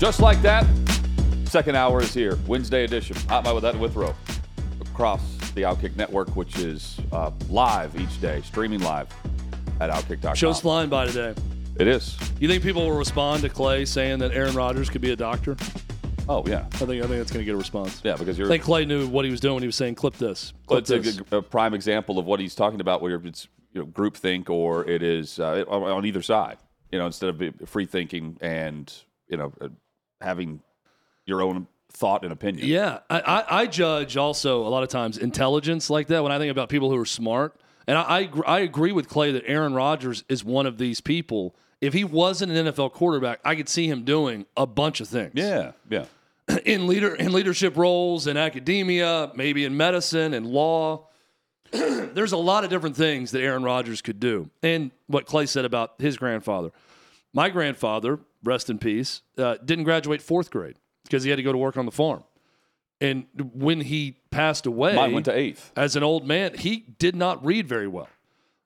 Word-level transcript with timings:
Just 0.00 0.20
like 0.20 0.40
that, 0.40 0.66
second 1.44 1.76
hour 1.76 2.00
is 2.00 2.14
here. 2.14 2.38
Wednesday 2.46 2.84
edition. 2.84 3.16
Hot 3.28 3.44
Mic 3.44 3.52
with 3.52 3.62
that 3.64 3.78
Withrow 3.78 4.14
across 4.80 5.20
the 5.54 5.60
Outkick 5.60 5.94
Network, 5.94 6.34
which 6.36 6.56
is 6.58 6.98
uh, 7.12 7.30
live 7.50 8.00
each 8.00 8.18
day, 8.18 8.40
streaming 8.40 8.80
live 8.80 9.08
at 9.78 9.90
Outkick.com. 9.90 10.34
Show's 10.36 10.58
flying 10.58 10.88
by 10.88 11.04
today. 11.04 11.34
It 11.78 11.86
is. 11.86 12.16
You 12.38 12.48
think 12.48 12.62
people 12.62 12.88
will 12.88 12.96
respond 12.96 13.42
to 13.42 13.50
Clay 13.50 13.84
saying 13.84 14.20
that 14.20 14.32
Aaron 14.32 14.54
Rodgers 14.54 14.88
could 14.88 15.02
be 15.02 15.10
a 15.10 15.16
doctor? 15.16 15.54
Oh 16.30 16.44
yeah, 16.46 16.60
I 16.60 16.76
think 16.76 16.90
I 17.04 17.06
think 17.06 17.08
that's 17.18 17.30
going 17.30 17.42
to 17.42 17.44
get 17.44 17.54
a 17.54 17.58
response. 17.58 18.00
yeah, 18.02 18.16
because 18.16 18.40
I 18.40 18.44
think 18.48 18.62
Clay 18.62 18.86
knew 18.86 19.06
what 19.06 19.26
he 19.26 19.30
was 19.30 19.40
doing 19.40 19.54
when 19.56 19.62
he 19.62 19.66
was 19.66 19.76
saying 19.76 19.96
clip 19.96 20.14
this. 20.16 20.54
Well, 20.66 20.80
Clip 20.80 20.82
it's 20.82 20.90
a, 20.90 20.98
this. 20.98 21.16
good- 21.20 21.38
a 21.38 21.42
prime 21.42 21.74
example 21.74 22.18
of 22.18 22.24
what 22.24 22.40
he's 22.40 22.54
talking 22.54 22.80
about, 22.80 23.02
where 23.02 23.16
it's 23.16 23.48
you 23.74 23.82
know 23.82 23.86
groupthink 23.86 24.48
or 24.48 24.88
it 24.88 25.02
is 25.02 25.38
uh, 25.38 25.64
on 25.68 26.06
either 26.06 26.22
side. 26.22 26.56
You 26.90 26.98
know, 26.98 27.04
instead 27.06 27.28
of 27.28 27.68
free 27.68 27.84
thinking 27.86 28.38
and 28.40 28.90
you 29.28 29.36
know 29.36 29.52
having 30.20 30.60
your 31.26 31.42
own 31.42 31.66
thought 31.92 32.22
and 32.24 32.32
opinion. 32.32 32.66
Yeah, 32.66 33.00
I, 33.08 33.20
I, 33.20 33.60
I 33.60 33.66
judge 33.66 34.16
also 34.16 34.66
a 34.66 34.68
lot 34.68 34.82
of 34.82 34.88
times 34.88 35.18
intelligence 35.18 35.90
like 35.90 36.08
that 36.08 36.22
when 36.22 36.32
I 36.32 36.38
think 36.38 36.50
about 36.50 36.68
people 36.68 36.90
who 36.90 36.96
are 36.96 37.06
smart. 37.06 37.56
And 37.86 37.98
I, 37.98 38.02
I, 38.02 38.30
I 38.46 38.58
agree 38.60 38.92
with 38.92 39.08
Clay 39.08 39.32
that 39.32 39.44
Aaron 39.46 39.74
Rodgers 39.74 40.22
is 40.28 40.44
one 40.44 40.66
of 40.66 40.78
these 40.78 41.00
people. 41.00 41.54
If 41.80 41.92
he 41.92 42.04
wasn't 42.04 42.52
an 42.52 42.66
NFL 42.66 42.92
quarterback, 42.92 43.40
I 43.44 43.54
could 43.54 43.68
see 43.68 43.88
him 43.88 44.04
doing 44.04 44.46
a 44.56 44.66
bunch 44.66 45.00
of 45.00 45.08
things. 45.08 45.32
yeah, 45.34 45.72
yeah. 45.88 46.04
in 46.64 46.86
leader 46.86 47.14
in 47.14 47.32
leadership 47.32 47.76
roles 47.76 48.26
in 48.26 48.36
academia, 48.36 49.30
maybe 49.34 49.64
in 49.64 49.76
medicine 49.76 50.34
and 50.34 50.46
law. 50.46 51.06
There's 51.70 52.32
a 52.32 52.36
lot 52.36 52.64
of 52.64 52.70
different 52.70 52.96
things 52.96 53.30
that 53.30 53.42
Aaron 53.42 53.62
Rodgers 53.62 54.02
could 54.02 54.20
do. 54.20 54.50
And 54.62 54.90
what 55.06 55.26
Clay 55.26 55.46
said 55.46 55.64
about 55.64 55.94
his 55.98 56.16
grandfather. 56.16 56.70
My 57.32 57.48
grandfather, 57.48 58.18
rest 58.44 58.70
in 58.70 58.78
peace, 58.78 59.22
uh, 59.38 59.56
didn't 59.64 59.84
graduate 59.84 60.22
fourth 60.22 60.50
grade 60.50 60.76
because 61.04 61.24
he 61.24 61.30
had 61.30 61.36
to 61.36 61.42
go 61.42 61.52
to 61.52 61.58
work 61.58 61.76
on 61.76 61.86
the 61.86 61.92
farm. 61.92 62.24
And 63.00 63.26
when 63.54 63.80
he 63.80 64.18
passed 64.30 64.66
away, 64.66 64.94
Mine 64.94 65.12
went 65.12 65.24
to 65.24 65.34
eighth. 65.34 65.72
as 65.76 65.96
an 65.96 66.02
old 66.02 66.26
man, 66.26 66.54
he 66.54 66.84
did 66.98 67.16
not 67.16 67.44
read 67.44 67.66
very 67.66 67.88
well. 67.88 68.08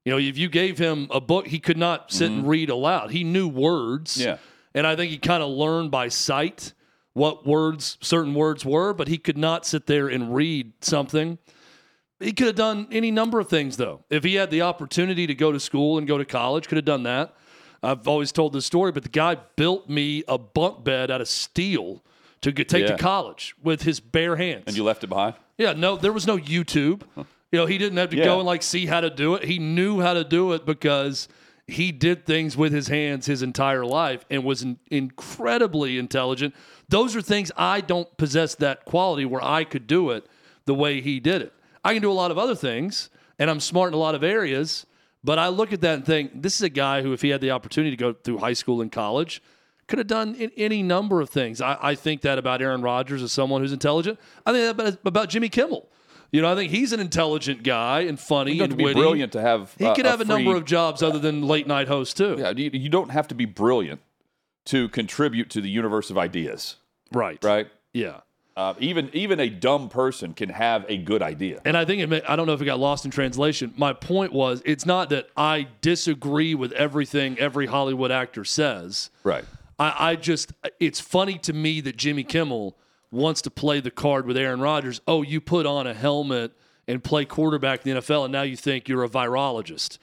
You 0.05 0.12
know, 0.12 0.19
if 0.19 0.36
you 0.36 0.48
gave 0.48 0.77
him 0.77 1.06
a 1.11 1.20
book, 1.20 1.47
he 1.47 1.58
could 1.58 1.78
not 1.78 2.12
sit 2.12 2.30
and 2.30 2.47
read 2.47 2.69
aloud. 2.69 3.11
He 3.12 3.25
knew 3.25 3.48
words. 3.48 4.17
Yeah. 4.19 4.36
And 4.75 4.86
I 4.86 4.97
think 4.97 5.11
he 5.11 5.19
kind 5.19 5.42
of 5.42 5.50
learned 5.50 5.91
by 5.91 6.08
sight 6.08 6.75
what 7.14 7.47
words 7.47 7.97
certain 8.00 8.34
words 8.34 8.64
were, 8.64 8.92
but 8.92 9.08
he 9.08 9.17
could 9.19 9.39
not 9.39 9.64
sit 9.64 9.86
there 9.86 10.08
and 10.08 10.34
read 10.34 10.72
something. 10.80 11.39
He 12.20 12.33
could 12.33 12.48
have 12.48 12.56
done 12.56 12.89
any 12.91 13.11
number 13.12 13.39
of 13.39 13.48
things 13.48 13.77
though. 13.77 14.05
If 14.11 14.25
he 14.25 14.34
had 14.34 14.50
the 14.50 14.62
opportunity 14.62 15.27
to 15.27 15.34
go 15.34 15.52
to 15.52 15.61
school 15.61 15.97
and 15.97 16.06
go 16.06 16.19
to 16.19 16.25
college, 16.25 16.67
could 16.69 16.77
have 16.77 16.84
done 16.84 17.05
that. 17.05 17.34
I've 17.84 18.08
always 18.08 18.32
told 18.32 18.52
this 18.52 18.66
story, 18.66 18.92
but 18.92 19.02
the 19.02 19.08
guy 19.08 19.36
built 19.56 19.88
me 19.88 20.24
a 20.27 20.38
bunk 20.38 20.82
bed 20.84 21.10
out 21.10 21.20
of 21.20 21.28
steel 21.28 22.02
to 22.40 22.52
get, 22.52 22.68
take 22.68 22.82
Yeah. 22.82 22.96
to 22.96 22.98
college 22.98 23.54
with 23.62 23.82
his 23.82 24.00
bare 24.00 24.36
hands. 24.36 24.64
And 24.67 24.77
you 24.77 24.84
left 24.84 25.05
it 25.05 25.08
behind. 25.08 25.34
Yeah, 25.58 25.72
no, 25.72 25.96
there 25.96 26.12
was 26.12 26.27
no 26.27 26.36
YouTube. 26.39 27.02
You 27.17 27.61
know, 27.61 27.67
he 27.67 27.78
didn't 27.78 27.98
have 27.98 28.11
to 28.11 28.17
Yeah. 28.17 28.24
go 28.24 28.39
and 28.39 28.46
like 28.46 28.62
see 28.62 28.86
how 28.86 29.00
to 29.00 29.11
do 29.11 29.34
it. 29.34 29.45
He 29.45 29.58
knew 29.58 30.00
how 30.00 30.14
to 30.14 30.24
do 30.24 30.52
it 30.52 30.67
because 30.67 31.28
he 31.67 31.92
did 31.92 32.27
things 32.27 32.56
with 32.56 32.72
his 32.72 32.89
hands 32.89 33.27
his 33.27 33.42
entire 33.42 33.86
life 33.86 34.24
and 34.28 34.45
was 34.45 34.62
in- 34.62 34.78
incredibly 34.90 35.96
intelligent. 35.98 36.55
Those 36.89 37.16
are 37.16 37.22
things 37.22 37.51
I 37.56 37.80
don't 37.80 38.14
possess 38.16 38.55
that 38.56 38.84
quality 38.84 39.24
where 39.24 39.42
I 39.42 39.64
could 39.64 39.86
do 39.86 40.11
it 40.11 40.27
the 40.66 40.74
way 40.74 41.01
he 41.01 41.20
did 41.20 41.40
it. 41.42 41.52
I 41.84 41.92
can 41.95 42.02
do 42.02 42.11
a 42.11 42.12
lot 42.14 42.30
of 42.30 42.39
other 42.39 42.55
things 42.55 43.08
and 43.39 43.51
I'm 43.51 43.61
smart 43.61 43.89
in 43.89 43.95
a 43.95 43.98
lot 43.98 44.14
of 44.14 44.22
areas, 44.22 44.84
but 45.24 45.39
I 45.39 45.48
look 45.48 45.73
at 45.73 45.80
that 45.80 45.95
and 45.95 46.05
think 46.07 46.42
this 46.42 46.55
is 46.55 46.62
a 46.62 46.68
guy 46.68 47.02
who, 47.02 47.12
if 47.12 47.23
he 47.23 47.30
had 47.30 47.40
the 47.40 47.51
opportunity 47.51 47.90
to 47.90 47.96
go 47.96 48.12
through 48.12 48.39
high 48.39 48.52
school 48.52 48.80
and 48.83 48.92
college, 48.92 49.42
could 49.89 49.98
have 49.98 50.07
done 50.07 50.35
in 50.36 50.51
any 50.57 50.83
number 50.83 51.20
of 51.20 51.30
things. 51.30 51.61
I, 51.61 51.77
I 51.80 51.95
think 51.95 52.20
that 52.23 52.39
about 52.39 52.62
Aaron 52.62 52.83
Rodgers 52.83 53.23
as 53.23 53.33
someone 53.33 53.61
who's 53.63 53.73
intelligent. 53.73 54.18
I 54.46 54.52
think 54.52 54.77
that 54.77 54.84
about, 54.89 54.98
about 55.05 55.29
Jimmy 55.30 55.48
Kimmel. 55.48 55.89
You 56.33 56.42
know, 56.42 56.51
I 56.51 56.57
think 56.57 56.70
he's 56.73 56.92
an 56.92 57.01
intelligent 57.01 57.63
guy 57.63 58.01
and 58.01 58.18
funny 58.18 58.52
You 58.52 58.58
don't 58.58 58.70
have 58.70 58.79
and 58.79 58.84
witty. 58.84 59.01
brilliant 59.01 59.33
to 59.33 59.40
have. 59.40 59.74
He 59.79 59.84
uh, 59.86 59.95
could 59.95 60.05
have 60.07 60.20
a, 60.20 60.24
free- 60.24 60.34
number 60.42 60.57
of 60.57 60.64
jobs 60.64 61.02
other 61.02 61.18
than 61.18 61.42
late 61.42 61.67
night 61.67 61.86
host 61.89 62.17
too. 62.17 62.36
Yeah, 62.39 62.51
you, 62.57 62.70
you 62.73 62.89
don't 62.89 63.11
have 63.11 63.29
to 63.29 63.34
be 63.34 63.45
brilliant 63.45 64.01
to 64.67 64.89
contribute 64.89 65.48
to 65.51 65.61
the 65.61 65.68
universe 65.70 66.11
of 66.11 66.18
ideas, 66.18 66.77
Right. 67.13 67.42
right? 67.45 67.68
Yeah. 67.92 68.20
Uh, 68.56 68.72
even 68.78 69.10
even 69.12 69.40
a 69.40 69.48
dumb 69.48 69.88
person 69.88 70.32
can 70.32 70.48
have 70.48 70.84
a 70.88 70.96
good 70.96 71.22
idea. 71.22 71.60
And 71.64 71.76
I 71.76 71.84
think 71.84 72.00
it 72.00 72.08
may, 72.08 72.22
I 72.22 72.36
don't 72.36 72.46
know 72.46 72.52
if 72.52 72.62
it 72.62 72.66
got 72.66 72.78
lost 72.78 73.04
in 73.04 73.10
translation. 73.10 73.74
My 73.76 73.92
point 73.92 74.32
was 74.32 74.62
it's 74.64 74.86
not 74.86 75.10
that 75.10 75.28
I 75.36 75.66
disagree 75.80 76.54
with 76.54 76.70
everything 76.72 77.36
every 77.40 77.66
Hollywood 77.66 78.12
actor 78.12 78.44
says. 78.44 79.10
Right. 79.24 79.44
I, 79.78 80.10
I 80.10 80.16
just 80.16 80.52
it's 80.78 81.00
funny 81.00 81.36
to 81.38 81.52
me 81.52 81.80
that 81.80 81.96
Jimmy 81.96 82.22
Kimmel 82.22 82.76
wants 83.10 83.42
to 83.42 83.50
play 83.50 83.80
the 83.80 83.90
card 83.90 84.26
with 84.26 84.36
Aaron 84.36 84.60
Rodgers. 84.60 85.00
Oh, 85.08 85.22
you 85.22 85.40
put 85.40 85.66
on 85.66 85.88
a 85.88 85.94
helmet 85.94 86.52
and 86.86 87.02
play 87.02 87.24
quarterback 87.24 87.84
in 87.84 87.94
the 87.94 88.00
NFL, 88.00 88.24
and 88.24 88.32
now 88.32 88.42
you 88.42 88.56
think 88.56 88.88
you're 88.88 89.04
a 89.04 89.08
virologist, 89.08 89.98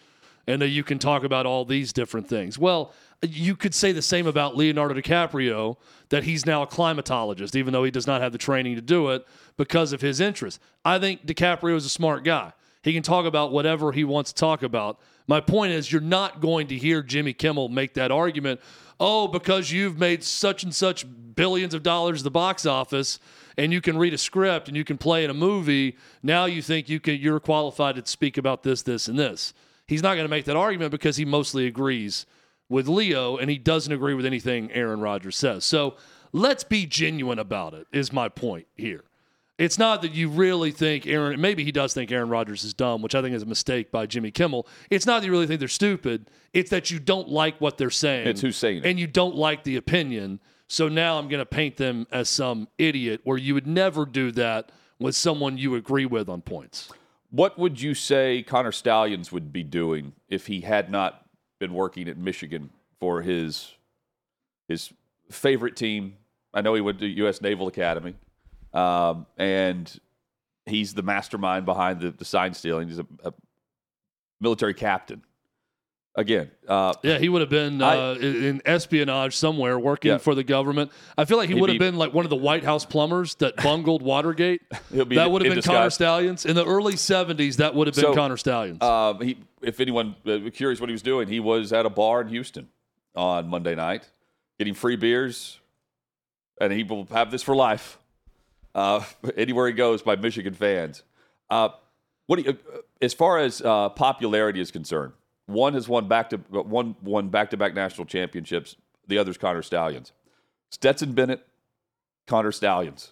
and 0.47 0.61
that 0.61 0.69
you 0.69 0.83
can 0.83 0.99
talk 0.99 1.23
about 1.23 1.45
all 1.45 1.63
these 1.63 1.93
different 1.93 2.27
things. 2.27 2.57
Well, 2.57 2.93
you 3.21 3.55
could 3.55 3.75
say 3.75 3.91
the 3.91 4.01
same 4.01 4.25
about 4.25 4.57
Leonardo 4.57 4.99
DiCaprio 4.99 5.77
that 6.09 6.23
he's 6.23 6.45
now 6.45 6.63
a 6.63 6.67
climatologist, 6.67 7.55
even 7.55 7.71
though 7.71 7.83
he 7.83 7.91
does 7.91 8.07
not 8.07 8.21
have 8.21 8.31
the 8.31 8.37
training 8.37 8.75
to 8.75 8.81
do 8.81 9.09
it 9.09 9.25
because 9.57 9.93
of 9.93 10.01
his 10.01 10.19
interest. 10.19 10.59
I 10.83 10.97
think 10.97 11.25
DiCaprio 11.25 11.75
is 11.75 11.85
a 11.85 11.89
smart 11.89 12.23
guy. 12.23 12.53
He 12.83 12.93
can 12.93 13.03
talk 13.03 13.25
about 13.25 13.51
whatever 13.51 13.91
he 13.91 14.03
wants 14.03 14.33
to 14.33 14.39
talk 14.39 14.63
about. 14.63 14.99
My 15.27 15.39
point 15.39 15.71
is, 15.71 15.91
you're 15.91 16.01
not 16.01 16.41
going 16.41 16.67
to 16.67 16.75
hear 16.75 17.03
Jimmy 17.03 17.33
Kimmel 17.33 17.69
make 17.69 17.93
that 17.93 18.11
argument. 18.11 18.59
Oh, 18.99 19.27
because 19.27 19.71
you've 19.71 19.99
made 19.99 20.23
such 20.23 20.63
and 20.63 20.73
such 20.73 21.05
billions 21.35 21.75
of 21.75 21.83
dollars 21.83 22.21
at 22.21 22.23
the 22.23 22.31
box 22.31 22.65
office, 22.65 23.19
and 23.55 23.71
you 23.71 23.81
can 23.81 23.97
read 23.97 24.13
a 24.13 24.17
script 24.17 24.67
and 24.67 24.75
you 24.75 24.83
can 24.83 24.97
play 24.97 25.23
in 25.23 25.29
a 25.29 25.33
movie. 25.35 25.95
Now 26.23 26.45
you 26.45 26.61
think 26.63 26.89
you 26.89 26.99
can 26.99 27.15
you're 27.15 27.39
qualified 27.39 27.95
to 27.95 28.05
speak 28.09 28.37
about 28.37 28.63
this, 28.63 28.81
this, 28.81 29.07
and 29.07 29.17
this. 29.17 29.53
He's 29.85 30.01
not 30.01 30.15
going 30.15 30.25
to 30.25 30.29
make 30.29 30.45
that 30.45 30.55
argument 30.55 30.91
because 30.91 31.17
he 31.17 31.25
mostly 31.25 31.67
agrees 31.67 32.25
with 32.71 32.87
Leo, 32.87 33.35
and 33.35 33.49
he 33.49 33.57
doesn't 33.57 33.91
agree 33.91 34.13
with 34.13 34.25
anything 34.25 34.71
Aaron 34.71 35.01
Rodgers 35.01 35.35
says. 35.35 35.65
So 35.65 35.97
let's 36.31 36.63
be 36.63 36.85
genuine 36.85 37.37
about 37.37 37.73
it. 37.73 37.85
Is 37.91 38.13
my 38.13 38.29
point 38.29 38.65
here. 38.75 39.03
It's 39.57 39.77
not 39.77 40.01
that 40.01 40.13
you 40.13 40.29
really 40.29 40.71
think 40.71 41.05
Aaron, 41.05 41.39
maybe 41.39 41.63
he 41.63 41.71
does 41.71 41.93
think 41.93 42.11
Aaron 42.11 42.29
Rodgers 42.29 42.63
is 42.63 42.73
dumb, 42.73 43.03
which 43.03 43.13
I 43.13 43.21
think 43.21 43.35
is 43.35 43.43
a 43.43 43.45
mistake 43.45 43.91
by 43.91 44.07
Jimmy 44.07 44.31
Kimmel. 44.31 44.65
It's 44.89 45.05
not 45.05 45.19
that 45.19 45.27
you 45.27 45.31
really 45.31 45.45
think 45.45 45.59
they're 45.59 45.67
stupid. 45.67 46.31
It's 46.53 46.71
that 46.71 46.89
you 46.89 46.97
don't 46.99 47.29
like 47.29 47.59
what 47.59 47.77
they're 47.77 47.91
saying. 47.91 48.27
It's 48.27 48.41
who's 48.41 48.55
saying 48.55 48.77
it. 48.79 48.85
And 48.85 48.99
you 48.99 49.05
don't 49.05 49.35
like 49.35 49.63
the 49.63 49.75
opinion. 49.75 50.39
So 50.67 50.87
now 50.87 51.19
I'm 51.19 51.27
going 51.27 51.41
to 51.41 51.45
paint 51.45 51.77
them 51.77 52.07
as 52.11 52.29
some 52.29 52.69
idiot 52.77 53.21
where 53.23 53.37
you 53.37 53.53
would 53.53 53.67
never 53.67 54.05
do 54.05 54.31
that 54.31 54.71
with 54.97 55.15
someone 55.15 55.57
you 55.57 55.75
agree 55.75 56.05
with 56.05 56.29
on 56.29 56.41
points. 56.41 56.89
What 57.29 57.59
would 57.59 57.79
you 57.81 57.93
say 57.93 58.41
Connor 58.43 58.71
Stalions 58.71 59.31
would 59.31 59.53
be 59.53 59.63
doing 59.63 60.13
if 60.27 60.47
he 60.47 60.61
had 60.61 60.89
not 60.89 61.20
been 61.61 61.73
working 61.73 62.09
at 62.09 62.17
Michigan 62.17 62.69
for 62.99 63.21
his 63.21 63.73
his 64.67 64.91
favorite 65.29 65.77
team? 65.77 66.17
I 66.53 66.59
know 66.61 66.73
he 66.73 66.81
went 66.81 66.99
to 66.99 67.07
U.S. 67.07 67.41
Naval 67.41 67.69
Academy, 67.69 68.15
um, 68.73 69.25
and 69.37 69.99
he's 70.65 70.93
the 70.93 71.03
mastermind 71.03 71.65
behind 71.65 72.01
the, 72.01 72.11
the 72.11 72.25
sign 72.25 72.53
stealing. 72.53 72.89
He's 72.89 72.99
a, 72.99 73.05
a 73.23 73.31
military 74.41 74.73
captain. 74.73 75.21
Again, 76.13 76.51
uh, 76.67 76.93
Yeah, 77.03 77.19
he 77.19 77.29
would 77.29 77.39
have 77.39 77.49
been 77.49 77.81
I- 77.81 78.11
uh, 78.11 78.15
in 78.15 78.61
espionage 78.65 79.33
somewhere 79.35 79.79
working 79.79 80.11
Yeah. 80.11 80.17
for 80.17 80.35
the 80.35 80.43
government. 80.43 80.91
I 81.17 81.23
feel 81.23 81.37
like 81.37 81.47
he 81.47 81.55
would 81.55 81.69
have 81.69 81.75
be- 81.79 81.85
been 81.85 81.95
like 81.95 82.13
one 82.13 82.25
of 82.25 82.29
the 82.29 82.35
White 82.35 82.65
House 82.65 82.85
plumbers 82.85 83.35
that 83.35 83.55
bungled 83.55 84.01
Watergate. 84.01 84.61
He'll 84.93 85.05
be 85.05 85.15
that 85.15 85.31
would 85.31 85.41
have 85.45 85.53
been 85.53 85.63
Connor. 85.63 85.89
Stalions 85.89 86.45
in 86.45 86.55
the 86.55 86.65
early 86.65 86.93
'70s. 86.95 87.55
That 87.57 87.75
would 87.75 87.87
have 87.87 87.95
been 87.95 88.03
So, 88.03 88.13
Connor 88.13 88.35
Stalions. 88.35 88.83
Um, 88.83 89.21
he, 89.21 89.37
if 89.61 89.79
anyone 89.79 90.15
uh, 90.25 90.49
curious 90.53 90.81
what 90.81 90.89
he 90.89 90.93
was 90.93 91.01
doing, 91.01 91.29
he 91.29 91.39
was 91.39 91.71
at 91.71 91.85
a 91.85 91.89
bar 91.89 92.19
in 92.21 92.27
Houston 92.27 92.67
on 93.15 93.47
Monday 93.47 93.75
night, 93.75 94.09
getting 94.59 94.73
free 94.73 94.97
beers, 94.97 95.59
and 96.59 96.73
he 96.73 96.83
will 96.83 97.05
have 97.11 97.31
this 97.31 97.41
for 97.41 97.55
life. 97.55 97.99
Uh, 98.75 99.01
anywhere 99.37 99.67
he 99.67 99.73
goes 99.73 100.01
by 100.01 100.17
Michigan 100.17 100.53
fans. 100.53 101.03
Uh, 101.49 101.69
what 102.27 102.35
do 102.35 102.41
you, 102.43 102.49
uh, 102.51 102.79
as 103.01 103.13
far 103.13 103.37
as 103.39 103.61
uh, 103.61 103.87
popularity 103.89 104.59
is 104.59 104.71
concerned, 104.71 105.13
One 105.51 105.73
has 105.73 105.87
won 105.89 106.07
back 106.07 106.29
to 106.31 106.37
one 106.37 106.95
won 107.01 107.29
back 107.29 107.49
to 107.51 107.57
back 107.57 107.73
national 107.73 108.05
championships. 108.05 108.75
The 109.07 109.17
other's 109.17 109.37
Connor 109.37 109.61
Stalions. 109.61 110.11
Stetson 110.69 111.13
Bennett, 111.13 111.45
Connor 112.27 112.51
Stalions, 112.51 113.11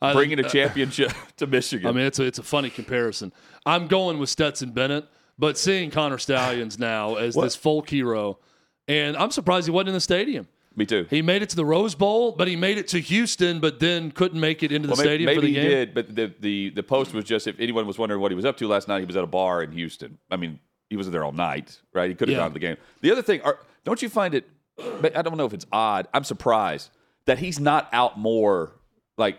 I- 0.00 0.12
bringing 0.14 0.38
a 0.38 0.48
championship 0.48 1.12
to 1.36 1.46
Michigan. 1.46 1.86
I 1.88 1.92
mean, 1.92 2.06
it's 2.06 2.18
a, 2.18 2.24
it's 2.24 2.38
a 2.38 2.42
funny 2.42 2.70
comparison. 2.70 3.32
I'm 3.66 3.86
going 3.86 4.18
with 4.18 4.30
Stetson 4.30 4.70
Bennett, 4.70 5.04
but 5.38 5.58
seeing 5.58 5.90
Connor 5.90 6.18
Stalions 6.18 6.78
now 6.78 7.16
as 7.16 7.34
this 7.34 7.54
folk 7.56 7.90
hero, 7.90 8.38
and 8.88 9.16
I'm 9.16 9.30
surprised 9.30 9.66
he 9.66 9.72
wasn't 9.72 9.88
in 9.88 9.94
the 9.94 10.00
stadium. 10.00 10.48
Me 10.74 10.84
too. 10.84 11.06
He 11.08 11.22
made 11.22 11.40
it 11.42 11.48
to 11.50 11.56
the 11.56 11.64
Rose 11.64 11.94
Bowl, 11.94 12.32
but 12.32 12.48
he 12.48 12.54
made 12.56 12.76
it 12.76 12.86
to 12.88 12.98
Houston, 13.00 13.60
but 13.60 13.80
then 13.80 14.10
couldn't 14.10 14.38
make 14.38 14.62
it 14.62 14.70
into 14.72 14.86
the 14.86 14.92
Well, 14.92 14.98
may- 14.98 15.04
stadium 15.04 15.26
maybe 15.26 15.36
for 15.36 15.40
the 15.42 15.48
he 15.48 15.54
game. 15.54 15.64
did, 15.70 15.94
but 15.94 16.14
the, 16.14 16.34
the 16.40 16.70
the 16.70 16.82
post 16.82 17.12
was 17.14 17.24
just 17.24 17.46
if 17.46 17.58
anyone 17.58 17.86
was 17.86 17.98
wondering 17.98 18.20
what 18.20 18.30
he 18.30 18.34
was 18.36 18.44
up 18.44 18.56
to 18.58 18.68
last 18.68 18.86
night, 18.88 19.00
he 19.00 19.06
was 19.06 19.16
at 19.16 19.24
a 19.24 19.26
bar 19.26 19.62
in 19.62 19.72
Houston. 19.72 20.18
I 20.30 20.36
mean, 20.36 20.60
he 20.90 20.96
was 20.96 21.10
there 21.10 21.24
all 21.24 21.32
night, 21.32 21.80
right? 21.92 22.08
He 22.08 22.14
could 22.14 22.28
have 22.28 22.36
Yeah. 22.36 22.42
gone 22.44 22.50
to 22.50 22.54
the 22.54 22.60
game. 22.60 22.76
The 23.00 23.10
other 23.12 23.22
thing, 23.22 23.40
are, 23.42 23.58
don't 23.84 24.00
you 24.02 24.08
find 24.08 24.34
it? 24.34 24.48
I 25.14 25.22
don't 25.22 25.36
know 25.36 25.46
if 25.46 25.54
it's 25.54 25.66
odd. 25.72 26.06
I'm 26.12 26.24
surprised 26.24 26.90
that 27.24 27.38
he's 27.38 27.58
not 27.58 27.88
out 27.92 28.18
more 28.18 28.72
like 29.16 29.38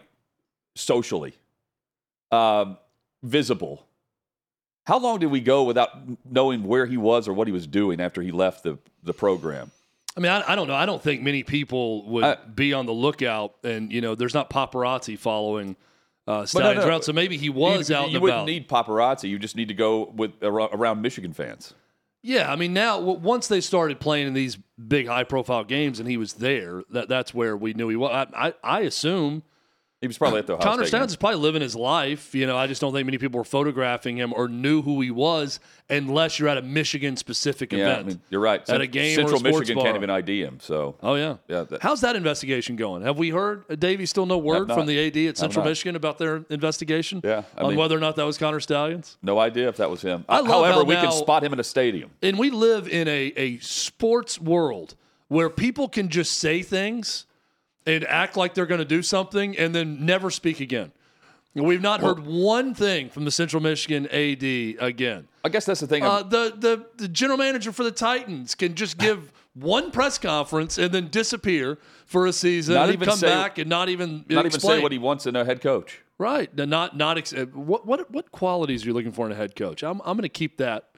socially 0.75 1.33
um, 2.31 2.77
visible. 3.23 3.85
How 4.85 4.97
long 4.99 5.19
did 5.19 5.27
we 5.27 5.41
go 5.41 5.63
without 5.63 5.89
knowing 6.29 6.63
where 6.63 6.85
he 6.85 6.97
was 6.97 7.27
or 7.27 7.33
what 7.33 7.47
he 7.47 7.51
was 7.53 7.67
doing 7.67 7.99
after 8.01 8.21
he 8.21 8.31
left 8.31 8.63
the 8.63 8.77
the 9.03 9.13
program? 9.13 9.71
I 10.15 10.19
mean, 10.19 10.31
I, 10.31 10.53
I 10.53 10.55
don't 10.55 10.67
know. 10.67 10.73
I 10.75 10.85
don't 10.87 11.01
think 11.01 11.21
many 11.21 11.43
people 11.43 12.03
would 12.09 12.23
I- 12.23 12.35
be 12.35 12.73
on 12.73 12.85
the 12.85 12.93
lookout, 12.93 13.55
and 13.63 13.91
you 13.91 14.01
know, 14.01 14.15
there's 14.15 14.33
not 14.33 14.49
paparazzi 14.49 15.17
following 15.17 15.75
uh, 16.27 16.45
Stalions 16.45 16.83
no. 16.83 16.87
around. 16.87 17.01
So 17.03 17.13
maybe 17.13 17.37
he 17.37 17.49
was 17.49 17.89
you, 17.89 17.95
out 17.95 18.11
you 18.11 18.19
wouldn't 18.19 18.39
about. 18.39 18.47
need 18.47 18.67
paparazzi. 18.67 19.29
You 19.29 19.39
just 19.39 19.55
need 19.55 19.69
to 19.69 19.73
go 19.73 20.05
with 20.15 20.31
around 20.43 21.01
Michigan 21.01 21.33
fans. 21.33 21.73
Yeah, 22.23 22.51
I 22.51 22.55
mean, 22.55 22.73
now 22.73 22.99
w- 22.99 23.19
once 23.19 23.47
they 23.47 23.61
started 23.61 23.99
playing 23.99 24.27
in 24.27 24.33
these 24.33 24.57
big, 24.87 25.07
high-profile 25.07 25.63
games, 25.63 25.99
and 25.99 26.09
he 26.09 26.17
was 26.17 26.33
there, 26.33 26.83
that 26.89 27.07
that's 27.07 27.33
where 27.33 27.55
we 27.55 27.73
knew 27.73 27.87
he 27.87 27.95
was. 27.95 28.11
I, 28.11 28.47
I, 28.47 28.53
I 28.63 28.79
assume 28.81 29.43
He 30.07 30.09
was 30.09 30.17
probably 30.17 30.39
at 30.39 30.47
the 30.47 30.53
Ohio 30.53 30.63
Connor 30.63 30.85
State 30.85 31.01
is 31.03 31.15
probably 31.15 31.39
living 31.39 31.61
his 31.61 31.75
life. 31.75 32.33
You 32.33 32.47
know, 32.47 32.57
I 32.57 32.67
just 32.67 32.79
don't 32.81 32.93
think 32.93 33.05
many 33.05 33.17
people 33.17 33.37
were 33.39 33.43
photographing 33.43 34.17
him 34.17 34.33
or 34.33 34.47
knew 34.47 34.81
who 34.81 35.01
he 35.01 35.11
was, 35.11 35.59
unless 35.89 36.39
you're 36.39 36.47
at 36.49 36.57
a 36.57 36.61
Michigan-specific 36.61 37.71
Yeah, 37.73 37.79
event. 37.79 37.99
I 37.99 38.03
mean, 38.03 38.21
you're 38.29 38.41
right. 38.41 38.67
At 38.69 38.81
a 38.81 38.87
game 38.87 39.15
Central 39.15 39.39
Michigan 39.41 39.75
bar. 39.75 39.85
can't 39.85 39.97
even 39.97 40.09
ID 40.09 40.41
him. 40.41 40.59
So 40.61 40.95
Oh 41.03 41.15
yeah, 41.15 41.35
Yeah, 41.47 41.63
that- 41.63 41.81
How's 41.81 42.01
that 42.01 42.15
investigation 42.15 42.75
going? 42.75 43.03
Have 43.03 43.17
we 43.17 43.29
heard, 43.29 43.63
Davey? 43.79 44.05
Still 44.05 44.25
no 44.25 44.37
word 44.37 44.67
from 44.67 44.85
the 44.87 44.97
AD 45.07 45.27
at 45.27 45.37
Central. 45.37 45.63
Michigan 45.65 45.95
about 45.95 46.17
their 46.17 46.43
investigation? 46.49 47.21
Yeah, 47.23 47.43
I 47.57 47.61
on 47.61 47.69
mean- 47.69 47.77
whether 47.77 47.95
or 47.95 47.99
not 47.99 48.15
that 48.15 48.25
was 48.25 48.37
Connor 48.37 48.59
Stalions. 48.59 49.17
no 49.21 49.39
idea 49.39 49.67
if 49.69 49.77
that 49.77 49.89
was 49.89 50.01
him. 50.01 50.25
I 50.29 50.37
love 50.39 50.47
However, 50.47 50.73
how 50.73 50.83
we 50.83 50.95
now- 50.95 51.03
can 51.03 51.11
spot 51.11 51.43
him 51.43 51.53
in 51.53 51.59
a 51.59 51.63
stadium. 51.63 52.09
And 52.21 52.39
we 52.39 52.49
live 52.49 52.87
in 52.87 53.07
a 53.07 53.33
a 53.37 53.57
sports 53.59 54.39
world 54.41 54.95
where 55.27 55.49
people 55.49 55.87
can 55.89 56.09
just 56.09 56.33
say 56.39 56.61
things 56.63 57.25
and 57.87 58.05
act 58.05 58.37
like 58.37 58.53
they're 58.53 58.65
going 58.67 58.79
to 58.79 58.85
do 58.85 59.01
something 59.01 59.57
and 59.57 59.73
then 59.73 60.05
never 60.05 60.29
speak 60.29 60.59
again. 60.59 60.91
We've 61.55 61.81
not 61.81 62.01
heard 62.01 62.19
one 62.19 62.75
thing 62.75 63.09
from 63.09 63.25
the 63.25 63.31
Central 63.31 63.63
Michigan 63.63 64.05
AD 64.07 64.43
again. 64.79 65.27
I 65.43 65.49
guess 65.49 65.65
that's 65.65 65.79
the 65.79 65.87
thing. 65.87 66.03
Uh, 66.03 66.21
the, 66.21 66.53
the 66.55 66.85
the 66.97 67.07
general 67.07 67.37
manager 67.39 67.71
for 67.71 67.83
the 67.83 67.89
Titans 67.91 68.53
can 68.53 68.75
just 68.75 68.99
give 68.99 69.31
one 69.55 69.89
press 69.89 70.19
conference 70.19 70.77
and 70.77 70.91
then 70.91 71.07
disappear 71.07 71.79
for 72.05 72.27
a 72.27 72.33
season, 72.33 72.75
Not 72.75 72.83
and 72.89 72.93
even 72.93 73.07
come 73.07 73.17
say- 73.17 73.27
back 73.27 73.57
and 73.57 73.67
not 73.67 73.89
even 73.89 74.23
not 74.29 74.45
even 74.45 74.59
say 74.59 74.83
what 74.83 74.91
he 74.91 74.99
wants 74.99 75.25
in 75.25 75.35
a 75.35 75.43
head 75.45 75.61
coach. 75.61 75.99
right. 76.19 76.55
Not 76.55 76.95
not 76.95 77.17
ex- 77.17 77.33
uh, 77.33 77.45
what 77.53 77.87
what 77.87 78.11
what 78.11 78.31
qualities 78.31 78.83
are 78.83 78.89
you 78.89 78.93
looking 78.93 79.11
for 79.11 79.25
in 79.25 79.31
a 79.31 79.35
head 79.35 79.55
coach? 79.55 79.81
I'm 79.83 79.99
I'm 80.05 80.15
going 80.15 80.21
to 80.23 80.29
keep 80.29 80.57
that 80.57 80.89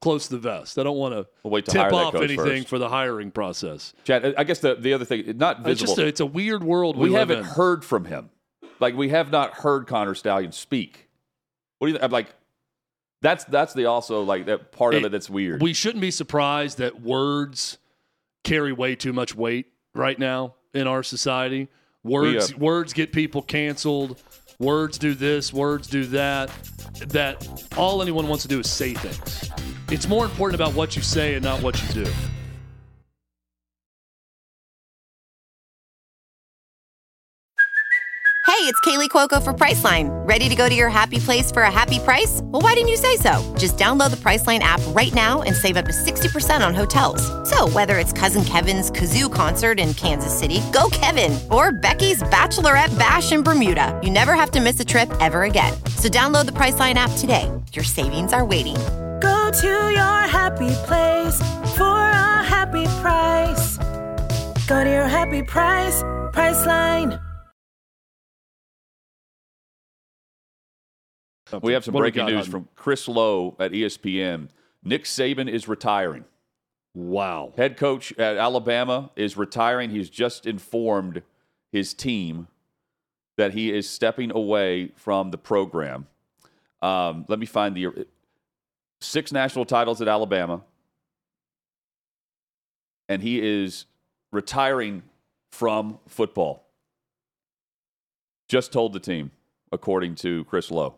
close 0.00 0.28
to 0.28 0.32
the 0.32 0.38
vest. 0.38 0.78
I 0.78 0.82
don't 0.82 0.96
want 0.96 1.14
to 1.14 1.26
We'll 1.42 1.50
wait 1.52 1.64
to 1.66 1.72
tip 1.72 1.92
off 1.92 2.14
anything 2.14 2.36
first. 2.38 2.68
for 2.68 2.78
the 2.78 2.88
hiring 2.88 3.30
process. 3.30 3.92
Chad, 4.04 4.34
I 4.36 4.44
guess 4.44 4.60
the, 4.60 4.74
the 4.74 4.92
other 4.94 5.04
thing, 5.04 5.36
not 5.36 5.58
It's 5.58 5.66
visible. 5.80 5.86
just 5.86 5.98
a, 5.98 6.06
it's 6.06 6.20
a 6.20 6.26
weird 6.26 6.62
world 6.64 6.96
we, 6.96 7.10
we 7.10 7.14
haven't 7.16 7.38
in. 7.40 7.44
heard 7.44 7.84
from 7.84 8.06
him. 8.06 8.30
Like 8.80 8.94
we 8.96 9.10
have 9.10 9.30
not 9.30 9.54
heard 9.54 9.86
Connor 9.86 10.14
Stalion 10.14 10.54
speak. 10.54 11.08
What 11.78 11.88
do 11.88 11.92
you? 11.94 11.98
I'm 12.00 12.10
like, 12.10 12.28
that's 13.22 13.44
that's 13.44 13.74
the 13.74 13.84
also 13.86 14.22
like 14.22 14.46
that 14.46 14.72
part 14.72 14.94
of 14.94 15.02
It- 15.02 15.06
it 15.06 15.12
that's 15.12 15.28
weird. 15.28 15.60
We 15.60 15.74
shouldn't 15.74 16.00
be 16.00 16.10
surprised 16.10 16.78
that 16.78 17.02
words 17.02 17.76
carry 18.44 18.72
way 18.72 18.94
too 18.96 19.12
much 19.12 19.34
weight 19.34 19.66
right 19.94 20.18
now 20.18 20.54
in 20.72 20.86
our 20.86 21.02
society. 21.02 21.68
Words 22.02 22.52
uh, 22.52 22.56
words 22.56 22.94
get 22.94 23.12
people 23.12 23.42
canceled. 23.42 24.22
Words 24.58 24.96
do 24.98 25.12
this, 25.14 25.52
words 25.52 25.86
do 25.88 26.04
that. 26.06 26.50
That 27.08 27.46
all 27.76 28.00
anyone 28.02 28.28
wants 28.28 28.42
to 28.42 28.48
do 28.48 28.60
is 28.60 28.70
say 28.70 28.94
things. 28.94 29.50
It's 29.90 30.08
more 30.08 30.24
important 30.24 30.60
about 30.60 30.74
what 30.74 30.94
you 30.94 31.02
say 31.02 31.34
and 31.34 31.44
not 31.44 31.62
what 31.62 31.80
you 31.82 32.04
do. 32.04 32.10
Hey, 38.46 38.66
it's 38.66 38.80
Kaley 38.82 39.08
Cuoco 39.08 39.42
for 39.42 39.54
Priceline. 39.54 40.10
Ready 40.28 40.50
to 40.50 40.54
go 40.54 40.68
to 40.68 40.74
your 40.74 40.90
happy 40.90 41.18
place 41.18 41.50
for 41.50 41.62
a 41.62 41.70
happy 41.70 41.98
price? 41.98 42.40
Well, 42.44 42.60
why 42.60 42.74
didn't 42.74 42.90
you 42.90 42.96
say 42.98 43.16
so? 43.16 43.54
Just 43.56 43.78
download 43.78 44.10
the 44.10 44.18
Priceline 44.18 44.58
app 44.58 44.82
right 44.88 45.14
now 45.14 45.40
and 45.40 45.56
save 45.56 45.78
up 45.78 45.86
to 45.86 45.92
60% 45.92 46.66
on 46.66 46.74
hotels. 46.74 47.22
So, 47.48 47.68
whether 47.70 47.96
it's 47.96 48.12
Cousin 48.12 48.44
Kevin's 48.44 48.90
Kazoo 48.90 49.32
concert 49.32 49.80
in 49.80 49.94
Kansas 49.94 50.38
City, 50.38 50.60
go 50.74 50.90
Kevin, 50.92 51.38
or 51.50 51.72
Becky's 51.72 52.22
Bachelorette 52.24 52.96
Bash 52.98 53.32
in 53.32 53.42
Bermuda, 53.42 53.98
you 54.04 54.10
never 54.10 54.34
have 54.34 54.50
to 54.50 54.60
miss 54.60 54.78
a 54.78 54.84
trip 54.84 55.10
ever 55.20 55.44
again. 55.44 55.72
So, 55.96 56.10
download 56.10 56.44
the 56.44 56.52
Priceline 56.52 56.96
app 56.96 57.12
today. 57.16 57.50
Your 57.72 57.84
savings 57.84 58.34
are 58.34 58.44
waiting. 58.44 58.76
Go 59.20 59.50
to 59.50 59.68
your 59.90 60.20
happy 60.28 60.70
place 60.86 61.38
for 61.76 61.84
a 61.98 62.42
happy 62.44 62.84
price. 63.02 63.76
Go 64.66 64.84
to 64.84 64.90
your 64.90 65.06
happy 65.08 65.42
price, 65.42 66.02
Priceline. 66.32 67.20
we 71.62 71.72
have 71.72 71.84
some 71.84 71.94
What 71.94 72.00
breaking 72.00 72.26
news 72.26 72.36
Hutton? 72.46 72.50
from 72.52 72.68
Chris 72.76 73.08
Low 73.08 73.56
at 73.58 73.72
ESPN. 73.72 74.48
Nick 74.84 75.04
Saban 75.04 75.48
is 75.48 75.66
retiring. 75.68 76.24
Wow. 76.94 77.52
Head 77.56 77.76
coach 77.76 78.16
at 78.18 78.36
Alabama 78.36 79.10
is 79.16 79.36
retiring. 79.36 79.90
He's 79.90 80.08
just 80.10 80.46
informed 80.46 81.22
his 81.72 81.92
team 81.92 82.46
that 83.36 83.52
he 83.54 83.72
is 83.72 83.88
stepping 83.88 84.30
away 84.30 84.92
from 84.96 85.30
the 85.30 85.38
program. 85.38 86.06
Um, 86.82 87.24
let 87.28 87.38
me 87.38 87.46
find 87.46 87.76
the 87.76 88.06
six 89.00 89.32
national 89.32 89.64
titles 89.64 90.00
at 90.00 90.08
Alabama, 90.08 90.62
and 93.08 93.22
he 93.22 93.40
is 93.40 93.86
retiring 94.32 95.02
from 95.50 95.98
football. 96.06 96.66
Just 98.48 98.72
told 98.72 98.92
the 98.92 99.00
team, 99.00 99.30
according 99.72 100.14
to 100.16 100.44
Chris 100.44 100.70
Low. 100.70 100.96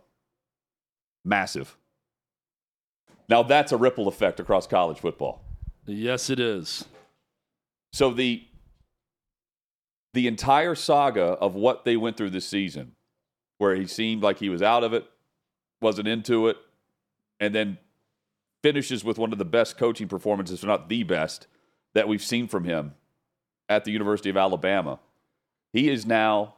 Massive. 1.25 1.77
Now 3.29 3.43
that's 3.43 3.73
a 3.73 3.77
ripple 3.77 4.09
effect 4.09 4.41
across 4.41 4.67
college 4.67 4.99
football. 4.99 5.43
Yes, 5.87 6.31
it 6.31 6.41
is. 6.41 6.85
So 7.93 8.11
the 8.11 8.45
the 10.15 10.27
entire 10.27 10.75
saga 10.75 11.23
of 11.23 11.55
what 11.55 11.85
they 11.85 11.97
went 11.97 12.17
through 12.19 12.31
this 12.31 12.47
season, 12.47 12.93
where 13.59 13.75
he 13.75 13.87
seemed 13.87 14.23
like 14.23 14.39
he 14.39 14.51
was 14.51 14.61
out 14.61 14.85
of 14.85 14.93
it, 14.93 15.07
wasn't 15.81 16.07
into 16.07 16.49
it, 16.49 16.59
and 17.41 17.55
then 17.55 17.79
finishes 18.63 19.05
with 19.05 19.19
one 19.19 19.33
of 19.33 19.39
the 19.39 19.45
best 19.45 19.77
coaching 19.77 20.09
performances, 20.09 20.61
if 20.61 20.67
not 20.67 20.89
the 20.89 21.03
best, 21.03 21.47
that 21.95 22.09
we've 22.09 22.23
seen 22.23 22.47
from 22.49 22.65
him 22.65 22.95
at 23.69 23.85
the 23.85 23.91
University 23.91 24.31
of 24.31 24.37
Alabama. 24.37 24.99
He 25.73 25.89
is 25.89 26.07
now 26.07 26.55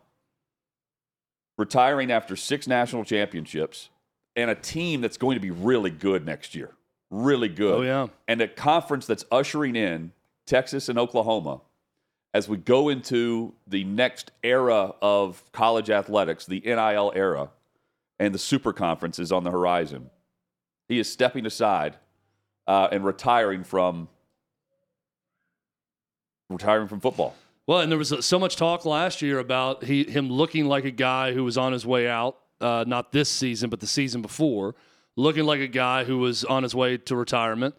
retiring 1.56 2.10
after 2.10 2.36
six 2.36 2.66
national 2.66 3.04
championships 3.04 3.88
and 4.36 4.50
a 4.50 4.54
team 4.54 5.00
that's 5.00 5.16
going 5.16 5.36
to 5.36 5.40
be 5.40 5.50
really 5.50 5.90
good 5.90 6.26
next 6.26 6.54
year. 6.54 6.70
Really 7.10 7.48
good 7.48 7.74
Oh, 7.74 7.82
yeah. 7.82 8.08
and 8.26 8.40
a 8.40 8.48
conference 8.48 9.06
that's 9.06 9.24
ushering 9.30 9.76
in 9.76 10.12
Texas 10.46 10.88
and 10.88 10.98
Oklahoma 10.98 11.60
as 12.32 12.48
we 12.48 12.56
go 12.56 12.88
into 12.88 13.54
the 13.68 13.84
next 13.84 14.32
era 14.42 14.92
of 15.00 15.44
college 15.52 15.90
athletics, 15.90 16.46
the 16.46 16.60
NIL 16.64 17.12
era, 17.14 17.50
and 18.18 18.34
the 18.34 18.38
super 18.38 18.72
conference 18.72 19.20
is 19.20 19.30
on 19.30 19.44
the 19.44 19.52
horizon. 19.52 20.10
He 20.88 20.98
is 20.98 21.10
stepping 21.10 21.46
aside 21.46 21.96
uh, 22.66 22.88
and 22.92 23.04
retiring 23.04 23.64
from 23.64 24.08
retiring 26.50 26.88
from 26.88 27.00
football. 27.00 27.34
Well, 27.66 27.80
and 27.80 27.90
there 27.90 27.98
was 27.98 28.24
so 28.24 28.38
much 28.38 28.56
talk 28.56 28.84
last 28.84 29.22
year 29.22 29.38
about 29.38 29.84
he, 29.84 30.04
him 30.04 30.30
looking 30.30 30.66
like 30.66 30.84
a 30.84 30.90
guy 30.90 31.32
who 31.32 31.44
was 31.44 31.56
on 31.56 31.72
his 31.72 31.86
way 31.86 32.06
out, 32.08 32.36
uh, 32.60 32.84
not 32.86 33.12
this 33.12 33.30
season, 33.30 33.70
but 33.70 33.80
the 33.80 33.86
season 33.86 34.20
before, 34.20 34.74
looking 35.16 35.44
like 35.44 35.60
a 35.60 35.68
guy 35.68 36.04
who 36.04 36.18
was 36.18 36.44
on 36.44 36.62
his 36.62 36.74
way 36.74 36.98
to 36.98 37.16
retirement. 37.16 37.74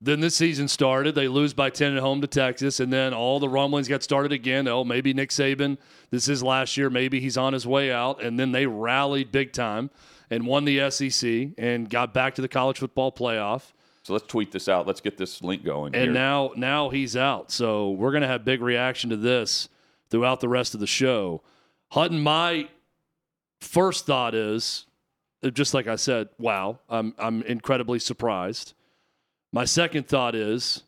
Then 0.00 0.20
this 0.20 0.34
season 0.34 0.66
started. 0.66 1.14
They 1.14 1.28
lose 1.28 1.52
by 1.52 1.70
10 1.70 1.94
at 1.94 2.02
home 2.02 2.22
to 2.22 2.26
Texas. 2.26 2.80
And 2.80 2.90
then 2.90 3.12
all 3.12 3.38
the 3.38 3.50
rumblings 3.50 3.86
got 3.86 4.02
started 4.02 4.32
again. 4.32 4.66
Oh, 4.66 4.82
maybe 4.82 5.12
Nick 5.12 5.28
Saban, 5.28 5.76
this 6.10 6.26
is 6.26 6.42
last 6.42 6.76
year. 6.78 6.88
Maybe 6.88 7.20
he's 7.20 7.36
on 7.36 7.52
his 7.52 7.66
way 7.66 7.92
out. 7.92 8.22
And 8.22 8.40
then 8.40 8.50
they 8.50 8.64
rallied 8.66 9.30
big 9.30 9.52
time 9.52 9.90
and 10.30 10.46
won 10.46 10.64
the 10.64 10.90
SEC 10.90 11.50
and 11.58 11.90
got 11.90 12.14
back 12.14 12.34
to 12.36 12.42
the 12.42 12.48
college 12.48 12.78
football 12.78 13.12
playoff. 13.12 13.72
So 14.02 14.12
let's 14.14 14.26
tweet 14.26 14.52
this 14.52 14.68
out. 14.68 14.86
Let's 14.86 15.00
get 15.00 15.18
this 15.18 15.42
link 15.42 15.64
going. 15.64 15.94
and 15.94 16.04
here. 16.04 16.12
now 16.12 16.52
now 16.56 16.88
he's 16.88 17.16
out. 17.16 17.50
So 17.50 17.90
we're 17.90 18.12
gonna 18.12 18.28
have 18.28 18.44
big 18.44 18.62
reaction 18.62 19.10
to 19.10 19.16
this 19.16 19.68
throughout 20.08 20.40
the 20.40 20.48
rest 20.48 20.74
of 20.74 20.80
the 20.80 20.86
show. 20.86 21.42
Hutton, 21.90 22.20
my 22.20 22.68
first 23.60 24.06
thought 24.06 24.34
is 24.34 24.86
just 25.52 25.74
like 25.74 25.86
I 25.86 25.96
said, 25.96 26.28
wow, 26.38 26.78
I'm 26.88 27.14
I'm 27.18 27.42
incredibly 27.42 27.98
surprised. 27.98 28.74
My 29.52 29.64
second 29.64 30.06
thought 30.08 30.34
is 30.34 30.84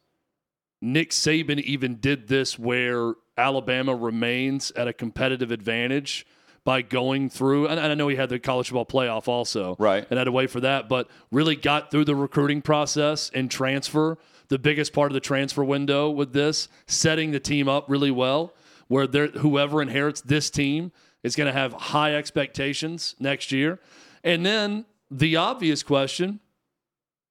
Nick 0.81 1.11
Saban 1.11 1.61
even 1.61 1.97
did 1.97 2.29
this 2.29 2.59
where 2.59 3.15
Alabama 3.37 3.95
remains 3.95 4.71
at 4.73 4.89
a 4.89 4.93
competitive 4.93 5.51
advantage 5.51 6.27
by 6.65 6.81
going 6.83 7.29
through, 7.29 7.67
and 7.67 7.81
I 7.81 7.93
know 7.95 8.07
he 8.09 8.17
had 8.17 8.29
the 8.29 8.39
college 8.39 8.69
football 8.69 8.87
playoff 8.87 9.27
also, 9.27 9.75
Right. 9.79 10.07
and 10.09 10.19
had 10.19 10.25
to 10.25 10.33
wait 10.33 10.51
for 10.51 10.61
that, 10.61 10.89
but 10.89 11.09
really 11.33 11.57
got 11.57 11.91
through 11.91 12.05
the 12.05 12.15
recruiting 12.15 12.63
process 12.63 13.31
and 13.35 13.51
transfer, 13.51 14.17
the 14.49 14.59
biggest 14.59 14.93
part 14.93 15.11
of 15.11 15.15
the 15.15 15.21
transfer 15.21 15.65
window 15.65 16.09
with 16.11 16.33
this, 16.33 16.69
setting 16.87 17.33
the 17.33 17.41
team 17.41 17.69
up 17.69 17.87
really 17.89 18.11
well, 18.13 18.55
where 18.87 19.07
whoever 19.07 19.83
inherits 19.83 20.21
this 20.21 20.51
team 20.51 20.93
is 21.25 21.35
going 21.35 21.47
to 21.47 21.53
have 21.59 21.73
high 21.73 22.15
expectations 22.15 23.17
next 23.19 23.51
year. 23.51 23.81
And 24.23 24.47
then 24.47 24.85
the 25.11 25.37
obvious 25.37 25.83
question 25.83 26.41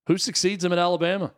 who 0.08 0.18
succeeds 0.18 0.66
him 0.66 0.74
at 0.74 0.80
Alabama? 0.80 1.32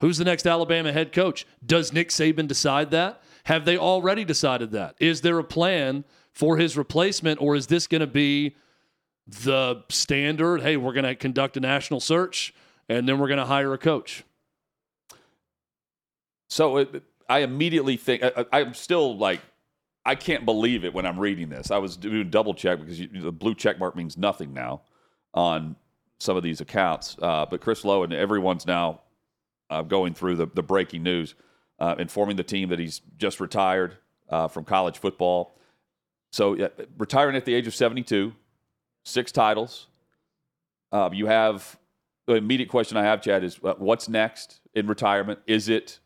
Who's 0.00 0.18
the 0.18 0.24
next 0.24 0.46
Alabama 0.46 0.92
head 0.92 1.12
coach? 1.12 1.46
Does 1.64 1.92
Nick 1.92 2.08
Saban 2.08 2.48
decide 2.48 2.90
that? 2.90 3.22
Have 3.44 3.64
they 3.64 3.76
already 3.76 4.24
decided 4.24 4.70
that? 4.72 4.94
Is 4.98 5.20
there 5.20 5.38
a 5.38 5.44
plan 5.44 6.04
for 6.32 6.56
his 6.56 6.76
replacement, 6.76 7.40
or 7.40 7.54
is 7.54 7.66
this 7.66 7.86
going 7.86 8.00
to 8.00 8.06
be 8.06 8.56
the 9.26 9.82
standard? 9.88 10.62
Hey, 10.62 10.76
we're 10.76 10.92
going 10.92 11.04
to 11.04 11.14
conduct 11.14 11.56
a 11.56 11.60
national 11.60 12.00
search 12.00 12.54
and 12.88 13.08
then 13.08 13.18
we're 13.18 13.28
going 13.28 13.38
to 13.38 13.46
hire 13.46 13.72
a 13.72 13.78
coach. 13.78 14.24
So 16.48 16.78
it, 16.78 17.02
I 17.28 17.40
immediately 17.40 17.96
think 17.96 18.22
I, 18.22 18.44
I'm 18.52 18.74
still 18.74 19.16
like 19.16 19.40
I 20.04 20.14
can't 20.14 20.44
believe 20.44 20.84
it 20.84 20.92
when 20.92 21.06
I'm 21.06 21.18
reading 21.18 21.48
this. 21.48 21.70
I 21.70 21.78
was 21.78 21.96
doing 21.96 22.28
double 22.28 22.54
check 22.54 22.80
because 22.80 23.00
you, 23.00 23.08
the 23.08 23.32
blue 23.32 23.54
check 23.54 23.78
mark 23.78 23.96
means 23.96 24.18
nothing 24.18 24.52
now 24.52 24.82
on 25.32 25.76
some 26.18 26.36
of 26.36 26.42
these 26.42 26.60
accounts. 26.60 27.16
Uh, 27.22 27.46
but 27.46 27.60
Chris 27.60 27.84
Low 27.84 28.02
and 28.02 28.12
everyone's 28.12 28.66
now 28.66 29.00
uh, 29.70 29.82
going 29.82 30.12
through 30.12 30.36
the, 30.36 30.46
the 30.54 30.62
breaking 30.62 31.02
news, 31.02 31.34
uh, 31.78 31.94
informing 31.98 32.36
the 32.36 32.42
team 32.42 32.68
that 32.68 32.78
he's 32.78 33.00
just 33.16 33.40
retired 33.40 33.96
uh, 34.28 34.48
from 34.48 34.64
college 34.64 34.98
football. 34.98 35.56
So 36.32 36.54
yeah, 36.54 36.68
retiring 36.98 37.36
at 37.36 37.44
the 37.44 37.54
age 37.54 37.66
of 37.66 37.74
72, 37.74 38.32
six 39.04 39.30
titles. 39.30 39.86
Uh, 40.90 41.10
you 41.12 41.26
have 41.26 41.78
the 42.26 42.34
immediate 42.34 42.68
question 42.68 42.96
I 42.96 43.04
have, 43.04 43.20
Chad, 43.22 43.44
is 43.44 43.60
uh, 43.62 43.74
what's 43.78 44.08
next 44.08 44.60
in 44.74 44.86
retirement? 44.86 45.40
Is 45.46 45.68
it 45.68 45.98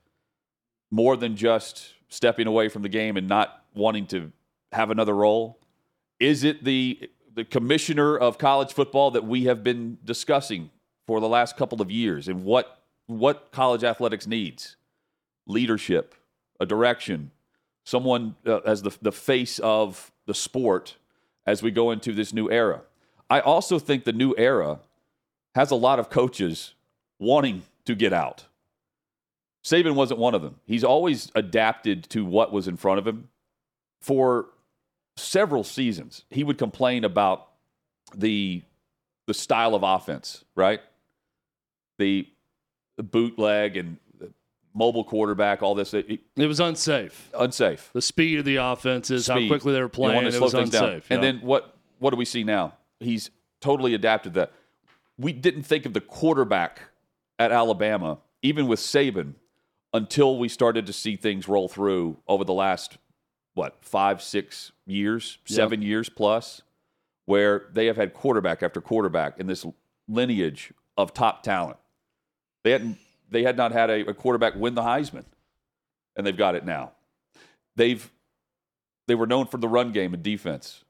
more 0.91 1.17
than 1.17 1.37
just 1.37 1.95
stepping 2.09 2.47
away 2.47 2.69
from 2.69 2.83
the 2.83 2.89
game 2.89 3.17
and 3.17 3.29
not 3.29 3.65
wanting 3.75 4.07
to 4.09 4.33
have 4.73 4.91
another 4.91 5.15
role? 5.15 5.59
Is 6.19 6.45
it 6.45 6.65
the 6.65 7.11
the 7.35 7.45
commissioner 7.45 8.17
of 8.17 8.39
college 8.39 8.73
football 8.73 9.11
that 9.11 9.27
we 9.27 9.45
have 9.45 9.63
been 9.63 9.99
discussing 10.05 10.71
for 11.07 11.21
the 11.21 11.29
last 11.29 11.57
couple 11.57 11.83
of 11.83 11.91
years 11.91 12.29
and 12.29 12.45
what 12.45 12.83
what 13.07 13.53
college 13.53 13.85
athletics 13.85 14.27
needs? 14.27 14.77
Leadership, 15.47 16.15
a 16.59 16.67
direction, 16.67 17.31
someone 17.87 18.35
uh, 18.47 18.59
as 18.67 18.83
the 18.83 18.91
the 19.01 19.13
face 19.13 19.59
of 19.61 20.13
the 20.27 20.35
sport 20.35 20.97
as 21.47 21.63
we 21.63 21.71
go 21.71 21.91
into 21.91 22.13
this 22.13 22.35
new 22.35 22.51
era. 22.51 22.83
I 23.31 23.41
also 23.41 23.79
think 23.79 24.05
the 24.05 24.13
new 24.13 24.35
era 24.37 24.81
has 25.55 25.71
a 25.71 25.77
lot 25.77 25.99
of 25.99 26.11
coaches 26.11 26.75
wanting 27.19 27.63
to 27.87 27.95
get 27.95 28.13
out. 28.13 28.45
Saban 29.65 29.95
wasn't 29.95 30.21
one 30.21 30.35
of 30.35 30.43
them. 30.43 30.57
He's 30.67 30.85
always 30.85 31.31
adapted 31.35 32.05
to 32.11 32.25
what 32.25 32.53
was 32.53 32.69
in 32.69 32.77
front 32.77 32.99
of 32.99 33.07
him. 33.07 33.29
For 34.01 34.47
several 35.17 35.65
seasons, 35.65 36.25
he 36.31 36.45
would 36.45 36.59
complain 36.59 37.05
about 37.05 37.49
the 38.15 38.63
the 39.27 39.35
style 39.35 39.75
of 39.75 39.83
offense, 39.83 40.45
right? 40.55 40.81
The, 41.99 42.29
the 42.97 43.03
bootleg 43.03 43.77
and 43.77 43.97
mobile 44.77 45.05
quarterback, 45.05 45.63
all 45.63 45.75
this 45.75 45.95
it- 45.95 46.21
It 46.37 46.47
was 46.47 46.61
unsafe. 46.61 47.31
unsafe. 47.35 47.91
The 47.95 48.03
speed 48.03 48.39
of 48.39 48.45
the 48.45 48.57
offenses, 48.57 49.27
how 49.27 49.45
quickly 49.49 49.73
they 49.73 49.81
were 49.81 49.89
playing, 49.89 50.27
it 50.27 50.41
was 50.41 50.53
things 50.53 50.71
down. 50.71 50.85
unsafe. 50.85 51.11
And 51.11 51.23
then 51.23 51.39
what 51.41 51.73
what 51.99 52.11
do 52.11 52.17
we 52.17 52.27
see 52.27 52.45
now? 52.45 52.75
He's 53.01 53.31
totally 53.61 53.95
adapted 53.95 54.35
that. 54.35 54.53
We 55.19 55.33
didn't 55.33 55.63
think 55.63 55.87
of 55.87 55.95
the 55.95 56.01
quarterback 56.03 56.83
at 57.39 57.51
Alabama, 57.51 58.19
even 58.43 58.67
with 58.67 58.81
Saban, 58.81 59.33
until 59.95 60.39
we 60.39 60.49
started 60.49 60.85
to 60.87 60.93
see 60.93 61.17
things 61.17 61.49
roll 61.49 61.69
through 61.69 62.19
over 62.29 62.45
the 62.45 62.53
last 62.53 62.99
what 63.55 63.79
five, 63.83 64.21
six 64.21 64.73
years, 64.87 65.39
seven 65.47 65.81
years 65.81 66.11
plus, 66.11 66.61
where 67.25 67.69
they 67.73 67.87
have 67.87 67.97
had 67.97 68.13
quarterback 68.13 68.63
after 68.63 68.83
quarterback 68.83 69.41
in 69.41 69.47
this 69.47 69.65
lineage 70.07 70.73
of 70.99 71.15
top 71.15 71.43
talent. 71.43 71.79
They 72.63 72.73
hadn't 72.73 72.99
they 73.31 73.43
had 73.43 73.57
not 73.57 73.73
had 73.73 73.91
a, 73.91 74.09
a 74.09 74.15
quarterback 74.15 74.55
win 74.55 74.75
the 74.75 74.83
Heisman, 74.83 75.25
and 76.17 76.27
they've 76.27 76.37
got 76.37 76.55
it 76.55 76.65
now. 76.65 76.93
They've 77.77 78.11
they 79.07 79.15
were 79.15 79.27
known 79.27 79.47
for 79.47 79.59
the 79.59 79.69
run 79.69 79.93
game 79.93 80.15
and 80.15 80.23
defense. 80.23 80.85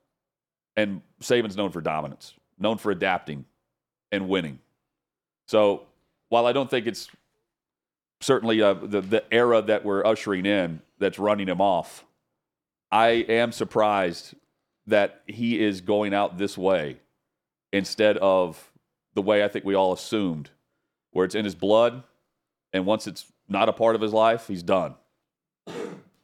And 0.77 1.01
Saban's 1.21 1.57
known 1.57 1.71
for 1.71 1.81
dominance, 1.81 2.35
known 2.59 2.79
for 2.79 2.91
adapting 2.91 3.45
and 4.13 4.29
winning. 4.29 4.59
So 5.49 5.83
while 6.29 6.47
I 6.47 6.53
don't 6.53 6.69
think 6.69 6.87
it's 6.87 7.09
certainly 8.21 8.61
uh, 8.63 8.75
the, 8.75 9.01
the 9.01 9.25
era 9.33 9.63
that 9.63 9.85
we're 9.85 10.05
ushering 10.05 10.47
in 10.47 10.81
that's 10.99 11.19
running 11.19 11.49
him 11.49 11.61
off, 11.61 12.05
I 12.91 13.09
am 13.09 13.53
surprised 13.53 14.35
that 14.87 15.23
he 15.27 15.63
is 15.63 15.81
going 15.81 16.15
out 16.15 16.39
this 16.39 16.57
way 16.57 16.99
instead 17.73 18.17
of 18.19 18.71
the 19.15 19.23
way 19.23 19.43
I 19.43 19.49
think 19.49 19.65
we 19.65 19.75
all 19.75 19.93
assumed, 19.93 20.51
where 21.11 21.25
it's 21.25 21.35
in 21.35 21.45
his 21.45 21.55
blood. 21.55 22.03
And 22.73 22.85
once 22.87 23.07
it's 23.07 23.27
not 23.49 23.69
a 23.69 23.73
part 23.73 23.95
of 23.95 24.01
his 24.01 24.13
life, 24.13 24.47
he's 24.49 24.63
done. 24.63 24.95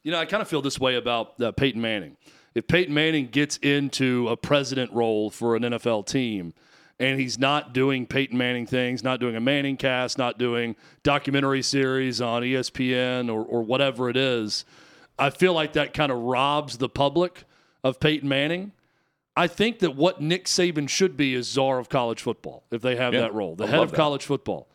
You 0.02 0.10
know, 0.10 0.18
I 0.18 0.24
kind 0.24 0.42
of 0.42 0.48
feel 0.48 0.62
this 0.62 0.78
way 0.80 0.96
about 0.96 1.40
uh, 1.40 1.52
Peyton 1.52 1.80
Manning. 1.80 2.16
If 2.54 2.66
Peyton 2.66 2.92
Manning 2.92 3.28
gets 3.28 3.56
into 3.58 4.28
a 4.28 4.36
president 4.36 4.92
role 4.92 5.30
for 5.30 5.56
an 5.56 5.62
NFL 5.62 6.06
team 6.06 6.52
and 6.98 7.18
he's 7.18 7.38
not 7.38 7.72
doing 7.72 8.06
Peyton 8.06 8.36
Manning 8.36 8.66
things, 8.66 9.02
not 9.02 9.20
doing 9.20 9.36
a 9.36 9.40
Manning 9.40 9.76
cast, 9.76 10.18
not 10.18 10.38
doing 10.38 10.76
documentary 11.02 11.62
series 11.62 12.20
on 12.20 12.42
ESPN 12.42 13.28
or, 13.32 13.42
or 13.44 13.62
whatever 13.62 14.10
it 14.10 14.16
is, 14.16 14.64
I 15.18 15.30
feel 15.30 15.52
like 15.54 15.72
that 15.74 15.94
kind 15.94 16.10
of 16.12 16.18
robs 16.18 16.78
the 16.78 16.88
public 16.88 17.44
of 17.84 18.00
Peyton 18.00 18.28
Manning. 18.28 18.72
I 19.36 19.46
think 19.46 19.78
that 19.78 19.96
what 19.96 20.20
Nick 20.20 20.44
Saban 20.44 20.88
should 20.88 21.16
be 21.16 21.34
is 21.34 21.48
czar 21.48 21.78
of 21.78 21.88
college 21.88 22.20
football 22.20 22.64
if 22.70 22.82
they 22.82 22.96
have 22.96 23.14
Yeah, 23.14 23.20
that 23.20 23.34
role, 23.34 23.54
the 23.56 23.64
I 23.64 23.68
head 23.68 23.80
of 23.80 23.90
that. 23.92 23.96
college 23.96 24.24
football. 24.26 24.68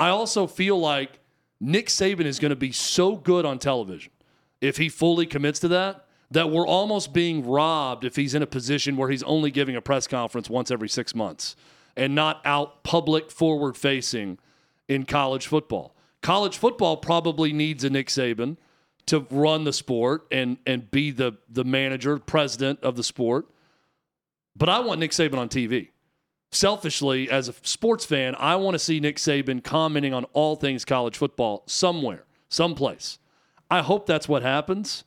I 0.00 0.08
also 0.08 0.46
feel 0.46 0.80
like 0.80 1.20
Nick 1.60 1.88
Saban 1.88 2.24
is 2.24 2.38
going 2.38 2.50
to 2.50 2.56
be 2.56 2.72
so 2.72 3.16
good 3.16 3.44
on 3.44 3.58
television 3.58 4.10
if 4.62 4.78
he 4.78 4.88
fully 4.88 5.26
commits 5.26 5.60
to 5.60 5.68
that 5.68 6.06
that 6.30 6.48
we're 6.48 6.66
almost 6.66 7.12
being 7.12 7.46
robbed 7.46 8.04
if 8.04 8.16
he's 8.16 8.34
in 8.34 8.42
a 8.42 8.46
position 8.46 8.96
where 8.96 9.10
he's 9.10 9.22
only 9.24 9.50
giving 9.50 9.76
a 9.76 9.82
press 9.82 10.06
conference 10.06 10.48
once 10.48 10.70
every 10.70 10.88
six 10.88 11.14
months 11.14 11.54
and 11.98 12.14
not 12.14 12.40
out 12.46 12.82
public 12.82 13.30
forward 13.30 13.76
facing 13.76 14.38
in 14.88 15.04
college 15.04 15.46
football. 15.46 15.94
College 16.22 16.56
football 16.56 16.96
probably 16.96 17.52
needs 17.52 17.84
a 17.84 17.90
Nick 17.90 18.06
Saban 18.06 18.56
to 19.04 19.26
run 19.30 19.64
the 19.64 19.72
sport 19.72 20.26
and 20.30 20.56
and 20.64 20.90
be 20.90 21.10
the 21.10 21.36
the 21.50 21.64
manager, 21.64 22.18
president 22.18 22.80
of 22.82 22.96
the 22.96 23.04
sport. 23.04 23.50
But 24.56 24.70
I 24.70 24.78
want 24.78 25.00
Nick 25.00 25.10
Saban 25.10 25.36
on 25.36 25.50
TV. 25.50 25.88
Selfishly, 26.52 27.30
as 27.30 27.48
a 27.48 27.54
sports 27.62 28.04
fan, 28.04 28.34
I 28.36 28.56
want 28.56 28.74
to 28.74 28.78
see 28.78 28.98
Nick 28.98 29.16
Saban 29.16 29.62
commenting 29.62 30.12
on 30.12 30.24
all 30.32 30.56
things 30.56 30.84
college 30.84 31.16
football 31.16 31.62
somewhere, 31.66 32.24
someplace. 32.48 33.18
I 33.70 33.82
hope 33.82 34.06
that's 34.06 34.28
what 34.28 34.42
happens, 34.42 35.04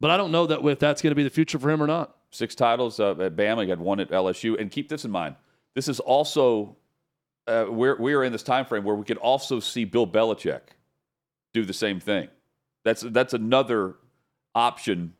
but 0.00 0.10
I 0.10 0.18
don't 0.18 0.30
know 0.30 0.46
that 0.46 0.62
if 0.66 0.78
that's 0.78 1.00
going 1.00 1.12
to 1.12 1.14
be 1.14 1.22
the 1.22 1.30
future 1.30 1.58
for 1.58 1.70
him 1.70 1.82
or 1.82 1.86
not. 1.86 2.14
six 2.30 2.54
titles 2.54 3.00
uh, 3.00 3.12
at 3.12 3.36
Bama. 3.36 3.64
He 3.64 3.70
had 3.70 3.80
one 3.80 4.00
at 4.00 4.10
LSU. 4.10 4.60
And 4.60 4.70
keep 4.70 4.90
this 4.90 5.06
in 5.06 5.10
mind: 5.10 5.36
this 5.74 5.88
is 5.88 5.98
also 5.98 6.76
uh, 7.46 7.66
we're 7.68 7.96
we're 7.98 8.24
in 8.24 8.32
this 8.32 8.42
time 8.42 8.66
frame 8.66 8.84
where 8.84 8.94
we 8.94 9.04
could 9.04 9.16
also 9.16 9.60
see 9.60 9.84
Bill 9.84 10.06
Belichick 10.06 10.60
do 11.54 11.64
the 11.64 11.72
same 11.72 12.00
thing. 12.00 12.28
That's 12.84 13.00
that's 13.00 13.32
another 13.32 13.96
option 14.54 15.14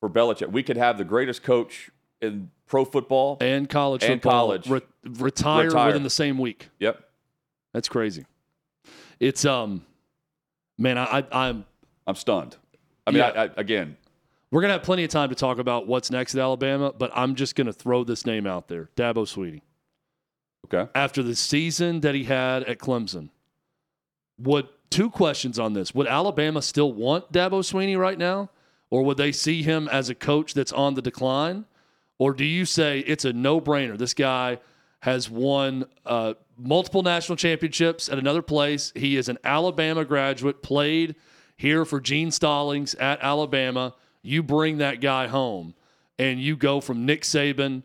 for 0.00 0.08
Belichick. 0.08 0.50
We 0.50 0.62
could 0.62 0.76
have 0.76 0.96
the 0.96 1.04
greatest 1.04 1.42
coach 1.42 1.90
in 2.24 2.50
pro 2.66 2.84
football. 2.84 3.36
And 3.40 3.68
college 3.68 4.02
And 4.02 4.20
football, 4.22 4.46
college. 4.48 4.68
re- 4.68 4.80
retire, 5.04 5.66
Retire. 5.66 5.86
within 5.88 6.02
the 6.02 6.10
same 6.10 6.38
week. 6.38 6.70
Yep, 6.80 7.02
That's 7.72 7.88
crazy. 7.88 8.24
It's 9.20 9.44
um, 9.44 9.84
man, 10.78 10.98
I, 10.98 11.04
I 11.20 11.24
I'm 11.48 11.64
I'm 12.06 12.14
stunned. 12.16 12.56
I 13.06 13.10
mean, 13.10 13.18
Yeah. 13.18 13.28
I, 13.28 13.44
I, 13.44 13.50
again, 13.56 13.96
We're 14.50 14.60
going 14.62 14.70
to 14.70 14.74
have 14.74 14.82
plenty 14.82 15.04
of 15.04 15.10
time 15.10 15.28
to 15.28 15.34
talk 15.34 15.58
about 15.58 15.86
what's 15.86 16.10
next 16.10 16.34
at 16.34 16.40
Alabama, 16.40 16.92
but 16.96 17.10
I'm 17.14 17.34
just 17.34 17.54
going 17.54 17.66
to 17.66 17.72
throw 17.72 18.02
this 18.04 18.24
name 18.26 18.46
out 18.46 18.68
there 18.68 18.88
Dabo 18.96 19.24
Swinney. 19.26 19.60
okay, 20.66 20.90
After 20.94 21.22
the 21.22 21.34
season 21.36 22.00
that 22.00 22.14
he 22.14 22.24
had 22.24 22.64
at 22.64 22.78
Clemson, 22.78 23.28
would 24.38 24.68
two 24.90 25.10
questions 25.10 25.58
on 25.58 25.72
this? 25.74 25.94
Would 25.94 26.06
Alabama 26.06 26.60
still 26.62 26.92
want 26.92 27.30
Dabo 27.32 27.60
Swinney 27.62 27.98
right 27.98 28.18
now, 28.18 28.50
or 28.90 29.02
would 29.04 29.16
they 29.16 29.32
see 29.32 29.62
him 29.62 29.88
as 29.88 30.08
a 30.10 30.14
coach 30.14 30.54
that's 30.54 30.72
on 30.72 30.94
the 30.94 31.02
decline, 31.02 31.64
or 32.18 32.32
do 32.32 32.44
you 32.44 32.64
say 32.64 33.00
it's 33.00 33.24
a 33.24 33.32
no-brainer? 33.32 33.98
This 33.98 34.14
guy 34.14 34.58
has 35.00 35.28
won 35.28 35.84
uh, 36.06 36.34
multiple 36.56 37.02
national 37.02 37.36
championships 37.36 38.08
at 38.08 38.18
another 38.18 38.42
place. 38.42 38.92
He 38.94 39.16
is 39.16 39.28
an 39.28 39.38
Alabama 39.44 40.04
graduate, 40.04 40.62
played 40.62 41.14
here 41.56 41.84
for 41.84 42.00
Gene 42.00 42.30
Stallings 42.30 42.94
at 42.94 43.20
Alabama. 43.22 43.94
You 44.22 44.42
bring 44.42 44.78
that 44.78 45.00
guy 45.00 45.26
home, 45.26 45.74
and 46.18 46.40
you 46.40 46.56
go 46.56 46.80
from 46.80 47.04
Nick 47.04 47.22
Saban 47.22 47.82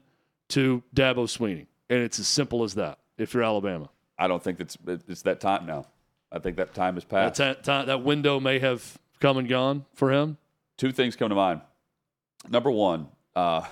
to 0.49 0.81
Dabo 0.95 1.25
Swinney, 1.25 1.67
and 1.89 1.99
it's 1.99 2.19
as 2.19 2.27
simple 2.27 2.63
as 2.63 2.75
that. 2.75 2.99
If 3.17 3.33
you're 3.33 3.43
Alabama, 3.43 3.89
I 4.17 4.27
don't 4.27 4.41
think 4.41 4.61
it's 4.61 4.77
it's 4.87 5.23
that 5.23 5.41
time 5.41 5.65
now. 5.65 5.85
I 6.31 6.39
think 6.39 6.57
that 6.57 6.73
time 6.73 6.93
has 6.93 7.03
passed. 7.03 7.39
that, 7.39 7.63
time, 7.63 7.87
that 7.87 8.03
window 8.03 8.39
may 8.39 8.59
have 8.59 8.97
come 9.19 9.37
and 9.37 9.49
gone 9.49 9.85
for 9.95 10.11
him. 10.11 10.37
Two 10.77 10.91
things 10.91 11.15
come 11.15 11.29
to 11.29 11.35
mind. 11.35 11.61
Number 12.47 12.71
one, 12.71 13.07
uh, 13.35 13.65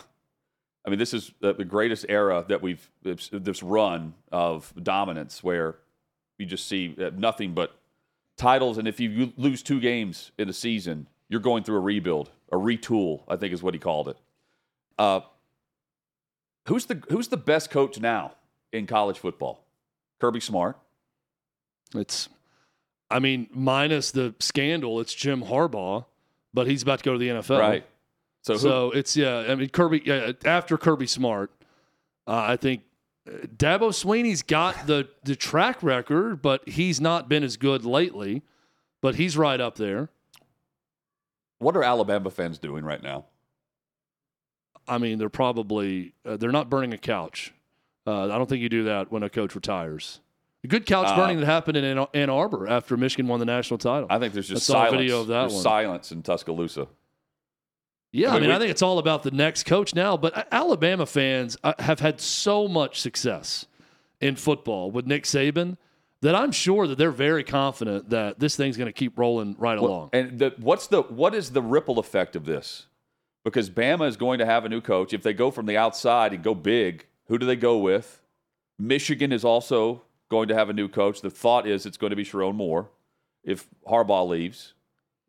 I 0.87 0.89
mean, 0.89 0.99
this 0.99 1.13
is 1.13 1.33
the, 1.41 1.53
greatest 1.65 2.05
era 2.07 2.45
that 2.47 2.61
we've 2.61 2.89
this, 3.03 3.29
this 3.33 3.61
run 3.61 4.13
of 4.31 4.73
dominance 4.81 5.43
where 5.43 5.75
you 6.37 6.45
just 6.45 6.65
see 6.65 6.95
uh, 6.97 7.11
nothing 7.13 7.53
but 7.53 7.77
titles, 8.37 8.77
and 8.77 8.87
if 8.87 8.97
you 9.01 9.33
lose 9.35 9.61
two 9.61 9.81
games 9.81 10.31
in 10.37 10.47
a 10.47 10.53
season, 10.53 11.07
you're 11.27 11.41
going 11.41 11.63
through 11.63 11.75
a 11.75 11.81
rebuild, 11.81 12.31
a 12.53 12.55
retool. 12.55 13.23
I 13.27 13.35
think 13.35 13.53
is 13.53 13.61
what 13.61 13.73
he 13.73 13.81
called 13.81 14.07
it. 14.07 14.17
Uh, 14.97 15.19
who's 16.67 16.85
the 16.85 17.03
who's 17.09 17.27
the 17.27 17.37
best 17.37 17.69
coach 17.69 17.99
now 17.99 18.35
in 18.71 18.87
college 18.87 19.19
football? 19.19 19.65
Kirby 20.21 20.39
Smart. 20.39 20.77
It's, 21.95 22.29
I 23.11 23.19
mean, 23.19 23.47
minus 23.51 24.11
the 24.11 24.35
scandal, 24.39 25.01
it's 25.01 25.13
Jim 25.13 25.43
Harbaugh, 25.43 26.05
but 26.53 26.65
he's 26.65 26.81
about 26.81 26.99
to 26.99 27.03
go 27.03 27.11
to 27.11 27.19
the 27.19 27.27
NFL. 27.27 27.59
Right. 27.59 27.85
So, 28.47 28.53
who, 28.53 28.59
So 28.59 28.91
it's 28.91 29.15
yeah. 29.15 29.45
I 29.47 29.55
mean, 29.55 29.69
Kirby 29.69 30.01
yeah, 30.05 30.31
after 30.45 30.77
Kirby 30.77 31.05
Smart, 31.07 31.51
uh, 32.25 32.43
I 32.47 32.55
think 32.57 32.81
uh, 33.27 33.45
Dabo 33.47 33.89
Swinney's 33.93 34.41
got 34.41 34.87
the 34.87 35.07
the 35.23 35.35
track 35.35 35.83
record, 35.83 36.41
but 36.41 36.67
he's 36.67 36.99
not 36.99 37.29
been 37.29 37.43
as 37.43 37.57
good 37.57 37.85
lately. 37.85 38.41
But 39.01 39.15
he's 39.15 39.37
right 39.37 39.61
up 39.61 39.75
there. 39.75 40.09
what 41.59 41.75
are 41.77 41.83
Alabama 41.83 42.29
fans 42.31 42.57
doing 42.57 42.83
right 42.83 43.01
now? 43.03 43.25
I 44.87 44.97
mean, 44.97 45.17
they're 45.19 45.29
probably 45.29 46.13
uh, 46.25 46.37
they're 46.37 46.51
not 46.51 46.69
burning 46.69 46.93
a 46.93 46.97
couch. 46.97 47.53
Uh, 48.05 48.23
I 48.25 48.37
don't 48.37 48.47
think 48.47 48.61
you 48.61 48.69
do 48.69 48.85
that 48.85 49.11
when 49.11 49.21
a 49.23 49.29
coach 49.29 49.53
retires. 49.53 50.21
A 50.63 50.67
good 50.67 50.85
couch 50.85 51.07
Uh, 51.09 51.15
burning 51.15 51.39
that 51.39 51.45
happened 51.45 51.77
in 51.77 51.83
Ann- 51.83 52.07
Ann 52.13 52.29
Arbor 52.29 52.67
after 52.67 52.95
Michigan 52.97 53.27
won 53.27 53.39
the 53.39 53.45
national 53.45 53.77
title. 53.77 54.07
I 54.09 54.17
think 54.17 54.33
there's 54.33 54.47
just 54.47 54.69
I 54.69 54.73
a 54.73 54.75
silence. 54.77 54.91
video 55.01 55.21
of 55.21 55.27
that 55.27 55.41
there's 55.41 55.53
one. 55.53 55.61
silence 55.63 56.11
in 56.11 56.23
Tuscaloosa. 56.23 56.87
Yeah, 58.11 58.29
I 58.29 58.31
I 58.31 58.33
mean, 58.35 58.41
mean, 58.41 58.49
we- 58.49 58.55
I 58.55 58.59
think 58.59 58.71
it's 58.71 58.81
all 58.81 58.99
about 58.99 59.23
the 59.23 59.31
next 59.31 59.65
coach 59.65 59.93
now. 59.93 60.17
But 60.17 60.47
Alabama 60.51 61.05
fans 61.05 61.57
uh, 61.63 61.73
have 61.79 61.99
had 61.99 62.19
so 62.21 62.67
much 62.67 62.99
success 63.01 63.65
in 64.21 64.35
football 64.35 64.89
with 64.91 65.05
Nick 65.05 65.23
Saban 65.25 65.77
that 66.21 66.33
I'm 66.33 66.51
sure 66.51 66.87
that 66.87 66.97
they're 66.97 67.11
very 67.11 67.43
confident 67.43 68.09
that 68.09 68.39
this 68.39 68.55
thing's 68.55 68.75
going 68.77 68.87
to 68.87 68.93
keep 68.93 69.17
rolling 69.19 69.55
right 69.59 69.79
Well, 69.79 69.91
along. 69.91 70.09
And 70.13 70.39
the, 70.39 70.53
what's 70.57 70.87
the 70.87 71.03
what 71.03 71.35
is 71.35 71.51
the 71.51 71.61
ripple 71.61 71.99
effect 71.99 72.35
of 72.35 72.45
this? 72.45 72.87
Because 73.43 73.69
Bama 73.69 74.07
is 74.07 74.17
going 74.17 74.39
to 74.39 74.45
have 74.45 74.65
a 74.65 74.69
new 74.69 74.81
coach. 74.81 75.13
If 75.13 75.21
they 75.23 75.33
go 75.33 75.51
from 75.51 75.67
the 75.67 75.77
outside 75.77 76.33
and 76.33 76.43
go 76.43 76.55
big, 76.55 77.05
who 77.27 77.37
do 77.37 77.45
they 77.45 77.55
go 77.55 77.77
with? 77.77 78.21
Michigan 78.79 79.31
is 79.31 79.45
also 79.45 80.01
going 80.29 80.47
to 80.49 80.55
have 80.55 80.69
a 80.69 80.73
new 80.73 80.87
coach. 80.89 81.21
The 81.21 81.29
thought 81.29 81.67
is 81.67 81.85
it's 81.85 81.97
going 81.97 82.09
to 82.09 82.15
be 82.15 82.25
Sherrone 82.25 82.55
Moore 82.55 82.89
if 83.43 83.67
Harbaugh 83.87 84.27
leaves, 84.27 84.73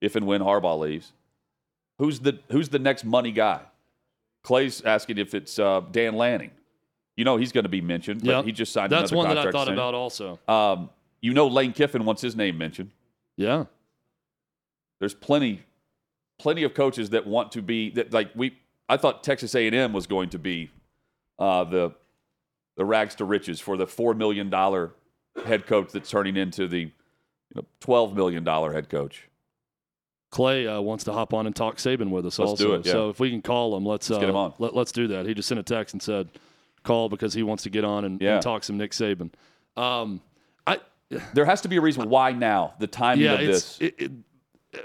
if 0.01 0.17
and 0.17 0.27
when 0.27 0.41
Harbaugh 0.41 0.79
leaves. 0.81 1.13
Who's 1.99 2.21
the 2.21 2.39
who's 2.51 2.69
the 2.69 2.79
next 2.79 3.05
money 3.05 3.33
guy? 3.33 3.61
Clay's 4.45 4.83
asking 4.83 5.19
if 5.19 5.35
it's 5.35 5.59
uh, 5.59 5.83
Dan 5.91 6.15
Lanning. 6.17 6.51
You 7.17 7.25
know 7.25 7.37
he's 7.37 7.51
going 7.53 7.65
to 7.65 7.69
be 7.69 7.81
mentioned, 7.81 8.21
but 8.25 8.31
Yep. 8.31 8.45
he 8.45 8.53
just 8.53 8.73
signed. 8.73 8.93
That's 8.93 9.11
one 9.11 9.29
that 9.29 9.39
I 9.39 9.51
thought 9.51 9.67
soon. 9.67 9.75
about 9.75 9.95
also. 9.95 10.39
Um, 10.47 10.91
you 11.21 11.35
know 11.35 11.49
Lane 11.49 11.73
Kiffin 11.73 12.05
wants 12.05 12.23
his 12.23 12.37
name 12.37 12.57
mentioned. 12.59 12.91
Yeah. 13.37 13.65
there's 15.01 15.15
plenty 15.15 15.63
plenty 16.39 16.63
of 16.63 16.75
coaches 16.75 17.11
that 17.11 17.27
want 17.27 17.53
to 17.53 17.63
be 17.63 17.91
that 17.91 18.13
like 18.13 18.31
we 18.35 18.57
I 18.89 18.97
thought 18.97 19.23
Texas 19.25 19.55
A&M 19.55 19.93
was 19.93 20.07
going 20.07 20.31
to 20.31 20.39
be 20.39 20.71
uh, 21.39 21.65
the 21.65 21.93
the 22.77 22.85
rags 22.85 23.15
to 23.17 23.25
riches 23.25 23.59
for 23.61 23.77
the 23.77 23.87
4 23.87 24.15
million 24.15 24.49
dollar 24.51 24.93
head 25.45 25.67
coach 25.67 25.91
that's 25.93 26.09
turning 26.11 26.37
into 26.37 26.67
the 26.69 26.79
you 26.83 26.91
know 27.57 27.65
12 27.81 28.15
million 28.15 28.45
dollar 28.45 28.73
head 28.73 28.89
coach. 28.89 29.29
Clay 30.31 30.67
uh, 30.67 30.81
wants 30.81 31.05
to 31.05 31.13
hop 31.13 31.33
on 31.33 31.47
and 31.47 31.57
talk 31.57 31.77
Saban 31.77 32.11
with 32.11 32.27
us 32.27 32.39
Let's 32.39 32.51
also. 32.51 32.65
do 32.67 32.75
it, 32.75 32.87
yeah. 32.87 32.93
So 32.93 33.09
if 33.09 33.19
we 33.19 33.31
can 33.31 33.41
call 33.43 33.77
him, 33.77 33.87
let's, 33.87 34.11
Let's 34.11 34.19
uh, 34.19 34.21
get 34.21 34.29
him 34.29 34.37
on. 34.37 34.53
Let, 34.59 34.75
us 34.77 34.93
do 34.93 35.09
that. 35.09 35.27
He 35.27 35.35
just 35.35 35.49
sent 35.49 35.59
a 35.59 35.63
text 35.63 35.95
and 35.95 36.03
said, 36.03 36.29
call 36.83 37.09
because 37.09 37.33
he 37.35 37.43
wants 37.43 37.63
to 37.63 37.71
get 37.71 37.85
on 37.85 38.05
and, 38.05 38.21
Yeah. 38.21 38.35
and 38.35 38.43
talk 38.43 38.63
some 38.65 38.77
Nick 38.77 38.93
Saban. 38.93 39.31
Um, 39.77 40.21
I, 40.67 40.81
There 41.33 41.47
has 41.47 41.63
to 41.63 41.69
be 41.69 41.77
a 41.77 41.81
reason 41.81 42.09
why 42.11 42.33
now 42.33 42.75
the 42.79 42.87
timing 42.87 43.25
yeah, 43.25 43.35
of 43.35 43.41
this. 43.47 43.79
it, 43.81 43.95
it, 43.99 44.13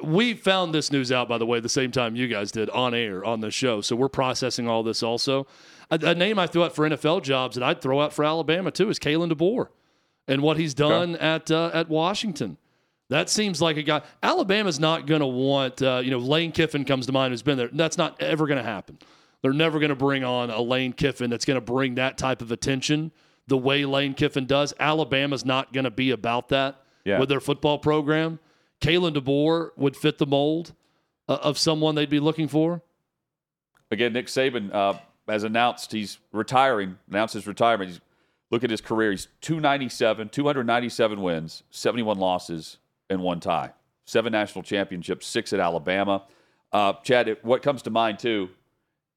we 0.01 0.33
found 0.33 0.73
this 0.73 0.91
news 0.91 1.11
out, 1.11 1.27
by 1.27 1.37
the 1.37 1.45
way, 1.45 1.59
the 1.59 1.67
same 1.67 1.91
time 1.91 2.15
you 2.15 2.27
guys 2.29 2.51
did 2.51 2.69
on 2.69 2.93
air 2.93 3.25
on 3.25 3.41
the 3.41 3.51
show. 3.51 3.81
So 3.81 3.97
we're 3.97 4.07
processing 4.07 4.67
all 4.69 4.81
this 4.81 5.03
also. 5.03 5.45
A, 5.91 5.99
a 6.01 6.15
name 6.15 6.39
I 6.39 6.47
threw 6.47 6.63
out 6.63 6.73
for 6.73 6.87
NFL 6.89 7.21
jobs 7.23 7.55
that 7.55 7.63
I'd 7.63 7.81
throw 7.81 7.99
out 7.99 8.13
for 8.13 8.23
Alabama 8.23 8.71
too 8.71 8.89
is 8.89 8.97
Kalen 8.97 9.31
DeBoer 9.31 9.67
and 10.27 10.41
what 10.41 10.55
he's 10.57 10.73
done 10.73 11.17
at 11.17 11.51
uh, 11.51 11.69
at 11.73 11.89
Washington. 11.89 12.57
That 13.13 13.29
seems 13.29 13.61
like 13.61 13.77
a 13.77 13.83
guy. 13.83 14.01
Alabama's 14.23 14.79
not 14.79 15.05
going 15.05 15.19
to 15.21 15.27
want, 15.27 15.81
uh, 15.83 16.01
you 16.03 16.09
know, 16.09 16.17
Lane 16.17 16.51
Kiffin 16.51 16.83
comes 16.83 17.05
to 17.05 17.11
mind 17.11 17.31
who's 17.31 17.43
been 17.43 17.59
there. 17.59 17.69
That's 17.71 17.95
not 17.95 18.19
ever 18.19 18.47
going 18.47 18.57
to 18.57 18.63
happen. 18.67 18.97
They're 19.43 19.53
never 19.53 19.77
going 19.77 19.89
to 19.89 19.95
bring 19.95 20.23
on 20.23 20.49
a 20.49 20.59
Lane 20.59 20.93
Kiffin 20.93 21.29
that's 21.29 21.45
going 21.45 21.55
to 21.55 21.61
bring 21.61 21.93
that 21.95 22.17
type 22.17 22.41
of 22.41 22.51
attention 22.51 23.11
the 23.47 23.55
way 23.57 23.85
Lane 23.85 24.15
Kiffin 24.15 24.47
does. 24.47 24.73
Alabama's 24.79 25.45
not 25.45 25.71
going 25.73 25.83
to 25.83 25.91
be 25.91 26.09
about 26.09 26.49
that 26.49 26.81
Yeah. 27.05 27.19
with 27.19 27.29
their 27.29 27.39
football 27.39 27.77
program. 27.77 28.39
Kalen 28.81 29.15
DeBoer 29.15 29.69
would 29.77 29.95
fit 29.95 30.17
the 30.17 30.25
mold 30.25 30.73
uh, 31.29 31.37
of 31.43 31.59
someone 31.59 31.93
they'd 31.93 32.09
be 32.09 32.19
looking 32.19 32.47
for. 32.47 32.81
Again, 33.91 34.13
Nick 34.13 34.25
Saban 34.25 34.73
uh, 34.73 34.95
has 35.27 35.43
announced 35.43 35.91
he's 35.91 36.17
retiring, 36.31 36.97
announced 37.11 37.35
his 37.35 37.45
retirement. 37.45 37.91
He's, 37.91 38.01
look 38.49 38.63
at 38.63 38.71
his 38.71 38.81
career. 38.81 39.11
He's 39.11 39.27
297, 39.41 40.29
297 40.29 41.21
wins, 41.21 41.61
71 41.69 42.17
losses, 42.17 42.79
and 43.09 43.21
one 43.21 43.39
tie. 43.39 43.71
Seven 44.05 44.31
national 44.31 44.63
championships, 44.63 45.27
six 45.27 45.53
at 45.53 45.59
Alabama. 45.59 46.23
Uh, 46.71 46.93
Chad, 47.03 47.37
what 47.43 47.61
comes 47.61 47.81
to 47.83 47.89
mind 47.89 48.19
too, 48.19 48.49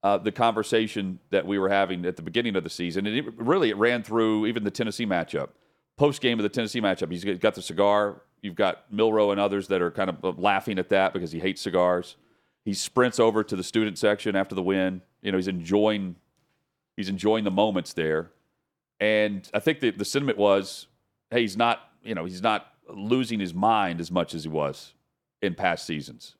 uh, 0.02 0.18
the 0.18 0.30
conversation 0.30 1.18
that 1.30 1.46
we 1.46 1.58
were 1.58 1.68
having 1.68 2.04
at 2.04 2.16
the 2.16 2.22
beginning 2.22 2.54
of 2.54 2.62
the 2.62 2.70
season, 2.70 3.06
and 3.06 3.16
it, 3.16 3.38
really 3.38 3.70
it 3.70 3.76
ran 3.76 4.02
through 4.02 4.46
even 4.46 4.62
the 4.62 4.70
Tennessee 4.70 5.06
matchup. 5.06 5.48
Post 5.96 6.20
game 6.20 6.38
of 6.38 6.42
the 6.42 6.48
Tennessee 6.48 6.80
matchup, 6.80 7.10
he's 7.10 7.24
got 7.38 7.54
the 7.54 7.62
cigar. 7.62 8.22
You've 8.42 8.54
got 8.54 8.92
Milroe 8.92 9.30
and 9.30 9.40
others 9.40 9.68
that 9.68 9.80
are 9.80 9.90
kind 9.90 10.10
of 10.10 10.38
laughing 10.38 10.78
at 10.78 10.90
that 10.90 11.12
because 11.14 11.32
he 11.32 11.40
hates 11.40 11.62
cigars. 11.62 12.16
He 12.64 12.74
sprints 12.74 13.18
over 13.18 13.42
to 13.42 13.56
the 13.56 13.64
student 13.64 13.96
section 13.96 14.36
after 14.36 14.54
the 14.54 14.62
win. 14.62 15.00
You 15.22 15.32
know, 15.32 15.38
he's 15.38 15.48
enjoying 15.48 16.16
he's 16.96 17.08
enjoying 17.08 17.44
the 17.44 17.50
moments 17.50 17.92
there. 17.92 18.30
And 19.00 19.48
I 19.52 19.60
think 19.60 19.80
the, 19.80 19.90
the 19.90 20.04
sentiment 20.04 20.38
was, 20.38 20.86
hey, 21.30 21.42
he's 21.42 21.56
not, 21.56 21.80
you 22.02 22.14
know, 22.14 22.24
he's 22.24 22.42
not 22.42 22.72
losing 22.88 23.40
his 23.40 23.54
mind 23.54 24.00
as 24.00 24.10
much 24.10 24.34
as 24.34 24.44
he 24.44 24.48
was 24.48 24.94
in 25.42 25.54
past 25.54 25.86
seasons. 25.86 26.36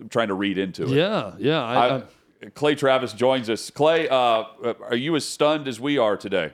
I'm 0.00 0.08
trying 0.08 0.28
to 0.28 0.34
read 0.34 0.58
into 0.58 0.84
it. 0.84 0.90
Yeah, 0.90 1.34
yeah. 1.38 1.62
I, 1.62 1.86
I, 1.86 1.96
I, 1.96 2.02
Clay 2.54 2.74
Travis 2.74 3.12
joins 3.12 3.48
us. 3.48 3.70
Clay, 3.70 4.08
uh, 4.08 4.44
are 4.82 4.96
you 4.96 5.16
as 5.16 5.26
stunned 5.26 5.68
as 5.68 5.80
we 5.80 5.96
are 5.96 6.16
today? 6.16 6.52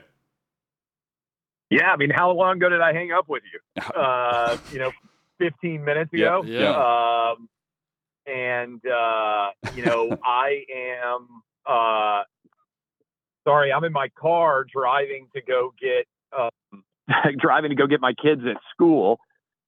Yeah, 1.69 1.91
I 1.91 1.97
mean, 1.97 2.11
how 2.11 2.31
long 2.31 2.57
ago 2.57 2.69
did 2.69 2.81
I 2.81 2.93
hang 2.93 3.11
up 3.11 3.27
with 3.27 3.43
you? 3.51 3.59
Uh, 3.95 4.57
you 4.71 4.79
know, 4.79 4.91
15 5.39 5.83
minutes 5.83 6.13
ago. 6.13 6.43
Yeah. 6.45 6.69
Um, 6.69 7.49
and 8.25 8.81
uh, 8.85 9.49
you 9.75 9.83
know, 9.83 10.17
I 10.23 10.63
am 11.03 11.27
uh, 11.65 12.23
sorry. 13.45 13.73
I'm 13.73 13.83
in 13.83 13.91
my 13.91 14.09
car 14.09 14.65
driving 14.71 15.27
to 15.35 15.41
go 15.41 15.73
get 15.81 16.05
um, 16.37 16.83
driving 17.39 17.69
to 17.69 17.75
go 17.75 17.87
get 17.87 18.01
my 18.01 18.13
kids 18.13 18.41
at 18.49 18.57
school. 18.73 19.19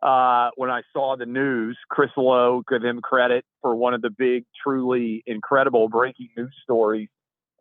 Uh, 0.01 0.49
when 0.55 0.69
I 0.69 0.81
saw 0.93 1.15
the 1.17 1.25
news, 1.25 1.77
Chris 1.89 2.11
Low, 2.15 2.61
give 2.69 2.83
him 2.83 3.01
credit 3.01 3.43
for 3.61 3.75
one 3.75 3.93
of 3.93 4.01
the 4.01 4.09
big, 4.11 4.45
truly 4.61 5.23
incredible 5.25 5.89
breaking 5.89 6.29
news 6.37 6.53
stories 6.63 7.09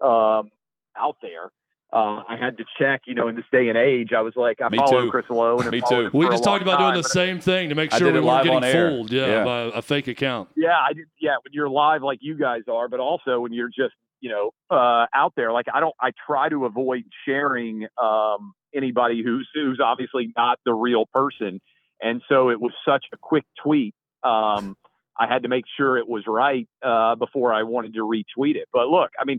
um, 0.03 0.51
out 0.97 1.17
there. 1.23 1.51
Uh, 1.93 2.25
I 2.29 2.37
had 2.39 2.59
to 2.59 2.65
check, 2.79 3.03
you 3.07 3.15
know, 3.15 3.29
in 3.29 3.37
this 3.37 3.45
day 3.53 3.69
and 3.69 3.79
age. 3.79 4.09
I 4.15 4.21
was 4.21 4.33
like, 4.35 4.61
I 4.61 4.69
Me 4.69 4.79
follow 4.79 5.03
too. 5.05 5.11
Chris 5.13 5.27
Low. 5.31 5.59
And 5.61 5.71
Me 5.71 5.81
too. 5.89 6.11
we 6.13 6.27
just 6.29 6.43
talked 6.43 6.61
about 6.63 6.81
doing 6.81 6.95
the 6.95 7.09
same 7.09 7.39
thing 7.39 7.69
to 7.69 7.77
make 7.77 7.93
sure 7.93 8.13
we 8.13 8.19
weren't 8.21 8.45
getting 8.45 8.73
fooled. 8.73 9.13
Yeah, 9.13 9.27
Yeah. 9.27 9.45
by 9.45 9.61
a 9.79 9.81
fake 9.81 10.09
account. 10.09 10.49
Yeah, 10.57 10.71
I 10.77 10.93
did. 10.93 11.05
Yeah, 11.21 11.37
when 11.45 11.53
you're 11.53 11.69
live 11.71 12.03
like 12.03 12.19
you 12.21 12.37
guys 12.37 12.63
are, 12.71 12.89
but 12.89 12.99
also 12.99 13.39
when 13.41 13.53
you're 13.53 13.69
just 13.69 13.95
you 14.21 14.31
know 14.31 14.51
uh, 14.71 15.07
out 15.15 15.33
there. 15.37 15.53
Like 15.53 15.67
I 15.73 15.81
don't. 15.81 15.95
I 16.01 16.13
try 16.27 16.49
to 16.49 16.65
avoid 16.65 17.05
sharing 17.27 17.87
um, 18.03 18.53
anybody 18.75 19.23
who's 19.23 19.49
who's 19.55 19.81
obviously 19.83 20.33
not 20.37 20.59
the 20.65 20.75
real 20.75 21.07
person. 21.13 21.61
and 22.03 22.23
so 22.29 22.51
it 22.51 22.61
was 22.61 22.73
such 22.87 23.05
a 23.13 23.17
quick 23.21 23.45
tweet. 23.63 23.95
Um, 24.23 24.77
I 25.19 25.27
had 25.27 25.43
to 25.45 25.49
make 25.49 25.65
sure 25.77 25.97
it 25.97 26.09
was 26.09 26.25
right 26.27 26.69
uh, 26.83 27.15
before 27.15 27.53
I 27.53 27.63
wanted 27.63 27.95
to 27.95 28.01
retweet 28.01 28.57
it. 28.57 28.69
But 28.73 28.89
look, 28.89 29.11
I 29.19 29.25
mean, 29.25 29.39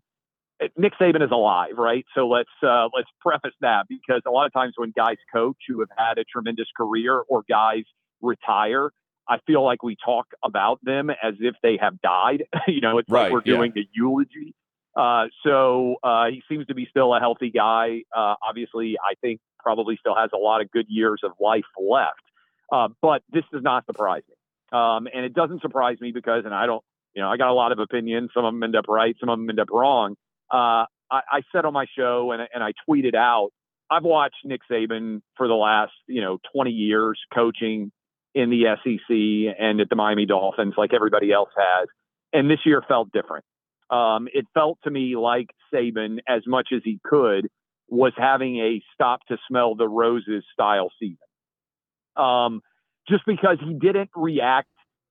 Nick 0.77 0.93
Saban 0.99 1.23
is 1.23 1.31
alive, 1.31 1.73
right? 1.77 2.05
So 2.15 2.27
let's 2.27 2.49
uh, 2.63 2.87
let's 2.95 3.09
preface 3.19 3.55
that 3.61 3.87
because 3.89 4.21
a 4.25 4.31
lot 4.31 4.45
of 4.45 4.53
times 4.53 4.73
when 4.77 4.93
guys 4.95 5.17
coach 5.33 5.57
who 5.67 5.79
have 5.81 5.89
had 5.97 6.17
a 6.17 6.23
tremendous 6.23 6.67
career 6.77 7.23
or 7.27 7.43
guys 7.49 7.83
retire, 8.21 8.91
I 9.27 9.39
feel 9.45 9.63
like 9.63 9.83
we 9.83 9.97
talk 10.03 10.27
about 10.43 10.79
them 10.83 11.09
as 11.09 11.33
if 11.39 11.55
they 11.61 11.77
have 11.81 11.99
died. 12.01 12.43
you 12.67 12.81
know, 12.81 12.99
it's 12.99 13.09
right, 13.09 13.23
like 13.23 13.31
we're 13.33 13.41
yeah. 13.45 13.57
doing 13.57 13.71
the 13.75 13.85
eulogy. 13.93 14.53
Uh, 14.95 15.25
so 15.43 15.95
uh, 16.03 16.27
he 16.27 16.41
seems 16.49 16.65
to 16.67 16.75
be 16.75 16.87
still 16.89 17.13
a 17.13 17.19
healthy 17.19 17.51
guy. 17.51 18.03
Uh, 18.15 18.35
obviously, 18.47 18.95
I 18.99 19.15
think 19.21 19.41
probably 19.59 19.97
still 19.99 20.15
has 20.15 20.29
a 20.33 20.37
lot 20.37 20.61
of 20.61 20.71
good 20.71 20.85
years 20.87 21.21
of 21.23 21.31
life 21.39 21.65
left. 21.77 22.21
Uh, 22.71 22.87
but 23.01 23.21
this 23.31 23.43
does 23.51 23.63
not 23.63 23.85
surprise 23.85 24.23
me. 24.29 24.35
Um, 24.77 25.07
and 25.13 25.25
it 25.25 25.33
doesn't 25.33 25.61
surprise 25.61 25.97
me 25.99 26.11
because, 26.11 26.45
and 26.45 26.53
I 26.53 26.65
don't, 26.65 26.83
you 27.13 27.21
know, 27.21 27.29
I 27.29 27.37
got 27.37 27.49
a 27.49 27.53
lot 27.53 27.71
of 27.71 27.79
opinions. 27.79 28.31
Some 28.33 28.45
of 28.45 28.53
them 28.53 28.63
end 28.63 28.75
up 28.75 28.85
right, 28.87 29.15
some 29.19 29.29
of 29.29 29.37
them 29.37 29.49
end 29.49 29.59
up 29.59 29.69
wrong. 29.71 30.15
Uh, 30.51 30.85
I, 31.11 31.21
I 31.29 31.41
said 31.51 31.65
on 31.65 31.73
my 31.73 31.85
show 31.97 32.31
and, 32.31 32.47
and 32.53 32.63
I 32.63 32.73
tweeted 32.87 33.15
out, 33.15 33.49
I've 33.89 34.03
watched 34.03 34.37
Nick 34.43 34.61
Saban 34.69 35.21
for 35.37 35.47
the 35.47 35.53
last, 35.53 35.93
you 36.07 36.21
know, 36.21 36.39
20 36.53 36.71
years 36.71 37.19
coaching 37.33 37.91
in 38.33 38.49
the 38.49 38.63
SEC 38.83 39.55
and 39.59 39.79
at 39.79 39.89
the 39.89 39.95
Miami 39.95 40.25
Dolphins, 40.25 40.73
like 40.77 40.93
everybody 40.93 41.31
else 41.31 41.51
has. 41.55 41.87
And 42.33 42.49
this 42.49 42.59
year 42.65 42.83
felt 42.87 43.11
different. 43.11 43.45
Um, 43.89 44.27
it 44.33 44.45
felt 44.53 44.79
to 44.83 44.91
me 44.91 45.15
like 45.15 45.47
Saban, 45.73 46.19
as 46.27 46.41
much 46.47 46.69
as 46.75 46.81
he 46.83 46.99
could, 47.03 47.49
was 47.87 48.13
having 48.17 48.57
a 48.57 48.81
stop 48.93 49.19
to 49.27 49.37
smell 49.47 49.75
the 49.75 49.87
roses 49.87 50.43
style 50.53 50.91
season. 50.99 51.17
Um, 52.15 52.61
just 53.07 53.23
because 53.27 53.57
he 53.63 53.73
didn't 53.73 54.09
react 54.15 54.67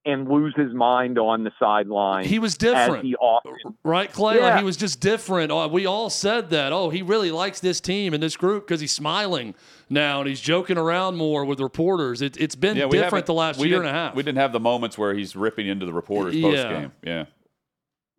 and 0.06 0.28
lose 0.28 0.52
his 0.56 0.74
mind 0.74 1.18
on 1.18 1.44
the 1.44 1.50
sideline. 1.58 2.26
He 2.26 2.38
was 2.38 2.58
different. 2.58 3.04
he 3.04 3.14
often 3.16 3.54
Right, 3.84 4.12
Clay? 4.12 4.34
Like, 4.34 4.40
Yeah. 4.52 4.58
he 4.58 4.64
was 4.64 4.76
just 4.76 5.00
different. 5.00 5.50
Uh, 5.50 5.66
We 5.70 5.86
all 5.86 6.10
said 6.10 6.50
that. 6.50 6.72
Oh, 6.74 6.90
he 6.90 7.00
really 7.00 7.30
likes 7.30 7.60
this 7.60 7.80
team 7.80 8.12
and 8.12 8.22
this 8.22 8.36
group 8.36 8.66
because 8.66 8.80
he's 8.82 8.92
smiling 8.92 9.54
now 9.88 10.20
and 10.20 10.28
he's 10.28 10.42
joking 10.42 10.76
around 10.76 11.16
more 11.16 11.46
with 11.46 11.58
reporters. 11.60 12.20
It, 12.20 12.36
it's 12.38 12.54
been 12.54 12.76
Yeah, 12.76 12.84
we 12.86 12.98
different 12.98 13.24
the 13.24 13.32
last 13.32 13.58
year 13.60 13.76
and 13.76 13.84
didn't- 13.84 13.96
a 13.96 13.98
half. 13.98 14.14
We 14.14 14.22
didn't 14.22 14.38
have 14.38 14.52
the 14.52 14.60
moments 14.60 14.98
where 14.98 15.14
he's 15.14 15.34
ripping 15.36 15.68
into 15.68 15.86
the 15.86 15.92
reporters 15.94 16.34
Yeah. 16.36 16.50
post 16.50 16.68
game. 16.68 16.92
Yeah. 17.02 17.24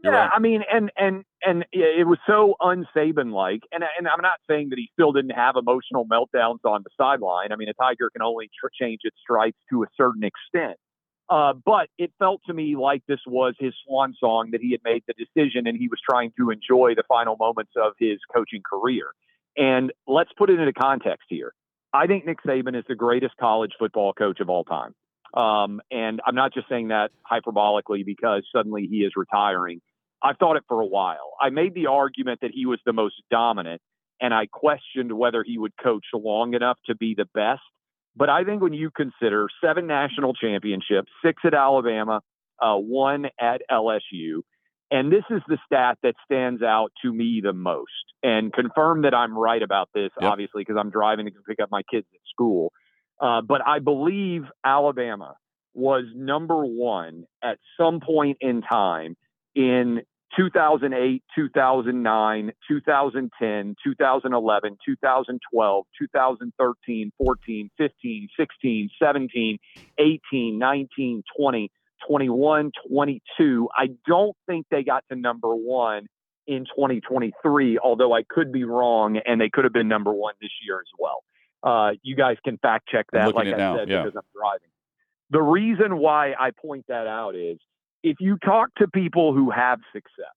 Yeah, 0.06 0.12
right. 0.12 0.30
I 0.34 0.40
mean, 0.40 0.62
and 0.72 0.92
and 0.98 1.24
and 1.44 1.66
it 1.72 2.08
was 2.08 2.18
so 2.28 2.56
unsaban 2.62 3.32
like, 3.32 3.62
and 3.72 3.84
and 3.98 4.08
I'm 4.08 4.22
not 4.22 4.40
saying 4.50 4.70
that 4.70 4.78
he 4.78 4.90
still 4.94 5.12
didn't 5.12 5.32
have 5.32 5.56
emotional 5.58 6.06
meltdowns 6.06 6.60
on 6.66 6.84
the 6.84 6.90
sideline. 6.98 7.52
I 7.52 7.56
mean, 7.56 7.70
a 7.70 7.74
tiger 7.74 8.10
can 8.10 8.22
only 8.22 8.50
tr- 8.60 8.70
change 8.80 9.02
its 9.04 9.18
stripes 9.22 9.58
to 9.72 9.84
a 9.84 9.88
certain 9.98 10.24
extent. 10.24 10.78
Uh, 11.28 11.54
but 11.54 11.90
it 11.98 12.12
felt 12.20 12.42
to 12.46 12.54
me 12.54 12.76
like 12.76 13.02
this 13.08 13.20
was 13.26 13.56
his 13.60 13.74
swan 13.86 14.14
song 14.20 14.50
that 14.52 14.62
he 14.62 14.72
had 14.72 14.82
made 14.84 15.04
the 15.08 15.14
decision 15.14 15.66
and 15.66 15.76
he 15.76 15.88
was 15.88 16.00
trying 16.08 16.32
to 16.38 16.52
enjoy 16.52 16.94
the 16.96 17.04
final 17.08 17.36
moments 17.36 17.72
of 17.76 17.94
his 18.00 18.20
coaching 18.34 18.62
career. 18.64 19.08
And 19.58 19.92
let's 20.08 20.30
put 20.38 20.52
it 20.52 20.60
into 20.60 20.74
context 20.74 21.26
here. 21.30 21.54
I 21.94 22.06
think 22.08 22.26
Nick 22.26 22.44
Saban 22.46 22.78
is 22.78 22.84
the 22.88 22.96
greatest 22.96 23.36
college 23.38 23.72
football 23.80 24.14
coach 24.14 24.40
of 24.40 24.50
all 24.50 24.66
time. 24.66 24.94
Um, 25.34 25.82
and 25.92 26.22
I'm 26.26 26.36
not 26.36 26.54
just 26.54 26.70
saying 26.70 26.90
that 26.90 27.12
hyperbolically 27.30 28.06
because 28.06 28.44
suddenly 28.54 28.88
he 28.90 28.98
is 28.98 29.14
retiring. 29.16 29.82
I've 30.22 30.38
thought 30.38 30.58
it 30.58 30.64
for 30.68 30.82
a 30.82 30.86
while. 30.86 31.34
I 31.42 31.50
made 31.50 31.74
the 31.74 31.88
argument 31.88 32.40
that 32.42 32.52
he 32.54 32.66
was 32.66 32.80
the 32.86 32.94
most 32.94 33.16
dominant, 33.30 33.82
and 34.22 34.34
I 34.34 34.48
questioned 34.48 35.12
whether 35.12 35.44
he 35.44 35.58
would 35.58 35.74
coach 35.82 36.06
long 36.14 36.54
enough 36.54 36.78
to 36.88 36.96
be 36.96 37.14
the 37.16 37.26
best. 37.34 37.62
But 38.16 38.30
I 38.30 38.44
think 38.44 38.62
when 38.62 38.74
you 38.74 38.92
consider 38.92 39.48
seven 39.64 39.88
national 39.88 40.34
championships, 40.34 41.12
six 41.24 41.42
at 41.46 41.54
Alabama, 41.54 42.22
uh, 42.62 42.76
one 42.76 43.26
at 43.40 43.62
LSU, 43.70 44.42
and 44.90 45.12
this 45.12 45.24
is 45.30 45.42
the 45.48 45.58
stat 45.66 45.98
that 46.04 46.16
stands 46.24 46.62
out 46.64 46.92
to 47.02 47.12
me 47.12 47.42
the 47.44 47.52
most, 47.54 47.92
and 48.24 48.54
confirm 48.54 49.02
that 49.02 49.14
I'm 49.14 49.38
right 49.38 49.62
about 49.62 49.90
this, 49.94 50.12
Yep. 50.22 50.32
obviously, 50.32 50.62
because 50.62 50.78
I'm 50.80 50.92
driving 50.92 51.26
to 51.26 51.32
pick 51.48 51.60
up 51.60 51.70
my 51.72 51.84
kids 51.84 52.08
at 52.14 52.22
school. 52.30 52.72
Uh, 53.20 53.42
but 53.42 53.62
I 53.66 53.80
believe 53.80 54.44
Alabama 54.64 55.36
was 55.74 56.06
number 56.16 56.64
one 56.64 57.26
at 57.44 57.60
some 57.78 58.00
point 58.00 58.38
in 58.40 58.62
time 58.62 59.18
in 59.56 60.02
2008, 60.38 61.24
2009, 61.36 62.52
2010, 62.68 63.76
2011, 63.84 64.78
2012, 64.86 65.86
2013, 65.98 67.12
14, 67.18 67.70
15, 67.78 68.28
16, 68.38 68.90
17, 69.02 69.58
18, 69.98 70.60
19, 70.60 71.24
20, 71.38 71.72
21, 72.08 72.72
22. 72.90 73.70
I 73.76 73.88
don't 74.06 74.36
think 74.48 74.66
they 74.70 74.84
got 74.84 75.04
to 75.10 75.16
number 75.16 75.56
one 75.56 76.08
in 76.48 76.66
2023, 76.66 77.80
although 77.80 78.14
I 78.14 78.24
could 78.28 78.52
be 78.52 78.64
wrong 78.66 79.18
and 79.26 79.40
they 79.40 79.50
could 79.50 79.64
have 79.64 79.74
been 79.74 79.88
number 79.88 80.14
one 80.14 80.34
this 80.42 80.52
year 80.66 80.80
as 80.80 80.92
well. 81.00 81.24
Uh, 81.64 81.94
you 82.04 82.16
guys 82.16 82.38
can 82.44 82.58
fact 82.58 82.88
check 82.90 83.08
that, 83.12 83.34
like 83.34 83.48
I 83.48 83.52
now, 83.52 83.78
said, 83.78 83.90
yeah. 83.90 84.04
because 84.04 84.16
I'm 84.16 84.40
driving. 84.40 84.70
The 85.32 85.42
reason 85.42 85.98
why 85.98 86.34
I 86.40 86.52
point 86.52 86.86
that 86.88 87.08
out 87.08 87.36
is 87.36 87.58
if 88.06 88.18
you 88.20 88.38
talk 88.38 88.70
to 88.76 88.88
people 88.88 89.34
who 89.34 89.50
have 89.50 89.80
success 89.92 90.36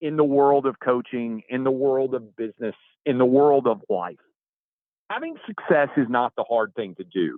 in 0.00 0.16
the 0.16 0.22
world 0.22 0.64
of 0.64 0.76
coaching, 0.78 1.42
in 1.48 1.64
the 1.64 1.70
world 1.70 2.14
of 2.14 2.36
business, 2.36 2.76
in 3.04 3.18
the 3.18 3.24
world 3.24 3.66
of 3.66 3.80
life, 3.88 4.20
having 5.10 5.34
success 5.44 5.88
is 5.96 6.06
not 6.08 6.32
the 6.36 6.44
hard 6.44 6.72
thing 6.76 6.94
to 6.94 7.02
do. 7.02 7.36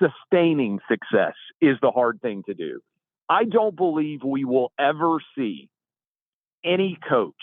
Sustaining 0.00 0.78
success 0.90 1.34
is 1.60 1.76
the 1.82 1.90
hard 1.90 2.22
thing 2.22 2.42
to 2.46 2.54
do. 2.54 2.80
I 3.28 3.44
don't 3.44 3.76
believe 3.76 4.20
we 4.24 4.46
will 4.46 4.72
ever 4.78 5.18
see 5.36 5.68
any 6.64 6.98
coach 7.06 7.34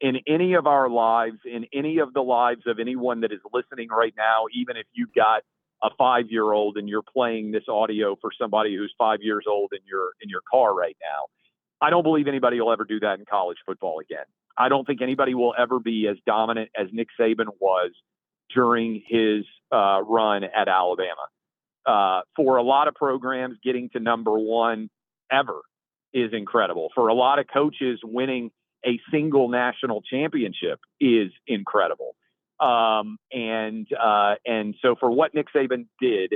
in 0.00 0.16
any 0.26 0.54
of 0.54 0.66
our 0.66 0.90
lives, 0.90 1.38
in 1.44 1.66
any 1.72 1.98
of 1.98 2.14
the 2.14 2.20
lives 2.20 2.62
of 2.66 2.80
anyone 2.80 3.20
that 3.20 3.30
is 3.30 3.40
listening 3.52 3.90
right 3.90 4.14
now, 4.16 4.46
even 4.52 4.76
if 4.76 4.86
you've 4.92 5.14
got 5.14 5.44
a 5.82 5.90
five 5.98 6.26
year 6.30 6.52
old 6.52 6.76
and 6.76 6.88
you're 6.88 7.02
playing 7.02 7.52
this 7.52 7.64
audio 7.68 8.16
for 8.20 8.30
somebody 8.40 8.74
who's 8.74 8.92
five 8.98 9.20
years 9.22 9.44
old 9.48 9.72
in 9.72 9.80
your 9.86 10.10
in 10.20 10.28
your 10.28 10.42
car 10.50 10.74
right 10.74 10.96
now. 11.02 11.26
I 11.80 11.90
don't 11.90 12.02
believe 12.02 12.26
anybody 12.26 12.60
will 12.60 12.72
ever 12.72 12.84
do 12.84 13.00
that 13.00 13.18
in 13.18 13.24
college 13.28 13.58
football 13.66 14.00
again. 14.00 14.24
I 14.56 14.68
don't 14.68 14.86
think 14.86 15.02
anybody 15.02 15.34
will 15.34 15.54
ever 15.58 15.78
be 15.78 16.08
as 16.08 16.16
dominant 16.26 16.70
as 16.78 16.88
Nick 16.92 17.08
Saban 17.20 17.48
was 17.60 17.90
during 18.54 19.02
his 19.06 19.44
uh, 19.70 20.00
run 20.02 20.44
at 20.44 20.68
Alabama. 20.68 21.26
Uh, 21.84 22.22
for 22.34 22.56
a 22.56 22.62
lot 22.62 22.88
of 22.88 22.94
programs, 22.94 23.58
getting 23.62 23.90
to 23.90 24.00
number 24.00 24.38
one 24.38 24.88
ever 25.30 25.60
is 26.12 26.32
incredible. 26.32 26.90
For 26.94 27.08
a 27.08 27.14
lot 27.14 27.38
of 27.38 27.46
coaches, 27.52 28.00
winning 28.02 28.50
a 28.84 28.98
single 29.10 29.48
national 29.48 30.02
championship 30.02 30.80
is 31.00 31.30
incredible. 31.46 32.16
Um, 32.58 33.18
and 33.32 33.86
uh, 33.92 34.34
and 34.44 34.74
so 34.80 34.94
for 34.98 35.10
what 35.10 35.34
Nick 35.34 35.46
Saban 35.54 35.86
did 36.00 36.34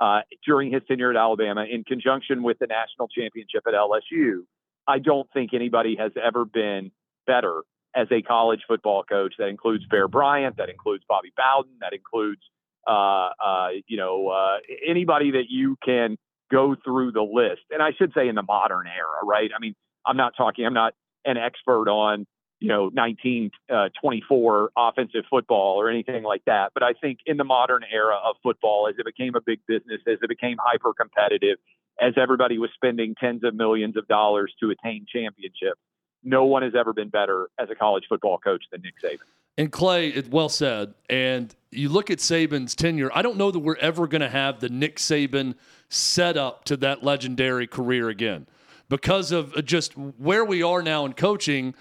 uh, 0.00 0.20
during 0.44 0.72
his 0.72 0.82
tenure 0.88 1.10
at 1.10 1.16
Alabama, 1.16 1.64
in 1.70 1.84
conjunction 1.84 2.42
with 2.42 2.58
the 2.58 2.66
national 2.66 3.08
championship 3.08 3.62
at 3.66 3.74
LSU, 3.74 4.42
I 4.88 4.98
don't 4.98 5.28
think 5.32 5.54
anybody 5.54 5.96
has 5.98 6.12
ever 6.22 6.44
been 6.44 6.90
better 7.26 7.62
as 7.94 8.08
a 8.10 8.22
college 8.22 8.60
football 8.66 9.04
coach. 9.04 9.34
That 9.38 9.48
includes 9.48 9.84
Bear 9.90 10.08
Bryant, 10.08 10.56
that 10.56 10.70
includes 10.70 11.04
Bobby 11.08 11.32
Bowden, 11.36 11.72
that 11.80 11.92
includes 11.92 12.42
uh, 12.86 13.30
uh, 13.44 13.68
you 13.86 13.96
know 13.96 14.28
uh, 14.28 14.58
anybody 14.88 15.32
that 15.32 15.44
you 15.48 15.76
can 15.84 16.16
go 16.50 16.74
through 16.84 17.12
the 17.12 17.22
list. 17.22 17.62
And 17.70 17.82
I 17.82 17.90
should 17.96 18.12
say 18.14 18.28
in 18.28 18.34
the 18.34 18.42
modern 18.42 18.86
era, 18.86 19.24
right? 19.24 19.50
I 19.54 19.60
mean, 19.60 19.74
I'm 20.04 20.16
not 20.16 20.32
talking. 20.36 20.66
I'm 20.66 20.74
not 20.74 20.94
an 21.24 21.36
expert 21.36 21.88
on 21.88 22.26
you 22.60 22.68
know 22.68 22.84
1924 22.84 24.64
uh, 24.64 24.88
offensive 24.88 25.24
football 25.28 25.80
or 25.80 25.90
anything 25.90 26.22
like 26.22 26.44
that. 26.46 26.72
But 26.74 26.82
I 26.82 26.92
think 26.92 27.20
in 27.26 27.36
the 27.36 27.44
modern 27.44 27.82
era 27.90 28.16
of 28.16 28.36
football, 28.42 28.88
as 28.88 28.96
it 28.98 29.04
became 29.04 29.34
a 29.34 29.40
big 29.40 29.60
business, 29.66 30.00
as 30.06 30.18
it 30.22 30.28
became 30.28 30.56
hyper 30.62 30.92
competitive, 30.92 31.58
as 32.00 32.14
everybody 32.16 32.58
was 32.58 32.70
spending 32.74 33.14
tens 33.18 33.42
of 33.44 33.54
millions 33.54 33.96
of 33.96 34.06
dollars 34.06 34.52
to 34.60 34.70
attain 34.70 35.06
championships, 35.12 35.80
no 36.22 36.44
one 36.44 36.62
has 36.62 36.74
ever 36.78 36.92
been 36.92 37.08
better 37.08 37.48
as 37.58 37.68
a 37.70 37.74
college 37.74 38.04
football 38.08 38.38
coach 38.38 38.62
than 38.70 38.82
Nick 38.82 38.94
Saban. 39.02 39.24
And 39.58 39.72
Clay, 39.72 40.08
it 40.08 40.30
well 40.30 40.48
said. 40.48 40.94
And 41.08 41.54
you 41.70 41.88
look 41.88 42.10
at 42.10 42.18
Saban's 42.18 42.74
tenure. 42.74 43.10
I 43.14 43.22
don't 43.22 43.36
know 43.36 43.50
that 43.50 43.58
we're 43.58 43.76
ever 43.76 44.06
going 44.06 44.20
to 44.20 44.28
have 44.28 44.60
the 44.60 44.68
Nick 44.68 44.96
Saban 44.96 45.54
set 45.88 46.36
up 46.36 46.64
to 46.64 46.76
that 46.78 47.02
legendary 47.02 47.66
career 47.66 48.08
again 48.08 48.46
because 48.88 49.32
of 49.32 49.54
uh, 49.54 49.62
just 49.62 49.96
where 49.96 50.44
we 50.44 50.62
are 50.62 50.82
now 50.82 51.04
in 51.04 51.14
coaching. 51.14 51.74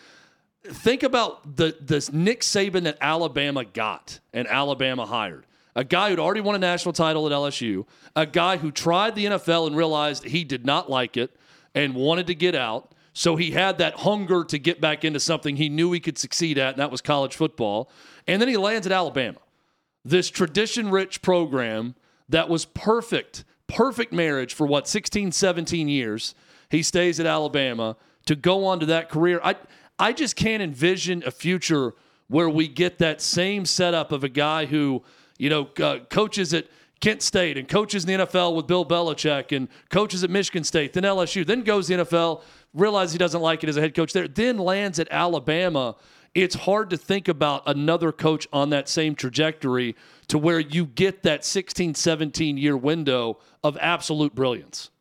Think 0.69 1.03
about 1.03 1.55
the 1.55 1.75
this 1.79 2.11
Nick 2.11 2.41
Saban 2.41 2.83
that 2.83 2.97
Alabama 3.01 3.65
got 3.65 4.19
and 4.33 4.47
Alabama 4.47 5.05
hired. 5.05 5.45
A 5.75 5.83
guy 5.83 6.09
who'd 6.09 6.19
already 6.19 6.41
won 6.41 6.55
a 6.55 6.59
national 6.59 6.93
title 6.93 7.25
at 7.25 7.31
LSU, 7.31 7.85
a 8.15 8.25
guy 8.25 8.57
who 8.57 8.71
tried 8.71 9.15
the 9.15 9.25
NFL 9.25 9.67
and 9.67 9.77
realized 9.77 10.25
he 10.25 10.43
did 10.43 10.65
not 10.65 10.89
like 10.89 11.15
it 11.15 11.35
and 11.73 11.95
wanted 11.95 12.27
to 12.27 12.35
get 12.35 12.55
out. 12.55 12.93
So 13.13 13.35
he 13.35 13.51
had 13.51 13.77
that 13.77 13.95
hunger 13.95 14.43
to 14.45 14.57
get 14.57 14.81
back 14.81 15.03
into 15.03 15.19
something 15.19 15.55
he 15.55 15.69
knew 15.69 15.91
he 15.91 15.99
could 15.99 16.17
succeed 16.17 16.57
at, 16.57 16.73
and 16.73 16.79
that 16.79 16.91
was 16.91 17.01
college 17.01 17.35
football. 17.35 17.89
And 18.27 18.41
then 18.41 18.47
he 18.47 18.57
lands 18.57 18.85
at 18.87 18.93
Alabama, 18.93 19.39
this 20.05 20.29
tradition 20.29 20.89
rich 20.89 21.21
program 21.21 21.95
that 22.29 22.49
was 22.49 22.65
perfect, 22.65 23.43
perfect 23.67 24.13
marriage 24.13 24.53
for 24.53 24.65
what 24.65 24.87
16, 24.87 25.31
17 25.31 25.89
years. 25.89 26.35
He 26.69 26.83
stays 26.83 27.19
at 27.19 27.25
Alabama 27.25 27.97
to 28.25 28.35
go 28.35 28.65
on 28.65 28.79
to 28.79 28.85
that 28.87 29.09
career. 29.09 29.41
I 29.43 29.55
I 29.99 30.13
just 30.13 30.35
can't 30.35 30.63
envision 30.63 31.23
a 31.25 31.31
future 31.31 31.93
where 32.29 32.49
we 32.49 32.67
get 32.67 32.99
that 32.99 33.21
same 33.21 33.65
setup 33.65 34.11
of 34.11 34.23
a 34.23 34.29
guy 34.29 34.65
who 34.65 35.03
you 35.37 35.49
know 35.49 35.69
uh, 35.81 35.99
coaches 36.09 36.53
at 36.53 36.67
Kent 36.99 37.21
State 37.21 37.57
and 37.57 37.67
coaches 37.67 38.05
in 38.05 38.19
the 38.19 38.25
NFL 38.25 38.55
with 38.55 38.67
Bill 38.67 38.85
Belichick 38.85 39.55
and 39.55 39.67
coaches 39.89 40.23
at 40.23 40.29
Michigan 40.29 40.63
State, 40.63 40.93
then 40.93 41.03
LSU, 41.03 41.45
then 41.45 41.63
goes 41.63 41.87
the 41.87 41.95
NFL, 41.95 42.43
realizes 42.73 43.13
he 43.13 43.17
doesn't 43.17 43.41
like 43.41 43.63
it 43.63 43.69
as 43.69 43.77
a 43.77 43.81
head 43.81 43.95
coach 43.95 44.11
there, 44.11 44.27
then 44.27 44.57
lands 44.57 44.99
at 44.99 45.07
Alabama. 45.09 45.95
It's 46.35 46.55
hard 46.55 46.89
to 46.91 46.97
think 46.97 47.27
about 47.27 47.63
another 47.67 48.11
coach 48.11 48.47
on 48.51 48.69
that 48.71 48.89
same 48.89 49.15
trajectory 49.15 49.95
to 50.27 50.37
where 50.37 50.59
you 50.59 50.85
get 50.85 51.23
that 51.23 51.43
16, 51.43 51.95
17 51.95 52.57
year 52.57 52.77
window 52.77 53.39
of 53.63 53.77
absolute 53.79 54.35
brilliance. 54.35 54.91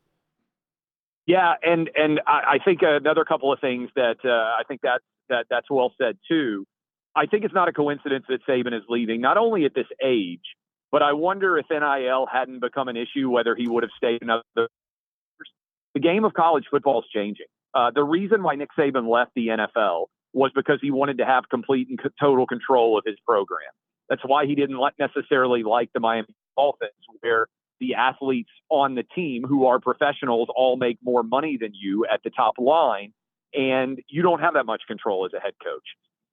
Yeah, 1.28 1.52
and 1.62 1.90
and 1.94 2.20
I, 2.26 2.54
I 2.54 2.58
think 2.64 2.80
another 2.80 3.26
couple 3.26 3.52
of 3.52 3.60
things 3.60 3.90
that 3.94 4.16
uh, 4.24 4.30
I 4.30 4.62
think 4.66 4.80
that 4.80 5.02
that 5.28 5.44
that's 5.50 5.66
well 5.70 5.92
said 6.00 6.16
too. 6.26 6.64
I 7.14 7.26
think 7.26 7.44
it's 7.44 7.52
not 7.52 7.68
a 7.68 7.72
coincidence 7.72 8.24
that 8.30 8.40
Saban 8.48 8.74
is 8.74 8.82
leaving, 8.88 9.20
not 9.20 9.36
only 9.36 9.66
at 9.66 9.74
this 9.74 9.86
age, 10.02 10.40
but 10.90 11.02
I 11.02 11.12
wonder 11.12 11.58
if 11.58 11.66
NIL 11.70 12.26
hadn't 12.32 12.60
become 12.60 12.88
an 12.88 12.96
issue, 12.96 13.28
whether 13.28 13.54
he 13.54 13.68
would 13.68 13.82
have 13.82 13.90
stayed 13.94 14.22
another. 14.22 14.42
The 14.56 16.00
game 16.00 16.24
of 16.24 16.32
college 16.32 16.64
football 16.70 17.00
is 17.00 17.06
changing. 17.14 17.46
Uh, 17.74 17.90
the 17.94 18.04
reason 18.04 18.42
why 18.42 18.54
Nick 18.54 18.70
Saban 18.78 19.06
left 19.06 19.32
the 19.36 19.48
NFL 19.48 20.06
was 20.32 20.50
because 20.54 20.78
he 20.80 20.90
wanted 20.90 21.18
to 21.18 21.26
have 21.26 21.44
complete 21.50 21.88
and 21.90 22.00
total 22.18 22.46
control 22.46 22.96
of 22.96 23.04
his 23.04 23.16
program. 23.26 23.68
That's 24.08 24.22
why 24.24 24.46
he 24.46 24.54
didn't 24.54 24.80
necessarily 24.98 25.62
like 25.62 25.90
the 25.92 26.00
Miami 26.00 26.34
Dolphins, 26.56 26.92
where 27.20 27.48
the 27.80 27.94
athletes 27.94 28.50
on 28.68 28.94
the 28.94 29.02
team 29.02 29.44
who 29.44 29.66
are 29.66 29.78
professionals 29.78 30.48
all 30.54 30.76
make 30.76 30.98
more 31.02 31.22
money 31.22 31.56
than 31.60 31.72
you 31.74 32.06
at 32.12 32.22
the 32.22 32.30
top 32.30 32.54
line, 32.58 33.12
and 33.54 34.00
you 34.08 34.22
don't 34.22 34.40
have 34.40 34.54
that 34.54 34.66
much 34.66 34.82
control 34.86 35.24
as 35.26 35.32
a 35.32 35.40
head 35.40 35.54
coach. 35.62 35.84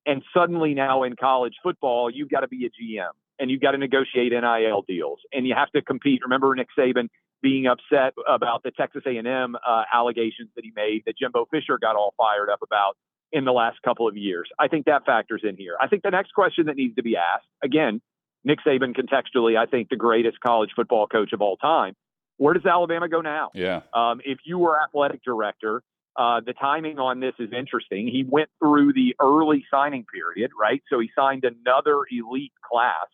And 0.06 0.22
suddenly 0.34 0.74
now 0.74 1.04
in 1.04 1.16
college 1.16 1.56
football, 1.64 2.10
you've 2.10 2.30
got 2.30 2.42
to 2.42 2.48
be 2.48 2.66
a 2.66 2.70
GM 2.70 3.10
and 3.40 3.50
you've 3.50 3.62
got 3.62 3.72
to 3.72 3.78
negotiate 3.78 4.32
NIL 4.32 4.84
deals 4.88 5.20
and 5.34 5.48
you 5.48 5.56
have 5.56 5.72
to 5.72 5.82
compete. 5.82 6.22
Remember 6.24 6.54
Nick 6.54 6.68
Saban 6.78 7.10
being 7.42 7.68
upset 7.68 8.14
about 8.28 8.64
the 8.64 8.72
Texas 8.72 9.04
A&M 9.06 9.56
uh, 9.56 9.84
allegations 9.94 10.50
that 10.56 10.64
he 10.64 10.72
made 10.76 11.04
that 11.06 11.18
Jimbo 11.18 11.48
Fisher 11.52 11.78
got 11.80 11.96
all 11.96 12.14
fired 12.18 12.50
up 12.50 12.60
about 12.62 12.98
in 13.32 13.46
the 13.46 13.52
last 13.52 13.82
couple 13.84 14.08
of 14.08 14.16
years. 14.16 14.48
I 14.60 14.68
think 14.68 14.86
that 14.86 15.06
factors 15.06 15.42
in 15.44 15.58
here. 15.58 15.76
I 15.82 15.88
think 15.88 16.04
the 16.04 16.12
next 16.12 16.34
question 16.34 16.68
that 16.68 16.76
needs 16.76 16.96
to 16.96 17.04
be 17.04 17.18
asked 17.18 17.48
again, 17.64 18.02
Nick 18.46 18.60
Saban 18.66 18.96
contextually, 18.96 19.58
I 19.58 19.66
think 19.66 19.90
the 19.90 19.96
greatest 19.98 20.40
college 20.40 20.70
football 20.76 21.08
coach 21.08 21.34
of 21.34 21.42
all 21.42 21.58
time. 21.58 21.96
Where 22.38 22.54
does 22.54 22.66
Alabama 22.66 23.10
go 23.10 23.22
now? 23.22 23.50
Yeah. 23.54 23.82
Um, 23.94 24.22
if 24.24 24.40
you 24.46 24.60
were 24.60 24.80
athletic 24.82 25.24
director, 25.24 25.82
uh, 26.16 26.42
the 26.46 26.54
timing 26.54 27.00
on 27.00 27.20
this 27.20 27.34
is 27.40 27.50
interesting. 27.52 28.08
He 28.08 28.24
went 28.28 28.50
through 28.60 28.94
the 28.94 29.16
early 29.20 29.66
signing 29.72 30.06
period, 30.06 30.52
right? 30.60 30.82
So 30.90 31.00
he 31.00 31.10
signed 31.18 31.44
another 31.44 32.02
elite 32.12 32.54
class 32.72 33.08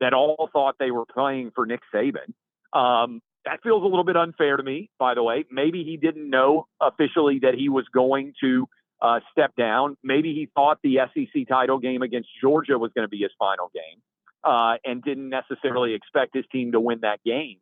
that 0.00 0.14
all 0.14 0.48
thought 0.52 0.76
they 0.78 0.90
were 0.90 1.06
playing 1.06 1.52
for 1.54 1.66
Nick 1.66 1.80
Saban. 1.94 2.32
Um, 2.72 3.20
that 3.44 3.62
feels 3.62 3.82
a 3.82 3.86
little 3.86 4.04
bit 4.04 4.16
unfair 4.16 4.56
to 4.56 4.62
me, 4.62 4.90
by 4.98 5.14
the 5.14 5.22
way. 5.22 5.44
Maybe 5.50 5.84
he 5.84 5.96
didn't 5.96 6.28
know 6.28 6.66
officially 6.80 7.40
that 7.42 7.54
he 7.54 7.68
was 7.68 7.86
going 7.92 8.32
to 8.42 8.68
uh, 9.00 9.20
step 9.32 9.54
down. 9.56 9.96
Maybe 10.02 10.34
he 10.34 10.48
thought 10.54 10.78
the 10.82 10.98
SEC 11.14 11.48
title 11.48 11.78
game 11.78 12.02
against 12.02 12.28
Georgia 12.40 12.78
was 12.78 12.90
going 12.94 13.04
to 13.04 13.08
be 13.08 13.18
his 13.18 13.30
final 13.38 13.70
game 13.74 14.00
uh, 14.44 14.76
and 14.84 15.02
didn't 15.02 15.28
necessarily 15.28 15.94
expect 15.94 16.34
his 16.34 16.44
team 16.50 16.72
to 16.72 16.80
win 16.80 17.00
that 17.02 17.20
game. 17.24 17.58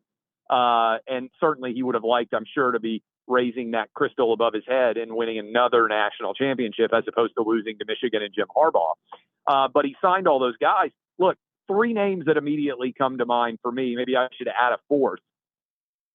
Uh, 0.49 0.99
and 1.09 1.31
certainly 1.41 1.73
he 1.73 1.83
would 1.83 1.95
have 1.95 2.05
liked, 2.05 2.33
I'm 2.35 2.45
sure, 2.53 2.73
to 2.73 2.81
be 2.81 3.03
raising 3.27 3.73
that 3.73 3.93
crystal 3.95 4.33
above 4.33 4.55
his 4.55 4.63
head 4.67 4.97
and 4.97 5.15
winning 5.15 5.39
another 5.39 5.89
national 5.89 6.35
championship 6.35 6.93
as 6.95 7.05
opposed 7.09 7.35
to 7.37 7.43
losing 7.43 7.79
to 7.79 7.85
Michigan 7.85 8.23
and 8.23 8.33
Jim 8.33 8.47
Harbaugh. 8.57 8.95
Uh, 9.47 9.69
but 9.73 9.85
he 9.85 9.97
signed 10.01 10.29
all 10.29 10.39
those 10.39 10.57
guys. 10.59 10.91
Look, 11.19 11.37
three 11.67 11.93
names 11.93 12.27
that 12.27 12.37
immediately 12.37 12.95
come 12.97 13.19
to 13.19 13.27
mind 13.27 13.59
for 13.63 13.73
me. 13.73 13.97
Maybe 13.97 14.17
I 14.17 14.29
should 14.37 14.49
add 14.49 14.73
a 14.73 14.79
fourth. 14.89 15.21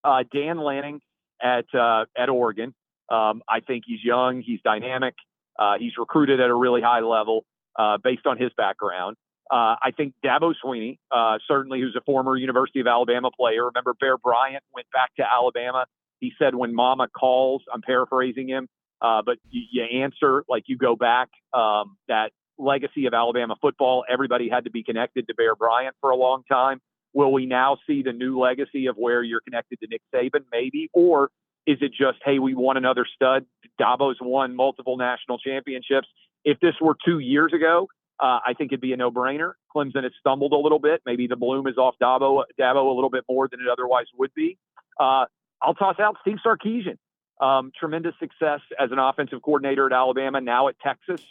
Uh, 0.04 0.24
Dan 0.34 0.58
Lanning 0.58 1.02
at 1.42 1.66
uh, 1.74 2.06
at 2.18 2.30
Oregon. 2.30 2.74
Um, 3.10 3.44
I 3.48 3.60
think 3.60 3.84
he's 3.86 4.04
young. 4.04 4.42
He's 4.42 4.62
dynamic. 4.64 5.16
Uh, 5.60 5.74
he's 5.78 5.94
recruited 5.98 6.40
at 6.40 6.50
a 6.50 6.56
really 6.56 6.82
high 6.82 7.02
level 7.02 7.46
uh, 7.78 7.98
based 8.02 8.26
on 8.26 8.38
his 8.38 8.52
background. 8.56 9.18
Uh, 9.52 9.76
I 9.82 9.92
think 9.96 10.14
Dabo 10.24 10.54
Swinney, 10.64 10.98
uh, 11.12 11.38
certainly, 11.48 11.82
who's 11.82 11.96
a 11.98 12.02
former 12.06 12.38
University 12.38 12.80
of 12.80 12.88
Alabama 12.88 13.30
player. 13.38 13.66
Remember, 13.66 13.94
Bear 14.00 14.18
Bryant 14.18 14.64
went 14.74 14.88
back 14.94 15.14
to 15.18 15.24
Alabama. 15.30 15.86
He 16.22 16.32
said, 16.40 16.56
"When 16.56 16.74
Mama 16.74 17.10
calls," 17.10 17.64
I'm 17.74 17.82
paraphrasing 17.82 18.48
him, 18.48 18.70
but 19.02 19.38
you, 19.50 19.64
you, 19.72 20.04
answer 20.04 20.46
like 20.48 20.64
you 20.68 20.78
go 20.78 20.96
back. 20.96 21.30
Um, 21.54 21.98
that 22.08 22.32
legacy 22.58 23.08
of 23.08 23.14
Alabama 23.14 23.56
football. 23.62 24.06
Everybody 24.10 24.48
had 24.50 24.66
to 24.66 24.72
be 24.72 24.84
connected 24.84 25.28
to 25.28 25.36
Bear 25.36 25.56
Bryant 25.56 25.96
for 26.00 26.12
a 26.12 26.16
long 26.16 26.44
time. 26.50 26.80
Will 27.14 27.34
we 27.34 27.46
now 27.46 27.78
see 27.88 28.04
the 28.04 28.14
new 28.14 28.40
legacy 28.40 28.86
of 28.86 28.96
where 28.96 29.22
you're 29.22 29.42
connected 29.42 29.80
to 29.82 29.88
Nick 29.90 30.02
Saban, 30.14 30.46
maybe? 30.52 30.90
Or 30.94 31.30
is 31.68 31.78
it 31.82 31.92
just, 31.92 32.20
hey, 32.24 32.40
we 32.40 32.54
won 32.56 32.78
another 32.78 33.06
stud? 33.16 33.46
Dabo's 33.80 34.18
won 34.22 34.56
multiple 34.56 34.96
national 34.98 35.40
championships. 35.40 36.08
If 36.46 36.60
this 36.60 36.76
were 36.80 36.96
two 37.06 37.20
years 37.20 37.52
ago, 37.54 37.88
uh, 38.22 38.40
I 38.46 38.54
think 38.56 38.72
it'd 38.72 38.82
be 38.82 38.94
a 38.94 38.98
no-brainer. 38.98 39.54
Clemson 39.76 40.04
has 40.04 40.12
stumbled 40.20 40.54
a 40.54 40.58
little 40.58 40.80
bit. 40.80 41.02
Maybe 41.06 41.26
the 41.26 41.36
bloom 41.36 41.66
is 41.66 41.78
off 41.78 41.96
Dabo, 42.02 42.44
Dabo 42.60 42.92
a 42.92 42.94
little 42.94 43.10
bit 43.10 43.26
more 43.28 43.48
than 43.48 43.60
it 43.60 43.68
otherwise 43.72 44.06
would 44.18 44.34
be. 44.36 44.58
Uh, 45.00 45.26
I'll 45.62 45.74
toss 45.74 46.00
out 46.00 46.18
Steve 46.22 46.38
Sarkisian. 46.46 46.98
Um, 47.40 47.72
tremendous 47.78 48.14
success 48.20 48.60
as 48.80 48.92
an 48.92 49.00
offensive 49.00 49.42
coordinator 49.42 49.88
at 49.88 49.94
Alabama, 49.94 50.40
now 50.40 50.68
at 50.68 50.76
Texas. 50.80 51.22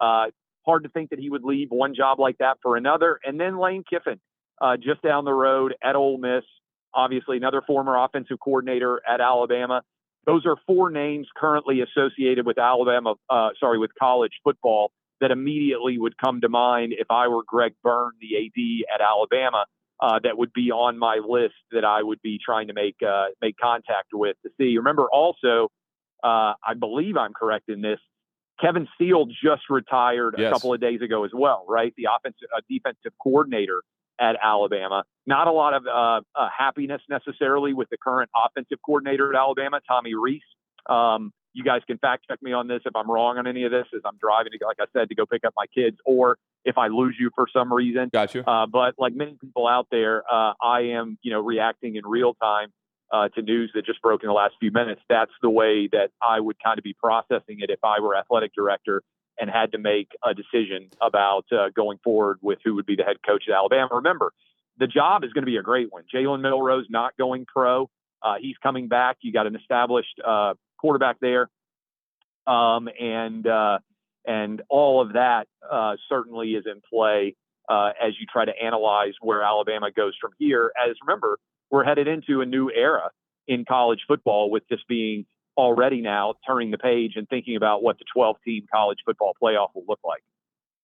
Uh, 0.00 0.26
hard 0.66 0.82
to 0.82 0.88
think 0.88 1.10
that 1.10 1.20
he 1.20 1.30
would 1.30 1.44
leave 1.44 1.68
one 1.70 1.94
job 1.94 2.18
like 2.18 2.38
that 2.38 2.58
for 2.62 2.76
another. 2.76 3.20
And 3.24 3.38
then 3.38 3.56
Lane 3.56 3.84
Kiffin, 3.88 4.18
uh, 4.60 4.76
just 4.76 5.02
down 5.02 5.24
the 5.24 5.32
road 5.32 5.74
at 5.82 5.94
Ole 5.94 6.18
Miss, 6.18 6.42
obviously 6.92 7.36
another 7.36 7.62
former 7.64 7.96
offensive 7.96 8.38
coordinator 8.40 9.00
at 9.08 9.20
Alabama. 9.20 9.82
Those 10.26 10.44
are 10.46 10.56
four 10.66 10.90
names 10.90 11.28
currently 11.36 11.80
associated 11.80 12.44
with 12.44 12.58
Alabama, 12.58 13.14
uh, 13.30 13.50
sorry, 13.60 13.78
with 13.78 13.92
college 13.96 14.32
football 14.42 14.90
that 15.20 15.30
immediately 15.30 15.98
would 15.98 16.16
come 16.18 16.40
to 16.40 16.48
mind 16.48 16.94
if 16.96 17.10
I 17.10 17.28
were 17.28 17.42
Greg 17.46 17.74
Byrne, 17.82 18.12
the 18.20 18.36
AD 18.36 18.94
at 18.94 19.00
Alabama. 19.00 19.64
Uh, 20.02 20.18
that 20.22 20.38
would 20.38 20.50
be 20.54 20.70
on 20.70 20.98
my 20.98 21.16
list 21.16 21.56
that 21.72 21.84
I 21.84 22.02
would 22.02 22.22
be 22.22 22.38
trying 22.42 22.68
to 22.68 22.72
make 22.72 22.96
uh, 23.06 23.26
make 23.42 23.56
contact 23.58 24.08
with 24.14 24.34
to 24.44 24.50
see. 24.58 24.78
Remember, 24.78 25.06
also, 25.12 25.68
uh, 26.24 26.54
I 26.66 26.72
believe 26.78 27.18
I'm 27.18 27.34
correct 27.34 27.68
in 27.68 27.82
this. 27.82 27.98
Kevin 28.58 28.88
Steele 28.94 29.26
just 29.26 29.68
retired 29.68 30.36
yes. 30.38 30.48
a 30.48 30.52
couple 30.54 30.72
of 30.72 30.80
days 30.80 31.02
ago 31.02 31.24
as 31.24 31.32
well, 31.34 31.66
right? 31.68 31.92
The 31.98 32.08
offensive 32.14 32.48
uh, 32.56 32.60
defensive 32.68 33.12
coordinator 33.22 33.82
at 34.20 34.36
Alabama. 34.42 35.04
Not 35.26 35.48
a 35.48 35.52
lot 35.52 35.74
of 35.74 35.86
uh, 35.86 36.20
uh, 36.34 36.48
happiness 36.56 37.00
necessarily 37.08 37.72
with 37.72 37.88
the 37.90 37.96
current 37.96 38.30
offensive 38.34 38.78
coordinator 38.84 39.34
at 39.34 39.38
Alabama, 39.38 39.80
Tommy 39.88 40.14
Rees. 40.14 40.42
Um, 40.88 41.32
you 41.52 41.64
guys 41.64 41.82
can 41.86 41.98
fact 41.98 42.26
check 42.28 42.42
me 42.42 42.52
on 42.52 42.68
this 42.68 42.82
if 42.84 42.94
I'm 42.94 43.10
wrong 43.10 43.38
on 43.38 43.46
any 43.46 43.64
of 43.64 43.70
this 43.70 43.86
as 43.94 44.02
I'm 44.04 44.16
driving, 44.20 44.52
to, 44.58 44.66
like 44.66 44.78
I 44.80 44.86
said, 44.92 45.08
to 45.08 45.14
go 45.14 45.26
pick 45.26 45.44
up 45.44 45.54
my 45.56 45.66
kids, 45.66 45.96
or 46.04 46.38
if 46.64 46.78
I 46.78 46.88
lose 46.88 47.16
you 47.18 47.30
for 47.34 47.46
some 47.52 47.72
reason. 47.72 48.10
Got 48.12 48.34
you. 48.34 48.42
Uh, 48.42 48.66
but 48.66 48.94
like 48.98 49.14
many 49.14 49.36
people 49.40 49.66
out 49.66 49.88
there, 49.90 50.22
uh, 50.30 50.52
I 50.62 50.80
am, 50.92 51.18
you 51.22 51.32
know, 51.32 51.40
reacting 51.40 51.96
in 51.96 52.06
real 52.06 52.34
time 52.34 52.72
uh, 53.12 53.28
to 53.30 53.42
news 53.42 53.70
that 53.74 53.84
just 53.84 54.00
broke 54.02 54.22
in 54.22 54.28
the 54.28 54.32
last 54.32 54.54
few 54.60 54.70
minutes. 54.70 55.00
That's 55.08 55.32
the 55.42 55.50
way 55.50 55.88
that 55.92 56.10
I 56.22 56.38
would 56.40 56.56
kind 56.62 56.78
of 56.78 56.84
be 56.84 56.94
processing 56.94 57.58
it 57.60 57.70
if 57.70 57.80
I 57.82 58.00
were 58.00 58.16
athletic 58.16 58.54
director 58.54 59.02
and 59.38 59.50
had 59.50 59.72
to 59.72 59.78
make 59.78 60.08
a 60.24 60.34
decision 60.34 60.90
about 61.00 61.46
uh, 61.50 61.70
going 61.74 61.98
forward 62.04 62.38
with 62.42 62.58
who 62.64 62.74
would 62.74 62.86
be 62.86 62.94
the 62.94 63.04
head 63.04 63.16
coach 63.26 63.44
at 63.48 63.54
Alabama. 63.54 63.88
Remember, 63.92 64.32
the 64.78 64.86
job 64.86 65.24
is 65.24 65.32
going 65.32 65.42
to 65.42 65.50
be 65.50 65.56
a 65.56 65.62
great 65.62 65.92
one. 65.92 66.04
Jalen 66.14 66.40
Milroe 66.40 66.82
not 66.88 67.16
going 67.16 67.46
pro. 67.46 67.88
Uh, 68.22 68.34
he's 68.38 68.56
coming 68.62 68.88
back. 68.88 69.16
You 69.22 69.32
got 69.32 69.46
an 69.46 69.56
established 69.56 70.20
uh, 70.24 70.54
quarterback 70.80 71.16
there, 71.20 71.48
um, 72.46 72.88
and 72.98 73.46
uh, 73.46 73.78
and 74.26 74.62
all 74.68 75.00
of 75.00 75.14
that 75.14 75.46
uh, 75.70 75.96
certainly 76.08 76.50
is 76.50 76.64
in 76.66 76.80
play 76.88 77.36
as 77.70 78.14
you 78.18 78.26
try 78.26 78.44
to 78.44 78.52
analyze 78.60 79.12
where 79.20 79.42
Alabama 79.42 79.92
goes 79.92 80.14
from 80.20 80.32
here. 80.38 80.72
As 80.76 80.96
remember, 81.06 81.38
we're 81.70 81.84
headed 81.84 82.08
into 82.08 82.40
a 82.40 82.46
new 82.46 82.68
era 82.68 83.10
in 83.46 83.64
college 83.64 84.00
football 84.08 84.50
with 84.50 84.64
this 84.68 84.80
being 84.88 85.24
already 85.56 86.00
now 86.00 86.34
turning 86.46 86.70
the 86.70 86.78
page 86.78 87.12
and 87.16 87.28
thinking 87.28 87.56
about 87.56 87.82
what 87.82 87.98
the 87.98 88.04
12 88.12 88.36
team 88.44 88.66
college 88.72 88.98
football 89.04 89.32
playoff 89.40 89.68
will 89.74 89.84
look 89.88 90.00
like. 90.04 90.22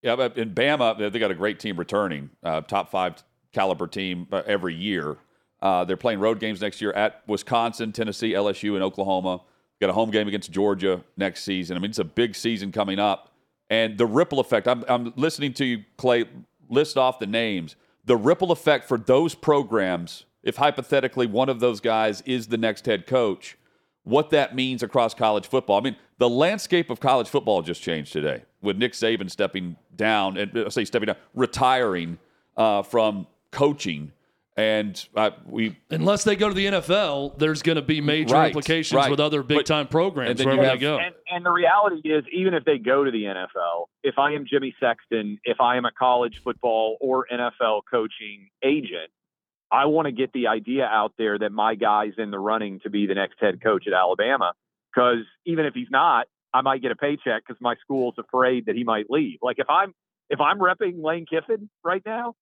Yeah, 0.02 0.16
but 0.16 0.36
in 0.36 0.54
Bama, 0.54 1.10
they 1.10 1.18
got 1.18 1.30
a 1.30 1.34
great 1.34 1.58
team 1.58 1.78
returning, 1.78 2.30
uh, 2.42 2.60
top 2.60 2.90
five 2.90 3.22
caliber 3.52 3.86
team 3.86 4.26
uh, 4.30 4.42
every 4.46 4.74
year. 4.74 5.16
Uh, 5.62 5.84
they're 5.84 5.96
playing 5.96 6.20
road 6.20 6.38
games 6.38 6.60
next 6.60 6.80
year 6.80 6.92
at 6.92 7.22
Wisconsin, 7.26 7.92
Tennessee, 7.92 8.32
LSU, 8.32 8.74
and 8.74 8.84
Oklahoma. 8.84 9.40
Got 9.80 9.90
a 9.90 9.92
home 9.92 10.10
game 10.10 10.28
against 10.28 10.50
Georgia 10.50 11.02
next 11.16 11.44
season. 11.44 11.76
I 11.76 11.80
mean, 11.80 11.90
it's 11.90 11.98
a 11.98 12.04
big 12.04 12.34
season 12.34 12.72
coming 12.72 12.98
up. 12.98 13.32
And 13.68 13.98
the 13.98 14.06
ripple 14.06 14.40
effect, 14.40 14.68
I'm, 14.68 14.84
I'm 14.88 15.12
listening 15.16 15.52
to 15.54 15.64
you, 15.64 15.84
Clay, 15.96 16.24
list 16.68 16.96
off 16.96 17.18
the 17.18 17.26
names. 17.26 17.76
The 18.04 18.16
ripple 18.16 18.52
effect 18.52 18.86
for 18.86 18.96
those 18.96 19.34
programs 19.34 20.24
if 20.46 20.56
hypothetically 20.56 21.26
one 21.26 21.48
of 21.48 21.58
those 21.58 21.80
guys 21.80 22.22
is 22.22 22.46
the 22.46 22.56
next 22.56 22.86
head 22.86 23.08
coach, 23.08 23.58
what 24.04 24.30
that 24.30 24.54
means 24.54 24.80
across 24.80 25.12
college 25.12 25.48
football. 25.48 25.76
I 25.76 25.82
mean, 25.82 25.96
the 26.18 26.30
landscape 26.30 26.88
of 26.88 27.00
college 27.00 27.28
football 27.28 27.62
just 27.62 27.82
changed 27.82 28.12
today 28.12 28.44
with 28.62 28.76
Nick 28.76 28.92
Saban 28.92 29.28
stepping 29.28 29.76
down 29.96 30.36
and 30.36 30.56
uh, 30.56 30.70
say 30.70 30.84
stepping 30.84 31.08
down, 31.08 31.16
retiring 31.34 32.18
uh, 32.56 32.82
from 32.82 33.26
coaching. 33.50 34.12
And 34.58 35.06
uh, 35.14 35.32
we, 35.44 35.76
unless 35.90 36.24
they 36.24 36.34
go 36.34 36.48
to 36.48 36.54
the 36.54 36.64
NFL, 36.66 37.36
there's 37.38 37.62
going 37.62 37.76
to 37.76 37.82
be 37.82 38.00
major 38.00 38.34
Right, 38.34 38.46
implications 38.46 38.96
right. 38.96 39.10
with 39.10 39.20
other 39.20 39.42
big 39.42 39.58
But- 39.58 39.66
time 39.66 39.86
programs 39.86 40.40
and 40.40 40.46
wherever 40.48 40.62
you 40.62 40.68
they 40.70 40.78
go. 40.78 40.98
And, 40.98 41.14
and 41.30 41.44
the 41.44 41.50
reality 41.50 42.08
is, 42.08 42.24
even 42.32 42.54
if 42.54 42.64
they 42.64 42.78
go 42.78 43.04
to 43.04 43.10
the 43.10 43.24
NFL, 43.24 43.86
if 44.02 44.18
I 44.18 44.32
am 44.32 44.46
Jimmy 44.48 44.74
Sexton, 44.80 45.38
if 45.44 45.60
I 45.60 45.76
am 45.76 45.84
a 45.84 45.92
college 45.92 46.40
football 46.42 46.96
or 47.00 47.26
NFL 47.30 47.82
coaching 47.90 48.48
agent, 48.64 49.10
I 49.70 49.86
want 49.86 50.06
to 50.06 50.12
get 50.12 50.32
the 50.32 50.46
idea 50.46 50.86
out 50.86 51.12
there 51.18 51.38
that 51.38 51.52
my 51.52 51.74
guy's 51.74 52.12
in 52.16 52.30
the 52.30 52.38
running 52.38 52.80
to 52.84 52.88
be 52.90 53.06
the 53.06 53.14
next 53.14 53.34
head 53.38 53.62
coach 53.62 53.84
at 53.86 53.92
Alabama. 53.92 54.54
Because 54.94 55.24
even 55.44 55.66
if 55.66 55.74
he's 55.74 55.90
not, 55.90 56.28
I 56.54 56.62
might 56.62 56.80
get 56.80 56.92
a 56.92 56.96
paycheck 56.96 57.42
because 57.46 57.60
my 57.60 57.74
school's 57.82 58.14
afraid 58.16 58.66
that 58.66 58.76
he 58.76 58.84
might 58.84 59.10
leave. 59.10 59.40
Like 59.42 59.58
if 59.58 59.68
I'm 59.68 59.92
if 60.30 60.40
I'm 60.40 60.58
repping 60.58 61.02
Lane 61.04 61.26
Kiffin 61.28 61.68
right 61.84 62.00
now, 62.06 62.34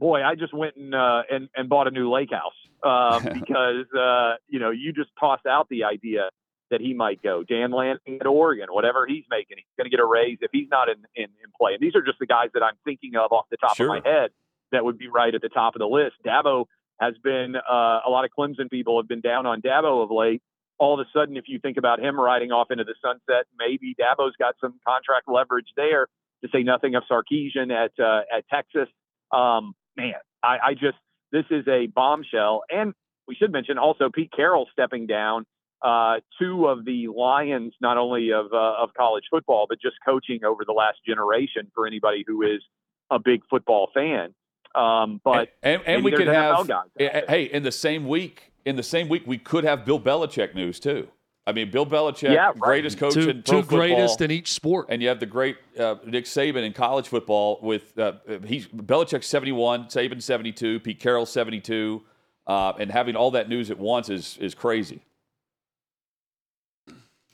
boy, 0.00 0.22
I 0.24 0.34
just 0.34 0.52
went 0.52 0.74
and 0.76 0.94
uh, 0.94 1.22
and 1.30 1.48
and 1.54 1.68
bought 1.68 1.86
a 1.86 1.92
new 1.92 2.10
lake 2.10 2.30
house 2.32 2.54
um, 2.82 3.22
because 3.40 3.86
uh, 3.96 4.34
you 4.48 4.58
know 4.58 4.70
you 4.70 4.92
just 4.92 5.10
toss 5.20 5.40
out 5.48 5.68
the 5.68 5.84
idea 5.84 6.30
that 6.70 6.80
he 6.80 6.94
might 6.94 7.22
go. 7.22 7.42
Dan 7.44 7.70
Lanning 7.72 8.18
at 8.20 8.26
Oregon, 8.26 8.68
whatever 8.70 9.06
he's 9.06 9.24
making, 9.30 9.56
he's 9.58 9.66
going 9.76 9.86
to 9.86 9.90
get 9.90 10.00
a 10.00 10.06
raise 10.06 10.38
if 10.40 10.50
he's 10.52 10.68
not 10.70 10.88
in, 10.88 10.98
in, 11.16 11.24
in 11.24 11.50
play. 11.60 11.74
And 11.74 11.80
these 11.80 11.96
are 11.96 12.02
just 12.02 12.18
the 12.20 12.26
guys 12.26 12.50
that 12.54 12.62
I'm 12.62 12.76
thinking 12.84 13.16
of 13.16 13.32
off 13.32 13.46
the 13.50 13.56
top 13.56 13.76
Sure. 13.76 13.96
of 13.96 14.04
my 14.04 14.08
head 14.08 14.30
that 14.70 14.84
would 14.84 14.96
be 14.96 15.08
right 15.08 15.34
at 15.34 15.42
the 15.42 15.48
top 15.48 15.74
of 15.74 15.80
the 15.80 15.88
list. 15.88 16.14
Dabo 16.24 16.66
has 17.00 17.14
been, 17.24 17.56
uh, 17.56 18.00
a 18.06 18.08
lot 18.08 18.24
of 18.24 18.30
Clemson 18.38 18.70
people 18.70 19.00
have 19.00 19.08
been 19.08 19.20
down 19.20 19.46
on 19.46 19.60
Dabo 19.60 20.04
of 20.04 20.12
late. 20.12 20.42
All 20.78 20.94
of 20.94 21.04
a 21.04 21.10
sudden, 21.12 21.36
if 21.36 21.44
you 21.48 21.58
think 21.58 21.76
about 21.76 21.98
him 21.98 22.20
riding 22.20 22.52
off 22.52 22.70
into 22.70 22.84
the 22.84 22.94
sunset, 23.02 23.46
maybe 23.58 23.96
Dabo's 24.00 24.36
got 24.38 24.54
some 24.60 24.74
contract 24.86 25.26
leverage 25.26 25.66
there. 25.76 26.06
To 26.44 26.48
say 26.52 26.62
nothing 26.62 26.94
of 26.94 27.02
Sarkisian 27.10 27.70
at 27.70 27.98
uh, 28.02 28.20
at 28.32 28.48
Texas. 28.48 28.88
Um, 29.32 29.74
man, 30.00 30.14
I, 30.42 30.58
I 30.68 30.74
just 30.74 30.98
this 31.32 31.44
is 31.50 31.66
a 31.68 31.86
bombshell. 31.86 32.62
And 32.70 32.94
we 33.28 33.34
should 33.34 33.52
mention 33.52 33.78
also 33.78 34.10
Pete 34.12 34.32
Carroll 34.34 34.66
stepping 34.72 35.06
down 35.06 35.46
uh, 35.82 36.16
two 36.40 36.66
of 36.66 36.84
the 36.84 37.08
lions, 37.08 37.72
not 37.80 37.96
only 37.96 38.32
of 38.32 38.46
uh, 38.52 38.82
of 38.82 38.90
college 38.96 39.24
football, 39.30 39.66
but 39.68 39.80
just 39.80 39.96
coaching 40.04 40.44
over 40.44 40.64
the 40.66 40.72
last 40.72 40.98
generation. 41.06 41.70
For 41.74 41.86
anybody 41.86 42.24
who 42.26 42.42
is 42.42 42.62
a 43.10 43.18
big 43.18 43.42
football 43.48 43.90
fan, 43.94 44.34
um, 44.74 45.20
but 45.24 45.50
and, 45.62 45.82
and 45.86 46.02
maybe 46.02 46.02
we 46.02 46.12
could 46.12 46.28
NFL 46.28 46.68
have 46.68 46.84
eh, 46.98 47.22
hey 47.28 47.44
in 47.44 47.62
the 47.62 47.72
same 47.72 48.06
week 48.06 48.52
in 48.64 48.76
the 48.76 48.82
same 48.82 49.08
week 49.08 49.22
we 49.26 49.38
could 49.38 49.64
have 49.64 49.84
Bill 49.84 50.00
Belichick 50.00 50.54
news 50.54 50.80
too. 50.80 51.08
I 51.50 51.52
mean, 51.52 51.70
Bill 51.70 51.84
Belichick, 51.84 52.32
Yeah, 52.32 52.46
right. 52.46 52.58
greatest 52.58 52.96
coach 52.96 53.14
two 53.14 53.28
in 53.28 53.42
pro 53.42 53.62
two 53.62 53.66
greatest 53.66 54.20
football. 54.20 54.24
in 54.24 54.30
each 54.30 54.52
sport. 54.52 54.86
and 54.88 55.02
you 55.02 55.08
have 55.08 55.18
the 55.18 55.26
great 55.26 55.56
uh, 55.78 55.96
Nick 56.06 56.24
Saban 56.26 56.64
in 56.64 56.72
college 56.72 57.08
football 57.08 57.58
with 57.60 57.98
uh, 57.98 58.12
he's 58.46 58.68
Belichick 58.68 59.24
71, 59.24 59.86
Saban 59.86 60.22
72, 60.22 60.78
Pete 60.80 61.00
Carroll 61.00 61.26
72, 61.26 62.02
uh, 62.46 62.72
and 62.78 62.90
having 62.92 63.16
all 63.16 63.32
that 63.32 63.48
news 63.48 63.70
at 63.70 63.78
once 63.78 64.08
is 64.08 64.38
is 64.40 64.54
crazy. 64.54 65.02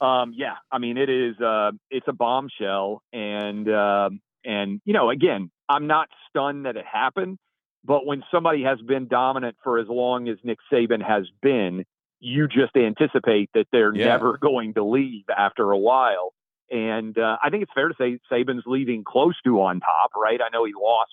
Um, 0.00 0.32
yeah, 0.36 0.54
I 0.72 0.78
mean 0.78 0.96
it 0.98 1.08
is. 1.08 1.38
Uh, 1.40 1.72
it's 1.90 2.08
a 2.08 2.12
bombshell, 2.12 3.02
and 3.12 3.68
um, 3.70 4.20
and 4.44 4.80
you 4.84 4.92
know, 4.92 5.10
again, 5.10 5.50
I'm 5.68 5.86
not 5.86 6.08
stunned 6.28 6.66
that 6.66 6.76
it 6.76 6.84
happened, 6.90 7.38
but 7.84 8.04
when 8.06 8.22
somebody 8.30 8.62
has 8.62 8.78
been 8.80 9.08
dominant 9.08 9.56
for 9.62 9.78
as 9.78 9.88
long 9.88 10.28
as 10.28 10.36
Nick 10.42 10.58
Saban 10.72 11.02
has 11.02 11.24
been, 11.42 11.84
you 12.20 12.48
just 12.48 12.76
anticipate 12.76 13.50
that 13.54 13.66
they're 13.72 13.94
Yeah. 13.94 14.06
never 14.06 14.38
going 14.42 14.74
to 14.74 14.84
leave 14.84 15.24
after 15.36 15.70
a 15.70 15.78
while. 15.78 16.32
And 16.70 17.16
uh, 17.16 17.36
I 17.42 17.50
think 17.50 17.62
it's 17.62 17.72
fair 17.74 17.88
to 17.88 17.94
say 17.98 18.18
Saban's 18.30 18.64
leaving 18.66 19.04
close 19.04 19.40
to 19.44 19.60
on 19.62 19.80
top, 19.80 20.10
right? 20.16 20.40
I 20.40 20.48
know 20.52 20.64
he 20.64 20.72
lost 20.74 21.12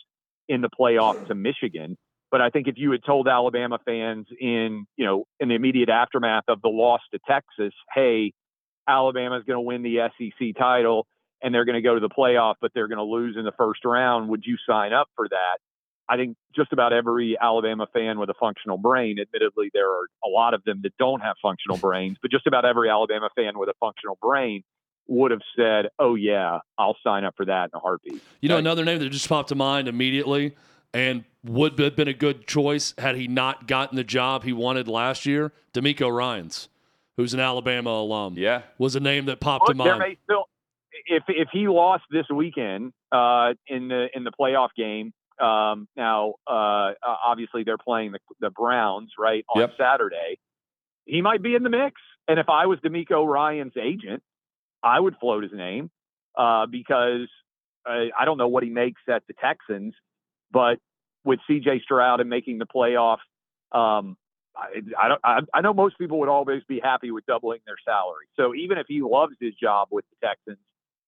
in 0.50 0.62
the 0.62 0.70
playoff 0.70 1.16
to 1.28 1.36
Michigan, 1.36 1.96
but 2.32 2.42
I 2.42 2.50
think 2.50 2.68
if 2.68 2.76
you 2.78 2.92
had 2.92 3.04
told 3.06 3.28
Alabama 3.28 3.78
fans 3.86 4.26
in 4.40 4.86
you 4.98 5.06
know 5.06 5.26
in 5.40 5.50
the 5.50 5.56
immediate 5.56 5.90
aftermath 5.90 6.46
of 6.48 6.62
the 6.62 6.70
loss 6.70 7.02
to 7.14 7.20
Texas, 7.28 7.74
hey, 7.94 8.34
Alabama's 8.88 9.44
going 9.46 9.58
to 9.58 9.62
win 9.62 9.84
the 9.84 10.10
SEC 10.18 10.56
title 10.58 11.06
and 11.42 11.54
they're 11.54 11.66
going 11.66 11.76
to 11.76 11.82
go 11.82 11.94
to 11.94 12.00
the 12.00 12.10
playoff, 12.10 12.56
but 12.60 12.72
they're 12.74 12.88
going 12.88 12.98
to 12.98 13.04
lose 13.04 13.36
in 13.38 13.46
the 13.46 13.52
first 13.58 13.86
round. 13.86 14.30
Would 14.30 14.44
you 14.46 14.58
sign 14.68 14.94
up 14.94 15.08
for 15.16 15.28
that? 15.30 15.58
I 16.14 16.18
think 16.18 16.38
just 16.56 16.72
about 16.72 16.94
every 16.94 17.36
Alabama 17.42 17.88
fan 17.92 18.20
with 18.20 18.30
a 18.30 18.36
functional 18.40 18.78
brain, 18.78 19.18
admittedly, 19.20 19.72
there 19.74 19.90
are 19.90 20.06
a 20.24 20.30
lot 20.30 20.54
of 20.54 20.64
them 20.64 20.82
that 20.84 20.94
don't 21.00 21.22
have 21.22 21.36
functional 21.42 21.78
brains, 21.88 22.18
but 22.22 22.30
just 22.30 22.46
about 22.46 22.66
every 22.66 22.90
Alabama 22.90 23.30
fan 23.36 23.58
with 23.58 23.70
a 23.70 23.74
functional 23.80 24.18
brain 24.22 24.64
would 25.08 25.32
have 25.32 25.42
said, 25.58 25.88
oh, 25.98 26.14
yeah, 26.16 26.60
I'll 26.78 26.96
sign 27.04 27.24
up 27.26 27.34
for 27.36 27.46
that 27.46 27.72
in 27.74 27.78
a 27.78 27.80
heartbeat. 27.80 28.22
You 28.42 28.50
know, 28.50 28.56
Right. 28.56 28.60
another 28.60 28.86
name 28.86 29.00
that 29.00 29.10
just 29.10 29.28
popped 29.28 29.50
to 29.50 29.56
mind 29.56 29.88
immediately 29.88 30.56
and 30.94 31.24
would 31.44 31.78
have 31.80 31.96
been 31.96 32.08
a 32.08 32.14
good 32.14 32.46
choice 32.48 32.94
had 33.00 33.16
he 33.16 33.28
not 33.28 33.68
gotten 33.68 33.96
the 33.98 34.04
job 34.04 34.44
he 34.44 34.54
wanted 34.54 34.88
last 34.88 35.26
year, 35.26 35.52
DeMeco 35.74 36.16
Ryans, 36.16 36.70
who's 37.18 37.34
an 37.34 37.40
Alabama 37.40 37.90
alum. 37.90 38.36
Yeah, 38.38 38.62
Was 38.78 38.96
a 38.96 39.00
name 39.00 39.26
that 39.26 39.40
popped 39.40 39.66
to 39.68 39.74
mind. 39.74 40.18
still, 40.26 40.46
if 41.08 41.24
if 41.28 41.50
he 41.52 41.68
lost 41.68 42.04
this 42.12 42.26
weekend 42.34 42.94
uh, 43.12 43.54
in 43.68 43.88
the 43.90 44.08
in 44.16 44.24
the 44.24 44.32
playoff 44.40 44.70
game, 44.78 45.12
um, 45.40 45.88
now 45.96 46.36
uh, 46.48 46.94
obviously 47.04 47.64
they're 47.64 47.78
playing 47.78 48.12
the 48.12 48.20
the 48.40 48.50
Browns 48.50 49.12
right 49.18 49.46
on 49.54 49.62
Yep. 49.62 49.74
Saturday. 49.78 50.40
He 51.06 51.22
might 51.22 51.42
be 51.42 51.56
in 51.56 51.64
the 51.64 51.70
mix, 51.70 52.00
and 52.28 52.40
if 52.40 52.50
I 52.50 52.66
was 52.66 52.80
DeMeco 52.80 53.26
Ryan's 53.28 53.74
agent, 53.82 54.24
I 54.82 55.00
would 55.00 55.16
float 55.20 55.44
his 55.44 55.52
name 55.52 55.90
uh, 56.38 56.66
because 56.66 57.28
uh, 57.86 58.06
I 58.18 58.26
don't 58.26 58.38
know 58.38 58.48
what 58.48 58.64
he 58.64 58.70
makes 58.70 59.02
at 59.10 59.24
the 59.28 59.34
Texans, 59.34 59.94
but 60.52 60.80
with 61.26 61.40
C.J. 61.48 61.82
Stroud 61.84 62.20
and 62.22 62.30
making 62.30 62.58
the 62.58 62.66
playoff. 62.66 63.18
Um, 63.72 64.18
I, 64.56 64.82
I 65.02 65.08
don't. 65.08 65.22
I, 65.24 65.40
I 65.54 65.62
know 65.62 65.74
most 65.74 65.98
people 65.98 66.20
would 66.20 66.30
always 66.30 66.62
be 66.68 66.80
happy 66.80 67.12
with 67.12 67.26
doubling 67.26 67.60
their 67.66 67.76
salary. 67.84 68.28
So 68.36 68.54
even 68.54 68.78
if 68.78 68.86
he 68.88 69.02
loves 69.02 69.34
his 69.40 69.54
job 69.56 69.88
with 69.90 70.06
the 70.12 70.28
Texans, 70.28 70.60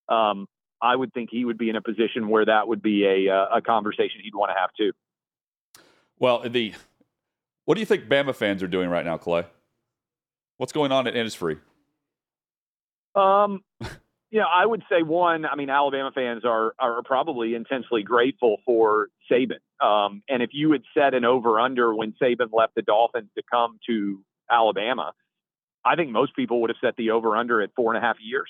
um, 0.10 0.48
I 0.86 0.96
would 0.96 1.14
think 1.14 1.30
he 1.32 1.46
would 1.46 1.58
be 1.58 1.70
in 1.70 1.76
a 1.76 1.82
position 1.82 2.30
where 2.30 2.46
that 2.46 2.68
would 2.68 2.82
be 2.82 3.06
a 3.06 3.34
uh, 3.34 3.58
a 3.58 3.62
conversation 3.62 4.22
he'd 4.24 4.36
want 4.36 4.52
to 4.52 4.60
have 4.60 4.70
too. 4.78 4.92
Well, 6.20 6.48
the 6.48 6.74
what 7.66 7.76
do 7.76 7.80
you 7.80 7.86
think 7.86 8.06
Bama 8.06 8.36
fans 8.36 8.62
are 8.62 8.68
doing 8.68 8.90
right 8.90 9.04
now, 9.04 9.18
Clay? 9.18 9.46
What's 10.58 10.72
going 10.72 10.92
on 10.92 11.08
at 11.08 11.16
Innisfree? 11.16 11.60
Um, 13.16 13.64
you 14.32 14.40
know, 14.40 14.48
I 14.54 14.66
would 14.66 14.84
say 14.90 15.02
one. 15.02 15.46
I 15.46 15.56
mean, 15.56 15.70
Alabama 15.70 16.12
fans 16.14 16.46
are 16.46 16.74
are 16.78 17.02
probably 17.04 17.56
intensely 17.56 18.04
grateful 18.04 18.58
for 18.66 19.10
Saban. 19.32 19.60
Um, 19.82 20.22
and 20.30 20.44
if 20.44 20.52
you 20.54 20.72
had 20.72 20.84
set 20.94 21.14
an 21.14 21.26
over 21.26 21.60
under 21.60 21.94
when 21.94 22.14
Saban 22.22 22.54
left 22.54 22.76
the 22.76 22.82
Dolphins 22.84 23.30
to 23.36 23.44
come 23.52 23.80
to 23.88 24.22
Alabama, 24.50 25.14
I 25.84 25.96
think 25.96 26.12
most 26.12 26.36
people 26.36 26.62
would 26.62 26.70
have 26.70 26.78
set 26.82 26.96
the 26.96 27.12
over 27.12 27.36
under 27.36 27.62
at 27.62 27.72
four 27.76 27.94
and 27.94 28.04
a 28.04 28.06
half 28.06 28.18
years. 28.22 28.50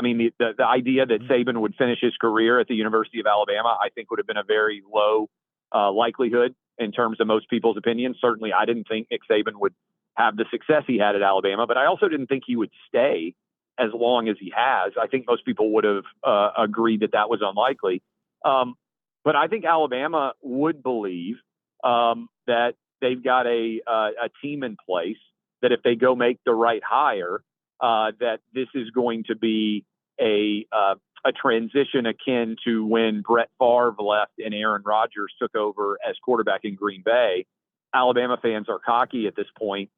I 0.00 0.02
mean, 0.02 0.16
the, 0.16 0.32
the 0.38 0.52
the 0.56 0.66
idea 0.66 1.04
that 1.04 1.20
Saban 1.28 1.60
would 1.60 1.74
finish 1.74 1.98
his 2.00 2.14
career 2.18 2.58
at 2.58 2.68
the 2.68 2.74
University 2.74 3.20
of 3.20 3.26
Alabama, 3.26 3.76
I 3.78 3.90
think 3.90 4.10
would 4.10 4.18
have 4.18 4.26
been 4.26 4.38
a 4.38 4.42
very 4.42 4.82
low 4.90 5.28
uh, 5.74 5.92
likelihood 5.92 6.54
in 6.78 6.90
terms 6.90 7.20
of 7.20 7.26
most 7.26 7.50
people's 7.50 7.76
opinions. 7.76 8.16
Certainly, 8.18 8.54
I 8.54 8.64
didn't 8.64 8.88
think 8.88 9.08
Nick 9.10 9.20
Saban 9.30 9.56
would 9.56 9.74
have 10.14 10.36
the 10.36 10.46
success 10.50 10.84
he 10.86 10.96
had 10.96 11.16
at 11.16 11.22
Alabama, 11.22 11.66
but 11.66 11.76
I 11.76 11.84
also 11.84 12.08
didn't 12.08 12.28
think 12.28 12.44
he 12.46 12.56
would 12.56 12.70
stay 12.88 13.34
as 13.78 13.90
long 13.92 14.28
as 14.30 14.36
he 14.40 14.50
has. 14.56 14.94
I 14.98 15.06
think 15.06 15.26
most 15.28 15.44
people 15.44 15.74
would 15.74 15.84
have 15.84 16.04
uh, 16.24 16.50
agreed 16.56 17.00
that 17.00 17.12
that 17.12 17.28
was 17.28 17.40
unlikely. 17.42 18.02
Um, 18.42 18.76
but 19.22 19.36
I 19.36 19.48
think 19.48 19.66
Alabama 19.66 20.32
would 20.40 20.82
believe 20.82 21.36
um, 21.84 22.28
that 22.46 22.72
they've 23.02 23.22
got 23.22 23.46
a 23.46 23.80
uh, 23.86 24.10
a 24.24 24.30
team 24.42 24.62
in 24.62 24.78
place 24.88 25.20
that 25.60 25.72
if 25.72 25.82
they 25.82 25.94
go 25.94 26.14
make 26.14 26.38
the 26.46 26.54
right 26.54 26.82
hire, 26.82 27.42
uh, 27.80 28.12
that 28.20 28.38
this 28.54 28.68
is 28.74 28.90
going 28.90 29.24
to 29.24 29.36
be 29.36 29.84
a 30.20 30.66
uh, 30.72 30.94
a 31.24 31.32
transition 31.32 32.06
akin 32.06 32.56
to 32.64 32.84
when 32.86 33.20
Brett 33.20 33.50
Favre 33.58 33.94
left 33.98 34.32
and 34.38 34.54
Aaron 34.54 34.82
Rodgers 34.84 35.32
took 35.40 35.54
over 35.54 35.98
as 36.08 36.16
quarterback 36.22 36.64
in 36.64 36.76
Green 36.76 37.02
Bay. 37.04 37.46
Alabama 37.92 38.38
fans 38.40 38.68
are 38.68 38.78
cocky 38.78 39.26
at 39.26 39.36
this 39.36 39.48
point. 39.58 39.90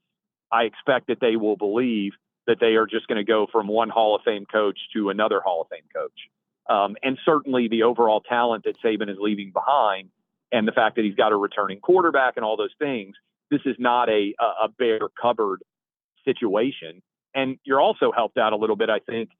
I 0.50 0.64
expect 0.64 1.06
that 1.08 1.20
they 1.20 1.36
will 1.36 1.56
believe 1.56 2.12
that 2.46 2.58
they 2.58 2.74
are 2.74 2.86
just 2.86 3.06
going 3.06 3.18
to 3.18 3.24
go 3.24 3.46
from 3.50 3.68
one 3.68 3.88
Hall 3.88 4.16
of 4.16 4.22
Fame 4.22 4.46
coach 4.46 4.78
to 4.94 5.10
another 5.10 5.40
Hall 5.40 5.62
of 5.62 5.68
Fame 5.68 5.88
coach. 5.94 6.28
Um, 6.68 6.96
and 7.02 7.18
certainly 7.24 7.68
the 7.68 7.84
overall 7.84 8.20
talent 8.20 8.64
that 8.64 8.76
Saban 8.82 9.10
is 9.10 9.18
leaving 9.20 9.52
behind 9.52 10.10
and 10.50 10.66
the 10.66 10.72
fact 10.72 10.96
that 10.96 11.04
he's 11.04 11.14
got 11.14 11.32
a 11.32 11.36
returning 11.36 11.80
quarterback 11.80 12.34
and 12.36 12.44
all 12.44 12.56
those 12.56 12.74
things, 12.78 13.16
this 13.50 13.60
is 13.64 13.76
not 13.78 14.08
a, 14.08 14.34
a, 14.40 14.68
bare 14.68 15.08
cupboard 15.20 15.62
situation. 16.24 17.02
And 17.34 17.58
you're 17.64 17.80
also 17.80 18.12
helped 18.12 18.38
out 18.38 18.52
a 18.52 18.56
little 18.56 18.76
bit, 18.76 18.90
I 18.90 18.98
think, 18.98 19.30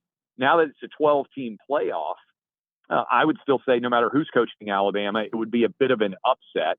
now 0.43 0.59
that 0.59 0.65
it's 0.65 0.83
a 0.83 0.89
12 0.99 1.27
team 1.35 1.57
playoff. 1.71 2.17
Uh, 2.91 3.05
I 3.11 3.25
would 3.25 3.39
still 3.43 3.61
say, 3.67 3.79
no 3.79 3.89
matter 3.89 4.11
who's 4.13 4.29
coaching 4.35 4.69
Alabama, 4.71 5.23
it 5.23 5.35
would 5.35 5.51
be 5.51 5.65
a 5.65 5.71
bit 5.71 5.91
of 5.91 6.03
an 6.03 6.15
upset 6.27 6.77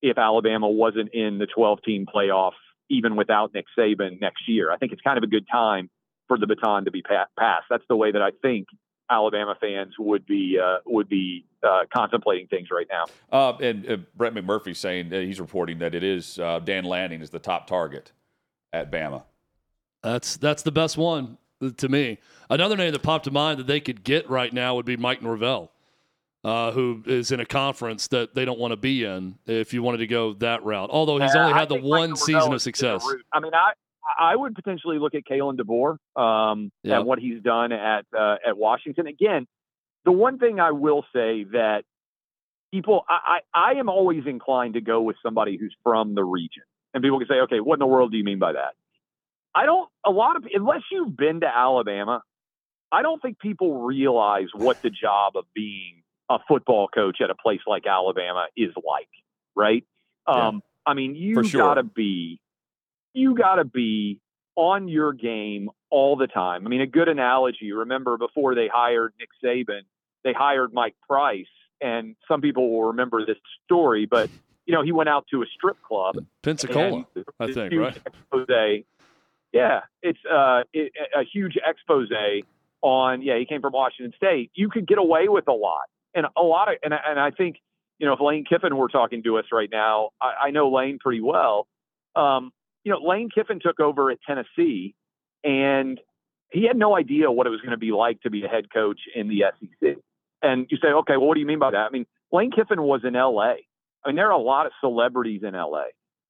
if 0.00 0.18
Alabama 0.18 0.68
wasn't 0.68 1.10
in 1.12 1.38
the 1.38 1.46
12 1.46 1.82
team 1.84 2.06
playoff, 2.12 2.52
even 2.90 3.14
without 3.14 3.54
Nick 3.54 3.66
Saban 3.78 4.20
next 4.20 4.48
year. 4.48 4.72
I 4.72 4.78
think 4.78 4.90
it's 4.90 5.02
kind 5.02 5.18
of 5.18 5.22
a 5.22 5.28
good 5.28 5.46
time 5.48 5.88
for 6.26 6.36
the 6.36 6.48
baton 6.48 6.86
to 6.86 6.90
be 6.90 7.02
pa- 7.02 7.26
passed. 7.38 7.66
That's 7.70 7.84
the 7.88 7.94
way 7.94 8.10
that 8.10 8.22
I 8.22 8.30
think 8.40 8.66
Alabama 9.08 9.54
fans 9.60 9.94
would 9.98 10.26
be 10.26 10.58
uh, 10.58 10.78
would 10.86 11.08
be 11.08 11.44
uh, 11.62 11.82
contemplating 11.94 12.48
things 12.48 12.68
right 12.72 12.86
now. 12.90 13.04
Uh, 13.30 13.56
and 13.58 13.88
uh, 13.88 13.96
Brett 14.16 14.34
McMurphy 14.34 14.74
saying 14.74 15.10
he's 15.10 15.40
reporting 15.40 15.78
that 15.78 15.94
it 15.94 16.02
is 16.02 16.38
uh, 16.38 16.58
Dan 16.60 16.84
Lanning 16.84 17.20
is 17.20 17.30
the 17.30 17.38
top 17.38 17.66
target 17.66 18.10
at 18.72 18.90
Bama. 18.90 19.24
That's 20.02 20.36
that's 20.38 20.62
the 20.62 20.72
best 20.72 20.96
one 20.96 21.36
to 21.70 21.88
me. 21.88 22.18
Another 22.50 22.76
name 22.76 22.92
that 22.92 23.02
popped 23.02 23.24
to 23.24 23.30
mind 23.30 23.58
that 23.58 23.66
they 23.66 23.80
could 23.80 24.04
get 24.04 24.28
right 24.28 24.52
now 24.52 24.74
would 24.74 24.86
be 24.86 24.96
Mike 24.96 25.22
Norvell, 25.22 25.70
uh, 26.44 26.72
who 26.72 27.02
is 27.06 27.30
in 27.30 27.40
a 27.40 27.46
conference 27.46 28.08
that 28.08 28.34
they 28.34 28.44
don't 28.44 28.58
want 28.58 28.72
to 28.72 28.76
be 28.76 29.04
in. 29.04 29.38
If 29.46 29.72
you 29.72 29.82
wanted 29.82 29.98
to 29.98 30.06
go 30.06 30.34
that 30.34 30.64
route, 30.64 30.90
although 30.90 31.18
he's 31.18 31.34
only 31.34 31.52
had 31.52 31.68
the 31.68 31.80
one 31.80 32.16
season 32.16 32.52
of 32.52 32.62
success. 32.62 33.06
I 33.32 33.40
mean, 33.40 33.54
I 33.54 33.72
I 34.18 34.36
would 34.36 34.54
potentially 34.54 34.98
look 34.98 35.14
at 35.14 35.22
Kalen 35.24 35.58
DeBoer 35.58 35.96
um, 36.20 36.72
yep. 36.82 36.98
and 36.98 37.06
what 37.06 37.18
he's 37.18 37.40
done 37.42 37.72
at 37.72 38.04
uh, 38.16 38.36
at 38.46 38.56
Washington. 38.56 39.06
Again, 39.06 39.46
the 40.04 40.12
one 40.12 40.38
thing 40.38 40.60
I 40.60 40.72
will 40.72 41.04
say 41.12 41.44
that 41.52 41.84
people, 42.72 43.04
I, 43.08 43.40
I, 43.54 43.72
I 43.74 43.78
am 43.78 43.88
always 43.88 44.26
inclined 44.26 44.74
to 44.74 44.80
go 44.80 45.00
with 45.00 45.16
somebody 45.22 45.56
who's 45.56 45.74
from 45.82 46.14
the 46.14 46.24
region. 46.24 46.64
And 46.94 47.02
people 47.02 47.18
can 47.18 47.28
say, 47.28 47.40
okay, 47.44 47.60
what 47.60 47.74
in 47.74 47.78
the 47.78 47.86
world 47.86 48.10
do 48.10 48.18
you 48.18 48.24
mean 48.24 48.38
by 48.38 48.52
that? 48.52 48.74
I 49.54 49.66
don't, 49.66 49.88
a 50.04 50.10
lot 50.10 50.36
of, 50.36 50.44
unless 50.52 50.82
you've 50.90 51.16
been 51.16 51.40
to 51.40 51.46
Alabama, 51.46 52.22
I 52.90 53.02
don't 53.02 53.20
think 53.20 53.38
people 53.38 53.82
realize 53.82 54.48
what 54.54 54.82
the 54.82 54.90
job 54.90 55.36
of 55.36 55.44
being 55.54 56.02
a 56.30 56.38
football 56.48 56.88
coach 56.88 57.18
at 57.22 57.30
a 57.30 57.34
place 57.34 57.60
like 57.66 57.86
Alabama 57.86 58.46
is 58.56 58.70
like, 58.76 59.08
right? 59.54 59.84
Yeah. 60.28 60.48
Um, 60.48 60.62
I 60.86 60.94
mean, 60.94 61.14
you 61.14 61.42
sure. 61.44 61.60
got 61.60 61.74
to 61.74 61.82
be, 61.82 62.40
you 63.14 63.34
got 63.34 63.56
to 63.56 63.64
be 63.64 64.20
on 64.56 64.88
your 64.88 65.12
game 65.12 65.70
all 65.90 66.16
the 66.16 66.26
time. 66.26 66.66
I 66.66 66.70
mean, 66.70 66.80
a 66.80 66.86
good 66.86 67.08
analogy, 67.08 67.72
remember 67.72 68.16
before 68.16 68.54
they 68.54 68.68
hired 68.72 69.12
Nick 69.18 69.28
Saban, 69.42 69.82
they 70.24 70.32
hired 70.32 70.72
Mike 70.72 70.94
Price, 71.08 71.46
and 71.80 72.16
some 72.28 72.40
people 72.40 72.70
will 72.70 72.88
remember 72.88 73.24
this 73.26 73.36
story, 73.64 74.06
but 74.06 74.30
you 74.66 74.74
know, 74.74 74.82
he 74.82 74.92
went 74.92 75.08
out 75.08 75.26
to 75.30 75.42
a 75.42 75.46
strip 75.46 75.82
club, 75.82 76.24
Pensacola, 76.42 77.04
I 77.40 77.52
think, 77.52 77.72
right? 77.74 77.98
Yeah, 79.52 79.80
it's 80.02 80.18
uh, 80.30 80.62
it, 80.72 80.92
a 81.14 81.24
huge 81.24 81.56
expose 81.56 82.08
on. 82.80 83.22
Yeah, 83.22 83.38
he 83.38 83.46
came 83.46 83.60
from 83.60 83.72
Washington 83.72 84.12
State. 84.16 84.50
You 84.54 84.70
could 84.70 84.86
get 84.86 84.98
away 84.98 85.28
with 85.28 85.46
a 85.48 85.52
lot, 85.52 85.84
and 86.14 86.26
a 86.36 86.42
lot 86.42 86.68
of, 86.68 86.78
and 86.82 86.94
and 86.94 87.20
I 87.20 87.30
think 87.30 87.56
you 87.98 88.06
know, 88.06 88.14
if 88.14 88.20
Lane 88.20 88.44
Kiffin 88.44 88.76
were 88.76 88.88
talking 88.88 89.22
to 89.22 89.38
us 89.38 89.44
right 89.52 89.68
now, 89.70 90.10
I, 90.20 90.46
I 90.46 90.50
know 90.50 90.70
Lane 90.72 90.98
pretty 90.98 91.20
well. 91.20 91.68
Um, 92.16 92.50
you 92.82 92.90
know, 92.90 92.98
Lane 92.98 93.30
Kiffin 93.32 93.60
took 93.60 93.78
over 93.78 94.10
at 94.10 94.18
Tennessee, 94.26 94.96
and 95.44 96.00
he 96.50 96.66
had 96.66 96.76
no 96.76 96.96
idea 96.96 97.30
what 97.30 97.46
it 97.46 97.50
was 97.50 97.60
going 97.60 97.70
to 97.70 97.76
be 97.76 97.92
like 97.92 98.20
to 98.22 98.30
be 98.30 98.44
a 98.44 98.48
head 98.48 98.72
coach 98.72 98.98
in 99.14 99.28
the 99.28 99.44
SEC. 99.60 99.96
And 100.42 100.66
you 100.68 100.78
say, 100.82 100.88
okay, 100.88 101.16
well, 101.16 101.28
what 101.28 101.34
do 101.34 101.40
you 101.40 101.46
mean 101.46 101.60
by 101.60 101.70
that? 101.70 101.76
I 101.76 101.90
mean, 101.90 102.06
Lane 102.32 102.50
Kiffin 102.50 102.82
was 102.82 103.02
in 103.04 103.14
LA. 103.14 103.54
I 104.04 104.08
mean, 104.08 104.16
there 104.16 104.26
are 104.26 104.32
a 104.32 104.42
lot 104.42 104.66
of 104.66 104.72
celebrities 104.80 105.42
in 105.44 105.54
LA. 105.54 105.84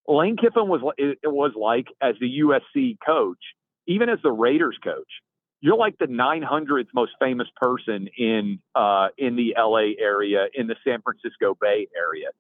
Lane 0.09 0.37
Kiffin 0.37 0.69
was 0.69 0.81
it 0.99 1.19
was 1.25 1.53
like 1.57 1.87
as 2.01 2.17
the 2.21 2.41
USC 2.41 2.99
coach, 3.05 3.39
even 3.87 4.09
as 4.09 4.19
the 4.23 4.33
Raiders 4.33 4.79
coach. 4.83 5.09
You're 5.61 5.77
like 5.77 5.97
the 5.99 6.07
900th 6.07 6.89
most 6.93 7.13
famous 7.21 7.47
person 7.55 8.09
in 8.19 8.59
uh, 8.75 9.09
in 9.17 9.37
the 9.37 9.55
LA 9.57 9.95
area, 10.01 10.47
in 10.55 10.67
the 10.67 10.75
San 10.85 11.03
Francisco 11.03 11.57
Bay 11.61 11.87
area. 11.97 12.31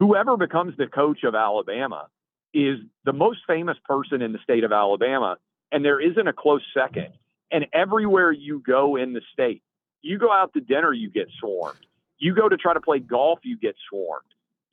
Whoever 0.00 0.36
becomes 0.36 0.76
the 0.76 0.86
coach 0.86 1.22
of 1.22 1.34
Alabama 1.36 2.08
is 2.52 2.78
the 3.04 3.12
most 3.12 3.40
famous 3.46 3.76
person 3.84 4.22
in 4.22 4.32
the 4.32 4.40
state 4.42 4.64
of 4.64 4.72
Alabama, 4.72 5.36
and 5.70 5.84
there 5.84 6.00
isn't 6.00 6.26
a 6.26 6.32
close 6.32 6.62
second. 6.74 7.08
And 7.52 7.66
everywhere 7.72 8.32
you 8.32 8.60
go 8.64 8.96
in 8.96 9.12
the 9.12 9.20
state, 9.32 9.62
you 10.02 10.18
go 10.18 10.32
out 10.32 10.52
to 10.54 10.60
dinner, 10.60 10.92
you 10.92 11.10
get 11.10 11.28
swarmed. 11.38 11.78
You 12.18 12.34
go 12.34 12.48
to 12.48 12.56
try 12.56 12.74
to 12.74 12.80
play 12.80 12.98
golf, 12.98 13.40
you 13.42 13.56
get 13.56 13.76
swarmed. 13.88 14.26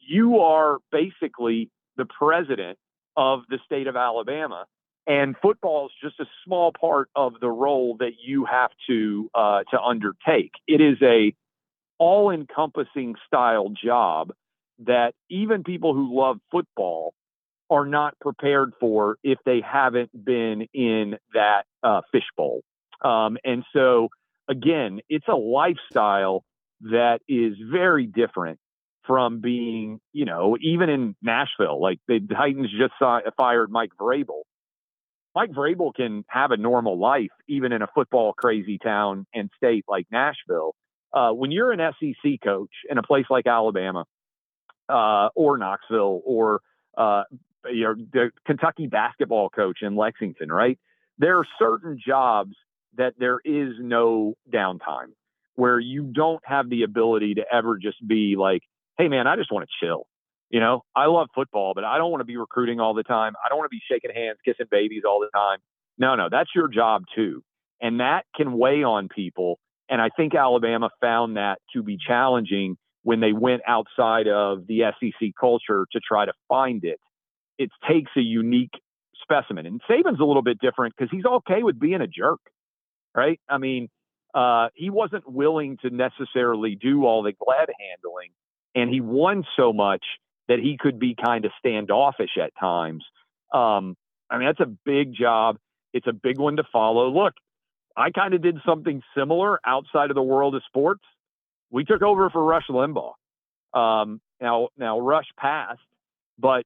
You 0.07 0.39
are 0.39 0.77
basically 0.91 1.69
the 1.97 2.05
president 2.05 2.77
of 3.17 3.41
the 3.49 3.59
state 3.65 3.87
of 3.87 3.97
Alabama. 3.97 4.65
And 5.05 5.35
football 5.41 5.87
is 5.87 5.91
just 6.01 6.19
a 6.19 6.25
small 6.45 6.71
part 6.79 7.09
of 7.15 7.33
the 7.41 7.49
role 7.49 7.97
that 7.99 8.13
you 8.23 8.45
have 8.45 8.71
to 8.87 9.29
uh, 9.33 9.63
to 9.71 9.81
undertake. 9.81 10.51
It 10.67 10.81
is 10.81 10.97
a 11.01 11.33
all-encompassing 11.97 13.15
style 13.25 13.69
job 13.69 14.31
that 14.85 15.13
even 15.29 15.63
people 15.63 15.93
who 15.93 16.15
love 16.15 16.37
football 16.51 17.13
are 17.69 17.85
not 17.85 18.17
prepared 18.19 18.73
for 18.79 19.17
if 19.23 19.39
they 19.45 19.61
haven't 19.61 20.11
been 20.25 20.67
in 20.73 21.17
that 21.33 21.63
uh, 21.83 22.01
fishbowl. 22.11 22.61
Um, 23.03 23.37
and 23.43 23.63
so, 23.73 24.09
again, 24.47 24.99
it's 25.09 25.27
a 25.27 25.35
lifestyle 25.35 26.43
that 26.81 27.19
is 27.27 27.55
very 27.71 28.05
different 28.05 28.59
from 29.07 29.39
being, 29.39 29.99
you 30.13 30.25
know, 30.25 30.57
even 30.61 30.89
in 30.89 31.15
Nashville. 31.21 31.81
Like 31.81 31.99
the 32.07 32.19
Titans 32.19 32.69
just 32.77 32.93
saw, 32.99 33.19
fired 33.37 33.71
Mike 33.71 33.91
Vrabel. 33.99 34.41
Mike 35.33 35.51
Vrabel 35.51 35.93
can 35.93 36.25
have 36.29 36.51
a 36.51 36.57
normal 36.57 36.99
life 36.99 37.31
even 37.47 37.71
in 37.71 37.81
a 37.81 37.87
football 37.93 38.33
crazy 38.33 38.77
town 38.77 39.25
and 39.33 39.49
state 39.55 39.85
like 39.87 40.07
Nashville. 40.11 40.75
Uh, 41.13 41.31
when 41.31 41.51
you're 41.51 41.71
an 41.71 41.79
SEC 41.99 42.33
coach 42.43 42.71
in 42.89 42.97
a 42.97 43.03
place 43.03 43.25
like 43.29 43.47
Alabama 43.47 44.05
uh, 44.89 45.29
or 45.35 45.57
Knoxville 45.57 46.21
or 46.25 46.61
uh, 46.97 47.23
you 47.71 48.07
the 48.11 48.31
Kentucky 48.45 48.87
basketball 48.87 49.49
coach 49.49 49.79
in 49.81 49.95
Lexington, 49.95 50.51
right? 50.51 50.77
There 51.17 51.37
are 51.37 51.45
certain 51.59 51.99
jobs 52.05 52.55
that 52.97 53.13
there 53.17 53.39
is 53.43 53.73
no 53.79 54.35
downtime 54.51 55.13
where 55.55 55.79
you 55.79 56.03
don't 56.03 56.41
have 56.45 56.69
the 56.69 56.83
ability 56.83 57.35
to 57.35 57.43
ever 57.51 57.77
just 57.77 58.05
be 58.05 58.35
like, 58.37 58.61
hey, 58.97 59.07
man, 59.07 59.27
I 59.27 59.35
just 59.35 59.51
want 59.51 59.67
to 59.67 59.85
chill. 59.85 60.07
You 60.49 60.61
know, 60.61 60.83
I 60.95 61.07
love 61.07 61.27
football, 61.35 61.73
but 61.75 61.83
I 61.83 61.97
don't 61.97 62.09
want 62.09 62.21
to 62.21 62.25
be 62.25 62.37
recruiting 62.37 62.79
all 62.79 62.93
the 62.93 63.03
time. 63.03 63.33
I 63.43 63.49
don't 63.49 63.57
want 63.57 63.69
to 63.69 63.75
be 63.75 63.81
shaking 63.91 64.11
hands, 64.15 64.37
kissing 64.45 64.67
babies 64.71 65.03
all 65.05 65.19
the 65.19 65.29
time. 65.37 65.59
No, 65.97 66.15
no, 66.15 66.29
that's 66.31 66.49
your 66.55 66.69
job 66.69 67.03
too. 67.13 67.43
And 67.81 67.99
that 67.99 68.23
can 68.35 68.57
weigh 68.57 68.83
on 68.83 69.09
people. 69.09 69.59
And 69.89 70.01
I 70.01 70.09
think 70.15 70.35
Alabama 70.35 70.89
found 71.01 71.37
that 71.37 71.57
to 71.73 71.83
be 71.83 71.97
challenging 71.97 72.77
when 73.03 73.19
they 73.19 73.33
went 73.33 73.61
outside 73.67 74.27
of 74.27 74.67
the 74.67 74.83
SEC 74.99 75.31
culture 75.39 75.85
to 75.91 75.99
try 75.99 76.25
to 76.25 76.33
find 76.49 76.83
it 76.83 76.99
it 77.57 77.69
takes 77.89 78.11
a 78.15 78.21
unique 78.21 78.73
specimen. 79.21 79.65
And 79.65 79.81
Saban's 79.89 80.19
a 80.19 80.23
little 80.23 80.43
bit 80.43 80.59
different 80.59 80.95
because 80.95 81.09
he's 81.11 81.25
okay 81.25 81.63
with 81.63 81.79
being 81.79 82.01
a 82.01 82.07
jerk, 82.07 82.39
right? 83.15 83.39
I 83.49 83.57
mean, 83.57 83.89
uh, 84.33 84.69
he 84.75 84.89
wasn't 84.89 85.29
willing 85.29 85.77
to 85.81 85.89
necessarily 85.89 86.75
do 86.75 87.05
all 87.05 87.23
the 87.23 87.33
glad 87.33 87.69
handling, 87.79 88.29
and 88.77 88.91
he 88.91 89.01
won 89.01 89.43
so 89.57 89.73
much 89.73 90.03
that 90.47 90.59
he 90.59 90.77
could 90.79 90.99
be 90.99 91.15
kind 91.15 91.45
of 91.45 91.51
standoffish 91.57 92.37
at 92.41 92.51
times. 92.59 93.03
Um, 93.51 93.97
I 94.29 94.37
mean, 94.37 94.47
that's 94.47 94.59
a 94.59 94.71
big 94.85 95.15
job. 95.15 95.57
It's 95.93 96.05
a 96.05 96.13
big 96.13 96.37
one 96.37 96.57
to 96.57 96.63
follow. 96.71 97.09
Look, 97.09 97.33
I 97.97 98.11
kind 98.11 98.35
of 98.35 98.43
did 98.43 98.57
something 98.63 99.01
similar 99.17 99.59
outside 99.65 100.11
of 100.11 100.15
the 100.15 100.21
world 100.21 100.53
of 100.53 100.61
sports. 100.67 101.01
We 101.71 101.85
took 101.85 102.03
over 102.03 102.29
for 102.29 102.43
Rush 102.43 102.67
Limbaugh. 102.69 103.13
Um, 103.73 104.21
now, 104.39 104.69
now 104.77 104.99
Rush 104.99 105.25
passed, 105.39 105.79
but 106.37 106.63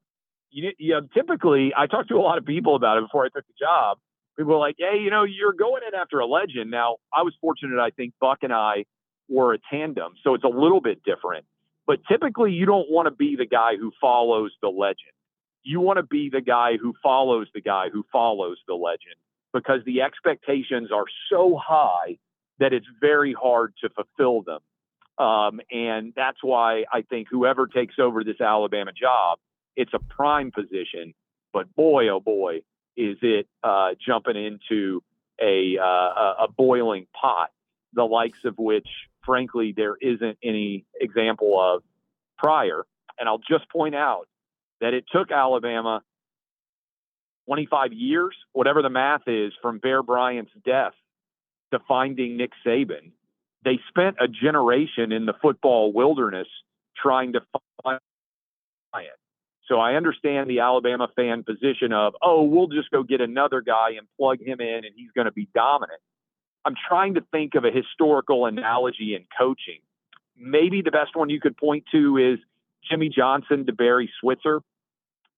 you, 0.49 0.71
you 0.77 0.93
know, 0.93 1.07
typically 1.13 1.71
I 1.75 1.87
talked 1.87 2.09
to 2.09 2.15
a 2.15 2.19
lot 2.19 2.37
of 2.37 2.45
people 2.45 2.75
about 2.75 2.97
it 2.97 3.05
before 3.05 3.23
I 3.23 3.29
took 3.29 3.47
the 3.47 3.53
job. 3.57 3.99
People 4.37 4.53
were 4.53 4.59
like, 4.59 4.75
hey, 4.77 4.99
you 5.01 5.11
know, 5.11 5.23
you're 5.23 5.53
going 5.53 5.81
in 5.87 5.97
after 5.97 6.19
a 6.19 6.25
legend. 6.25 6.71
Now, 6.71 6.97
I 7.15 7.21
was 7.21 7.33
fortunate, 7.39 7.79
I 7.79 7.91
think 7.91 8.13
Buck 8.19 8.39
and 8.41 8.51
I 8.51 8.83
were 9.29 9.53
a 9.53 9.59
tandem, 9.71 10.13
so 10.25 10.33
it's 10.33 10.43
a 10.43 10.49
little 10.49 10.81
bit 10.81 11.03
different. 11.03 11.45
But 11.91 12.05
typically, 12.09 12.53
you 12.53 12.65
don't 12.65 12.89
want 12.89 13.07
to 13.07 13.11
be 13.11 13.35
the 13.35 13.45
guy 13.45 13.75
who 13.75 13.91
follows 13.99 14.53
the 14.61 14.69
legend. 14.69 15.11
You 15.61 15.81
want 15.81 15.97
to 15.97 16.03
be 16.03 16.29
the 16.29 16.39
guy 16.39 16.77
who 16.81 16.93
follows 17.03 17.47
the 17.53 17.59
guy 17.59 17.89
who 17.91 18.05
follows 18.13 18.59
the 18.65 18.75
legend 18.75 19.15
because 19.51 19.81
the 19.85 20.01
expectations 20.01 20.89
are 20.93 21.03
so 21.29 21.59
high 21.61 22.17
that 22.59 22.71
it's 22.71 22.85
very 23.01 23.33
hard 23.33 23.73
to 23.81 23.89
fulfill 23.89 24.41
them. 24.41 24.61
Um, 25.17 25.59
and 25.69 26.13
that's 26.15 26.37
why 26.41 26.85
I 26.93 27.01
think 27.01 27.27
whoever 27.29 27.67
takes 27.67 27.95
over 27.99 28.23
this 28.23 28.39
Alabama 28.39 28.93
job 28.93 29.39
it's 29.75 29.91
a 29.93 29.99
prime 29.99 30.51
position, 30.51 31.13
but 31.51 31.75
boy, 31.75 32.07
oh 32.07 32.21
boy, 32.21 32.61
is 32.95 33.17
it 33.21 33.49
uh, 33.65 33.95
jumping 33.99 34.37
into 34.37 35.03
a, 35.41 35.77
uh, 35.77 36.45
a 36.45 36.47
boiling 36.57 37.07
pot, 37.13 37.49
the 37.91 38.05
likes 38.05 38.45
of 38.45 38.57
which, 38.57 38.87
frankly, 39.23 39.73
there 39.75 39.95
isn't 40.01 40.37
any 40.43 40.85
example 40.99 41.59
of 41.59 41.83
prior. 42.37 42.85
And 43.19 43.29
I'll 43.29 43.39
just 43.39 43.69
point 43.69 43.95
out 43.95 44.27
that 44.79 44.93
it 44.93 45.05
took 45.11 45.31
Alabama 45.31 46.01
25 47.47 47.93
years, 47.93 48.35
whatever 48.53 48.81
the 48.81 48.89
math 48.89 49.27
is, 49.27 49.53
from 49.61 49.79
Bear 49.79 50.01
Bryant's 50.03 50.51
death 50.65 50.93
to 51.71 51.79
finding 51.87 52.37
Nick 52.37 52.51
Saban. 52.65 53.11
They 53.63 53.79
spent 53.89 54.17
a 54.19 54.27
generation 54.27 55.11
in 55.11 55.25
the 55.25 55.33
football 55.41 55.93
wilderness 55.93 56.47
trying 56.97 57.33
to 57.33 57.41
find 57.83 57.99
Bryant. 58.91 59.11
So 59.67 59.79
I 59.79 59.93
understand 59.93 60.49
the 60.49 60.59
Alabama 60.59 61.07
fan 61.15 61.43
position 61.43 61.93
of, 61.93 62.13
oh, 62.21 62.43
we'll 62.43 62.67
just 62.67 62.89
go 62.91 63.03
get 63.03 63.21
another 63.21 63.61
guy 63.61 63.91
and 63.97 64.07
plug 64.19 64.41
him 64.41 64.59
in 64.59 64.83
and 64.83 64.93
he's 64.95 65.11
going 65.15 65.25
to 65.25 65.31
be 65.31 65.47
dominant. 65.53 66.01
I'm 66.65 66.75
trying 66.87 67.15
to 67.15 67.21
think 67.31 67.55
of 67.55 67.65
a 67.65 67.71
historical 67.71 68.45
analogy 68.45 69.15
in 69.15 69.25
coaching. 69.37 69.79
Maybe 70.37 70.81
the 70.81 70.91
best 70.91 71.15
one 71.15 71.29
you 71.29 71.39
could 71.39 71.57
point 71.57 71.85
to 71.91 72.17
is 72.17 72.39
Jimmy 72.89 73.09
Johnson 73.09 73.65
to 73.65 73.73
Barry 73.73 74.11
Switzer. 74.19 74.61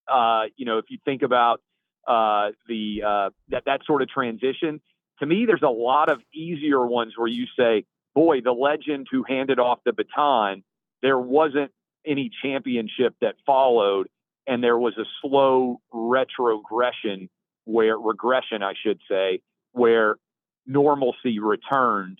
Uh, 0.08 0.44
you 0.58 0.66
know, 0.66 0.78
if 0.80 0.86
you 0.90 0.98
think 1.06 1.22
about 1.22 1.62
uh, 2.08 2.52
the 2.68 3.04
uh, 3.06 3.30
that 3.50 3.64
that 3.66 3.82
sort 3.86 4.02
of 4.02 4.10
transition, 4.10 4.82
to 5.20 5.26
me, 5.26 5.46
there's 5.46 5.64
a 5.64 5.70
lot 5.70 6.10
of 6.10 6.20
easier 6.34 6.86
ones 6.86 7.14
where 7.16 7.28
you 7.28 7.46
say, 7.58 7.86
boy, 8.14 8.42
the 8.42 8.52
legend 8.52 9.08
who 9.10 9.24
handed 9.24 9.60
off 9.60 9.80
the 9.86 9.94
baton, 9.94 10.64
there 11.02 11.20
wasn't 11.20 11.72
any 12.06 12.30
championship 12.42 13.16
that 13.22 13.36
followed, 13.46 14.10
and 14.46 14.62
there 14.62 14.78
was 14.78 14.98
a 14.98 15.06
slow 15.22 15.80
retrogression 15.94 17.30
where 17.66 17.98
regression, 17.98 18.62
I 18.62 18.74
should 18.82 19.00
say, 19.10 19.42
where 19.72 20.18
normalcy 20.66 21.40
returned. 21.40 22.20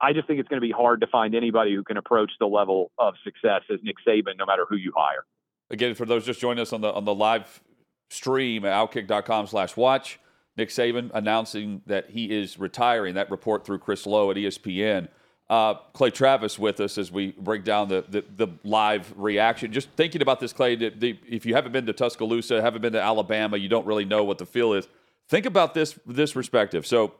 I 0.00 0.12
just 0.12 0.26
think 0.26 0.40
it's 0.40 0.48
going 0.48 0.60
to 0.60 0.66
be 0.66 0.72
hard 0.72 1.00
to 1.02 1.06
find 1.06 1.34
anybody 1.34 1.74
who 1.74 1.84
can 1.84 1.96
approach 1.96 2.32
the 2.40 2.46
level 2.46 2.90
of 2.98 3.14
success 3.22 3.62
as 3.72 3.78
Nick 3.82 3.96
Saban, 4.06 4.36
no 4.36 4.46
matter 4.46 4.66
who 4.68 4.76
you 4.76 4.92
hire. 4.96 5.24
Again, 5.70 5.94
for 5.94 6.04
those 6.04 6.26
just 6.26 6.40
joining 6.40 6.60
us 6.60 6.72
on 6.72 6.80
the 6.80 6.92
on 6.92 7.04
the 7.04 7.14
live 7.14 7.62
stream 8.10 8.64
at 8.64 8.72
outkick.com 8.72 9.46
slash 9.46 9.76
watch, 9.76 10.18
Nick 10.56 10.68
Saban 10.68 11.10
announcing 11.14 11.82
that 11.86 12.10
he 12.10 12.30
is 12.30 12.58
retiring. 12.58 13.14
That 13.14 13.30
report 13.30 13.64
through 13.64 13.78
Chris 13.78 14.04
Low 14.04 14.30
at 14.30 14.36
ESPN. 14.36 15.08
Uh, 15.48 15.74
Clay 15.92 16.10
Travis 16.10 16.58
with 16.58 16.80
us 16.80 16.96
as 16.96 17.12
we 17.12 17.32
break 17.32 17.62
down 17.62 17.88
the, 17.88 18.04
the, 18.08 18.24
the 18.36 18.48
live 18.64 19.12
reaction. 19.16 19.70
Just 19.70 19.90
thinking 19.90 20.22
about 20.22 20.40
this, 20.40 20.52
Clay, 20.52 20.76
the, 20.76 20.88
the, 20.90 21.18
if 21.28 21.44
you 21.44 21.54
haven't 21.54 21.72
been 21.72 21.84
to 21.84 21.92
Tuscaloosa, 21.92 22.62
haven't 22.62 22.80
been 22.80 22.94
to 22.94 23.02
Alabama, 23.02 23.58
you 23.58 23.68
don't 23.68 23.86
really 23.86 24.06
know 24.06 24.24
what 24.24 24.38
the 24.38 24.46
feel 24.46 24.72
is. 24.72 24.88
Think 25.28 25.46
about 25.46 25.74
this 25.74 25.98
this 26.06 26.32
perspective. 26.32 26.86
So 26.86 27.14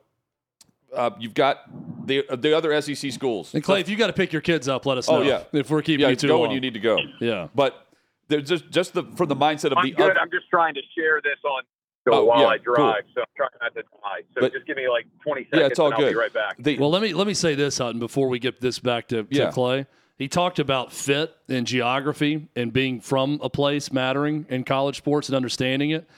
uh, 0.95 1.11
you've 1.19 1.35
got 1.35 1.59
the 2.07 2.25
the 2.37 2.57
other 2.57 2.81
SEC 2.81 3.13
schools. 3.13 3.55
And 3.55 3.63
Clay, 3.63 3.81
if 3.81 3.89
you 3.89 3.97
got 3.97 4.09
to 4.09 4.13
pick 4.13 4.33
your 4.33 4.43
kids 4.43 4.69
up, 4.69 4.87
let 4.87 4.99
us 4.99 5.09
know. 5.09 5.19
Oh 5.19 5.23
yeah, 5.23 5.45
if 5.53 5.71
we're 5.71 5.83
keeping 5.83 6.01
yeah, 6.03 6.09
you 6.11 6.17
too 6.17 6.29
go 6.29 6.35
long. 6.39 6.43
when 6.49 6.51
you 6.53 6.61
need 6.61 6.75
to 6.75 6.81
go. 6.81 6.99
Yeah, 7.21 7.49
but 7.55 7.87
there's 8.29 8.49
just 8.49 8.71
just 8.71 8.93
the 8.95 9.05
from 9.17 9.29
the 9.29 9.37
mindset 9.37 9.73
of 9.73 9.79
I'm 9.79 9.85
the 9.85 9.93
good. 9.93 10.11
other. 10.11 10.21
I'm 10.21 10.31
just 10.31 10.49
trying 10.51 10.75
to 10.75 10.81
share 10.97 11.21
this 11.23 11.39
on 11.45 11.63
so 12.07 12.15
Oh, 12.15 12.25
while 12.25 12.41
yeah, 12.41 12.47
I 12.49 12.59
drive, 12.59 13.05
cool. 13.05 13.13
so 13.15 13.21
I'm 13.21 13.27
trying 13.37 13.49
not 13.61 13.75
to 13.75 13.83
die. 13.83 14.23
So 14.35 14.41
But- 14.41 14.53
just 14.53 14.67
give 14.67 14.77
me 14.77 14.89
like 14.89 15.07
20 15.23 15.45
seconds, 15.45 15.61
Yeah, 15.61 15.67
it's 15.69 15.79
all 15.79 15.87
and 15.87 15.95
I'll 15.95 16.01
good. 16.01 16.11
be 16.11 16.17
right 16.19 16.33
back. 16.33 16.57
The- 16.59 16.77
Well, 16.79 16.91
let 16.91 17.01
me 17.01 17.13
let 17.15 17.27
me 17.29 17.35
say 17.35 17.55
this, 17.55 17.79
Hutton, 17.79 18.01
before 18.01 18.29
we 18.29 18.41
get 18.41 18.61
this 18.61 18.79
back 18.81 19.07
to, 19.09 19.23
to 19.23 19.29
Yeah. 19.31 19.51
Clay. 19.53 19.87
He 20.19 20.27
talked 20.29 20.59
about 20.59 20.93
fit 20.93 21.35
and 21.49 21.65
geography 21.67 22.49
and 22.57 22.73
being 22.73 23.01
from 23.01 23.39
a 23.43 23.49
place 23.49 23.93
mattering 23.93 24.47
in 24.49 24.63
college 24.65 24.97
sports 24.99 25.29
and 25.29 25.37
understanding 25.37 25.91
it. 25.91 26.09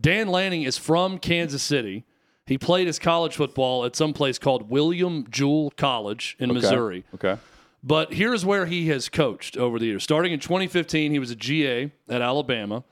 Dan 0.00 0.28
Lanning 0.28 0.62
is 0.62 0.76
from 0.78 1.18
Kansas 1.18 1.62
City. 1.62 2.04
He 2.46 2.58
played 2.58 2.86
his 2.86 2.98
college 2.98 3.36
football 3.36 3.84
at 3.84 3.94
some 3.94 4.12
place 4.12 4.38
called 4.38 4.68
William 4.68 5.26
Jewell 5.30 5.70
College 5.76 6.36
in 6.38 6.52
Missouri. 6.52 7.04
Okay. 7.14 7.36
But 7.84 8.12
here's 8.14 8.44
where 8.44 8.66
he 8.66 8.88
has 8.88 9.08
coached 9.08 9.56
over 9.56 9.78
the 9.78 9.86
years. 9.86 10.04
Starting 10.04 10.32
in 10.32 10.40
2015, 10.40 11.12
he 11.12 11.18
was 11.18 11.30
a 11.30 11.36
GA 11.36 11.90
at 12.08 12.22
Alabama. 12.22 12.84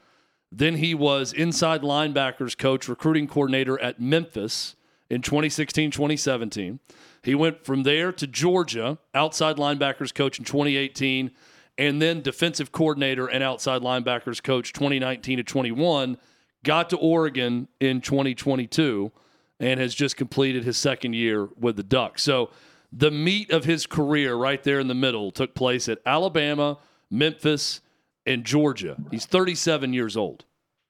Then 0.52 0.76
he 0.76 0.94
was 0.94 1.32
inside 1.32 1.82
linebackers 1.82 2.58
coach, 2.58 2.88
recruiting 2.88 3.28
coordinator 3.28 3.80
at 3.80 4.00
Memphis 4.00 4.74
in 5.08 5.22
2016, 5.22 5.92
2017. 5.92 6.80
He 7.22 7.34
went 7.34 7.64
from 7.64 7.84
there 7.84 8.12
to 8.12 8.26
Georgia, 8.26 8.98
outside 9.14 9.56
linebackers 9.56 10.12
coach 10.12 10.38
in 10.38 10.44
2018, 10.44 11.30
and 11.78 12.02
then 12.02 12.20
defensive 12.20 12.72
coordinator 12.72 13.26
and 13.26 13.44
outside 13.44 13.82
linebackers 13.82 14.42
coach 14.42 14.72
2019 14.72 15.38
to 15.38 15.44
21. 15.44 16.18
Got 16.64 16.90
to 16.90 16.96
Oregon 16.96 17.68
in 17.78 18.00
2022 18.00 19.12
and 19.60 19.78
has 19.78 19.94
just 19.94 20.16
completed 20.16 20.64
his 20.64 20.76
second 20.76 21.14
year 21.14 21.48
with 21.58 21.76
the 21.76 21.82
Ducks. 21.82 22.22
So 22.22 22.50
the 22.92 23.10
meat 23.10 23.50
of 23.52 23.64
his 23.64 23.86
career 23.86 24.34
right 24.34 24.62
there 24.64 24.80
in 24.80 24.88
the 24.88 24.94
middle 24.94 25.30
took 25.30 25.54
place 25.54 25.88
at 25.88 25.98
Alabama, 26.04 26.78
Memphis, 27.10 27.80
and 28.26 28.44
Georgia. 28.44 28.96
He's 29.10 29.26
37 29.26 29.92
years 29.92 30.16
old. 30.16 30.44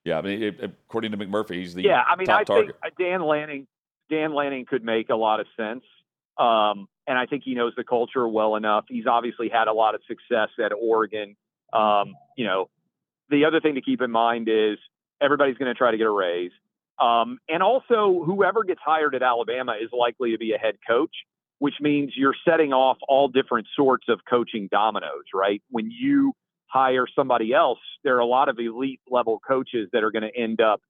Yeah, 0.04 0.18
I 0.18 0.22
mean, 0.22 0.42
it, 0.42 0.60
according 0.62 1.10
to 1.10 1.18
McMurphy, 1.18 1.56
he's 1.56 1.74
the 1.74 1.82
yeah, 1.82 2.02
I 2.06 2.16
mean, 2.16 2.26
top 2.26 2.40
I 2.40 2.44
target. 2.44 2.76
think 2.82 2.96
Dan 2.96 3.22
Lanning, 3.22 3.66
Dan 4.08 4.34
Lanning 4.34 4.64
could 4.64 4.82
make 4.82 5.10
a 5.10 5.16
lot 5.16 5.40
of 5.40 5.46
sense. 5.58 5.84
Um, 6.38 6.88
and 7.06 7.18
I 7.18 7.26
think 7.26 7.42
he 7.44 7.54
knows 7.54 7.74
the 7.76 7.84
culture 7.84 8.26
well 8.26 8.56
enough. 8.56 8.86
He's 8.88 9.06
obviously 9.06 9.50
had 9.50 9.68
a 9.68 9.72
lot 9.72 9.94
of 9.94 10.00
success 10.08 10.48
at 10.64 10.72
Oregon. 10.72 11.36
Um, 11.72 12.14
you 12.36 12.46
know, 12.46 12.70
the 13.28 13.44
other 13.44 13.60
thing 13.60 13.74
to 13.74 13.82
keep 13.82 14.00
in 14.00 14.10
mind 14.10 14.48
is 14.48 14.78
everybody's 15.20 15.58
going 15.58 15.68
to 15.68 15.74
try 15.74 15.90
to 15.90 15.98
get 15.98 16.06
a 16.06 16.10
raise. 16.10 16.52
Um, 17.00 17.38
and 17.48 17.62
also, 17.62 18.22
whoever 18.24 18.62
gets 18.62 18.80
hired 18.84 19.14
at 19.14 19.22
Alabama 19.22 19.74
is 19.80 19.88
likely 19.92 20.32
to 20.32 20.38
be 20.38 20.52
a 20.52 20.58
head 20.58 20.76
coach, 20.86 21.14
which 21.58 21.74
means 21.80 22.12
you're 22.14 22.34
setting 22.46 22.72
off 22.72 22.98
all 23.08 23.28
different 23.28 23.66
sorts 23.74 24.06
of 24.08 24.20
coaching 24.28 24.68
dominoes, 24.70 25.24
right? 25.34 25.62
When 25.70 25.90
you 25.90 26.34
hire 26.66 27.06
somebody 27.16 27.52
else, 27.52 27.78
there 28.04 28.16
are 28.16 28.20
a 28.20 28.26
lot 28.26 28.48
of 28.48 28.58
elite 28.58 29.00
level 29.10 29.40
coaches 29.46 29.88
that 29.92 30.04
are 30.04 30.10
going 30.10 30.22
to 30.22 30.36
end 30.36 30.60
up 30.60 30.80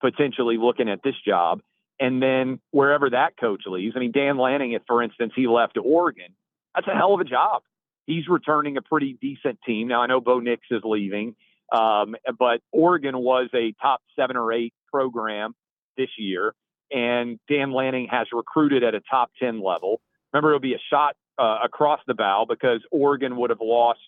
potentially 0.00 0.56
looking 0.58 0.88
at 0.88 1.02
this 1.02 1.14
job. 1.26 1.60
And 2.00 2.22
then 2.22 2.60
wherever 2.70 3.10
that 3.10 3.36
coach 3.38 3.62
leaves, 3.66 3.94
I 3.96 4.00
mean, 4.00 4.12
Dan 4.12 4.38
Lanning, 4.38 4.76
for 4.86 5.02
instance 5.02 5.32
he 5.34 5.46
left 5.46 5.76
Oregon, 5.82 6.34
that's 6.74 6.86
a 6.86 6.94
hell 6.94 7.14
of 7.14 7.20
a 7.20 7.24
job. 7.24 7.62
He's 8.06 8.28
returning 8.28 8.76
a 8.76 8.82
pretty 8.82 9.18
decent 9.20 9.58
team. 9.66 9.88
Now 9.88 10.02
I 10.02 10.06
know 10.06 10.20
Bo 10.20 10.38
Nix 10.38 10.62
is 10.70 10.82
leaving, 10.84 11.34
um, 11.72 12.16
but 12.38 12.60
Oregon 12.72 13.18
was 13.18 13.48
a 13.54 13.72
top 13.80 14.00
seven 14.16 14.36
or 14.36 14.52
eight 14.52 14.72
program 14.92 15.54
this 15.96 16.08
year, 16.18 16.54
and 16.90 17.38
Dan 17.48 17.72
Lanning 17.72 18.08
has 18.10 18.26
recruited 18.32 18.82
at 18.84 18.94
a 18.94 19.00
top 19.10 19.30
ten 19.40 19.62
level. 19.62 20.00
Remember, 20.32 20.50
it'll 20.50 20.60
be 20.60 20.74
a 20.74 20.80
shot 20.90 21.16
uh, 21.38 21.58
across 21.64 22.00
the 22.06 22.14
bow 22.14 22.46
because 22.48 22.80
Oregon 22.90 23.36
would 23.36 23.50
have 23.50 23.60
lost. 23.62 24.00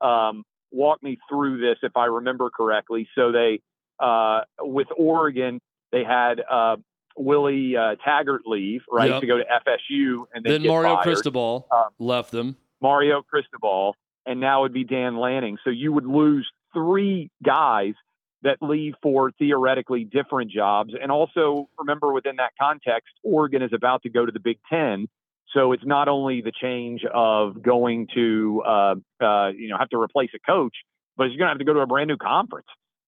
Um, 0.00 0.44
walk 0.72 1.02
me 1.02 1.18
through 1.28 1.58
this 1.60 1.76
if 1.82 1.96
I 1.96 2.06
remember 2.06 2.48
correctly. 2.50 3.06
So 3.14 3.30
they, 3.30 3.60
uh, 4.00 4.40
with 4.60 4.88
Oregon, 4.96 5.60
they 5.92 6.02
had 6.02 6.40
uh, 6.50 6.76
Willie 7.16 7.76
uh, 7.76 7.96
Taggart 8.04 8.42
leave, 8.46 8.80
right, 8.90 9.10
Yep. 9.10 9.20
to 9.20 9.26
go 9.26 9.36
to 9.36 9.44
FSU, 9.44 10.24
and 10.34 10.44
then, 10.44 10.66
Mario 10.66 10.94
fired. 10.94 11.02
Cristobal 11.04 11.66
Um, 11.70 11.88
left 11.98 12.30
them. 12.32 12.56
Mario 12.80 13.22
Cristobal, 13.22 13.94
and 14.26 14.40
now 14.40 14.64
it'd 14.64 14.72
be 14.72 14.82
Dan 14.84 15.18
Lanning. 15.18 15.58
So 15.62 15.70
you 15.70 15.92
would 15.92 16.06
lose 16.06 16.50
three 16.72 17.30
guys 17.44 17.94
that 18.42 18.58
leave 18.60 18.94
for 19.02 19.30
theoretically 19.32 20.04
different 20.04 20.50
jobs. 20.50 20.94
And 21.00 21.12
also 21.12 21.68
remember 21.78 22.12
within 22.12 22.36
that 22.36 22.52
context, 22.60 23.12
Oregon 23.22 23.62
is 23.62 23.72
about 23.72 24.02
to 24.02 24.10
go 24.10 24.26
to 24.26 24.32
the 24.32 24.40
Big 24.40 24.58
Ten. 24.68 25.08
So 25.54 25.72
it's 25.72 25.84
not 25.84 26.08
only 26.08 26.40
the 26.40 26.52
change 26.52 27.02
of 27.12 27.62
going 27.62 28.08
to, 28.14 28.62
uh, 28.66 28.94
uh, 29.20 29.48
you 29.48 29.68
know, 29.68 29.76
have 29.78 29.90
to 29.90 30.00
replace 30.00 30.30
a 30.34 30.38
coach, 30.38 30.74
but 31.16 31.24
you're 31.24 31.38
going 31.38 31.48
to 31.48 31.52
have 31.52 31.58
to 31.58 31.64
go 31.64 31.74
to 31.74 31.80
a 31.80 31.86
brand 31.86 32.08
new 32.08 32.16
conference. 32.16 32.66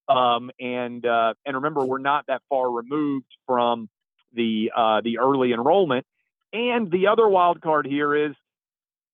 Um, 0.08 0.50
and 0.60 1.04
uh, 1.06 1.34
and 1.46 1.56
remember, 1.56 1.84
we're 1.84 1.98
not 1.98 2.26
that 2.28 2.42
far 2.50 2.70
removed 2.70 3.26
from 3.46 3.88
the 4.34 4.70
uh, 4.76 5.00
the 5.02 5.18
early 5.18 5.52
enrollment. 5.52 6.04
And 6.52 6.90
the 6.90 7.08
other 7.08 7.26
wild 7.26 7.60
card 7.62 7.86
here 7.86 8.14
is 8.14 8.34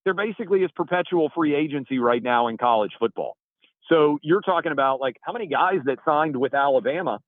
there 0.04 0.14
basically 0.14 0.62
is 0.64 0.70
perpetual 0.74 1.30
free 1.34 1.54
agency 1.54 1.98
right 1.98 2.22
now 2.22 2.48
in 2.48 2.58
college 2.58 2.92
football. 2.98 3.36
So 3.90 4.18
you're 4.22 4.40
talking 4.40 4.72
about 4.72 5.00
like 5.00 5.16
how 5.22 5.32
many 5.32 5.46
guys 5.46 5.80
that 5.84 5.98
signed 6.04 6.36
with 6.36 6.54
Alabama 6.54 7.18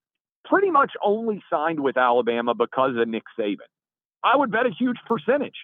pretty 0.45 0.71
much 0.71 0.93
only 1.05 1.43
signed 1.51 1.81
with 1.81 1.97
Alabama 1.97 2.55
because 2.55 2.97
of 2.97 3.09
Nick 3.09 3.25
Saban. 3.39 3.59
I 4.25 4.37
would 4.37 4.51
bet 4.51 4.67
a 4.67 4.71
huge 4.71 4.99
percentage. 5.07 5.57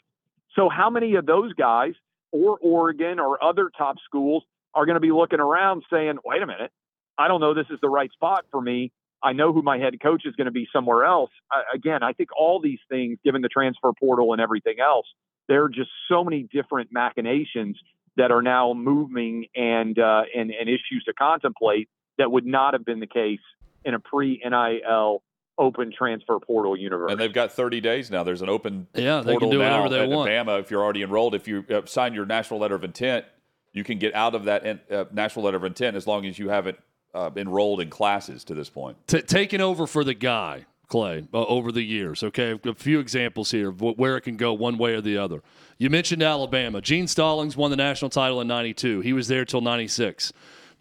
So 0.55 0.69
how 0.69 0.91
many 0.91 1.15
of 1.15 1.27
those 1.27 1.53
guys 1.55 1.93
or 2.33 2.59
Oregon 2.61 3.21
or 3.21 3.43
other 3.43 3.71
top 3.77 3.97
schools 4.05 4.43
are 4.75 4.87
going 4.87 4.95
to 4.97 5.01
be 5.01 5.13
looking 5.13 5.41
around 5.41 5.85
saying, 5.91 6.19
wait 6.25 6.43
a 6.43 6.47
minute, 6.47 6.73
I 7.17 7.29
don't 7.29 7.41
know 7.41 7.55
this 7.55 7.67
is 7.71 7.79
the 7.81 7.89
right 7.89 8.11
spot 8.13 8.45
for 8.51 8.61
me. 8.61 8.93
I 9.23 9.33
know 9.33 9.53
who 9.53 9.63
my 9.63 9.79
head 9.79 10.01
coach 10.01 10.23
is 10.25 10.35
going 10.37 10.47
to 10.47 10.53
be 10.53 10.69
somewhere 10.73 11.05
else. 11.05 11.31
I, 11.51 11.63
again, 11.75 12.03
I 12.03 12.13
think 12.13 12.31
all 12.39 12.61
these 12.61 12.79
things, 12.89 13.19
given 13.25 13.43
the 13.43 13.49
transfer 13.49 13.93
portal 13.99 14.33
and 14.33 14.41
everything 14.41 14.77
else, 14.81 15.07
there 15.49 15.65
are 15.65 15.69
just 15.69 15.91
so 16.09 16.23
many 16.23 16.47
different 16.53 16.91
machinations 16.93 17.79
that 18.19 18.31
are 18.31 18.43
now 18.43 18.75
moving 18.75 19.47
and 19.57 19.99
uh, 19.99 20.23
and, 20.35 20.51
and 20.51 20.69
issues 20.69 21.03
to 21.07 21.15
contemplate 21.15 21.89
that 22.19 22.31
would 22.31 22.45
not 22.45 22.75
have 22.75 22.85
been 22.85 23.01
the 23.01 23.07
case 23.07 23.41
in 23.85 23.95
a 23.95 23.99
pre 23.99 24.43
NIL 24.45 25.23
open 25.57 25.93
transfer 25.97 26.39
portal 26.39 26.77
universe. 26.77 27.11
And 27.11 27.21
they've 27.21 27.33
got 27.33 27.51
30 27.51 27.81
days 27.81 28.11
now. 28.11 28.23
There's 28.23 28.43
an 28.43 28.49
open 28.49 28.87
Yeah, 28.95 29.23
they 29.23 29.37
can 29.37 29.51
do 29.51 29.59
now 29.59 29.83
whatever 29.83 29.89
they 29.89 30.03
at 30.03 30.09
want. 30.09 30.31
Bama. 30.31 30.61
If 30.61 30.71
you're 30.71 30.83
already 30.83 31.03
enrolled, 31.03 31.35
if 31.35 31.49
you 31.49 31.65
uh, 31.71 31.83
sign 31.87 32.15
your 32.15 32.27
national 32.27 32.61
letter 32.61 32.75
of 32.75 32.85
intent, 32.85 33.25
you 33.73 33.83
can 33.83 33.99
get 33.99 34.15
out 34.15 34.35
of 34.35 34.45
that 34.45 34.65
in, 34.65 34.81
uh, 34.91 35.05
national 35.13 35.45
letter 35.45 35.57
of 35.57 35.65
intent 35.65 35.97
as 35.97 36.07
long 36.07 36.27
as 36.27 36.39
you 36.39 36.49
haven't 36.49 36.79
uh, 37.15 37.31
enrolled 37.37 37.81
in 37.81 37.91
classes 37.91 38.45
to 38.45 38.55
this 38.55 38.71
point. 38.71 38.97
T- 39.07 39.23
taking 39.23 39.61
over 39.61 39.87
for 39.87 40.05
the 40.05 40.15
guy, 40.15 40.67
Clay, 40.89 41.27
uh, 41.33 41.45
over 41.45 41.71
the 41.71 41.83
years. 41.83 42.23
Okay, 42.23 42.59
a 42.65 42.75
few 42.75 42.99
examples 42.99 43.51
here 43.51 43.69
of 43.69 43.81
where 43.81 44.17
it 44.17 44.23
can 44.23 44.37
go 44.37 44.53
one 44.53 44.79
way 44.79 44.95
or 44.95 45.01
the 45.01 45.19
other. 45.19 45.43
You 45.77 45.91
mentioned 45.91 46.23
Alabama. 46.23 46.81
Gene 46.81 47.07
Stallings 47.07 47.57
won 47.57 47.71
the 47.71 47.77
national 47.77 48.11
title 48.11 48.41
in 48.41 48.49
'92. 48.49 49.01
He 49.01 49.13
was 49.13 49.29
there 49.29 49.45
till 49.45 49.61
'96. 49.61 50.33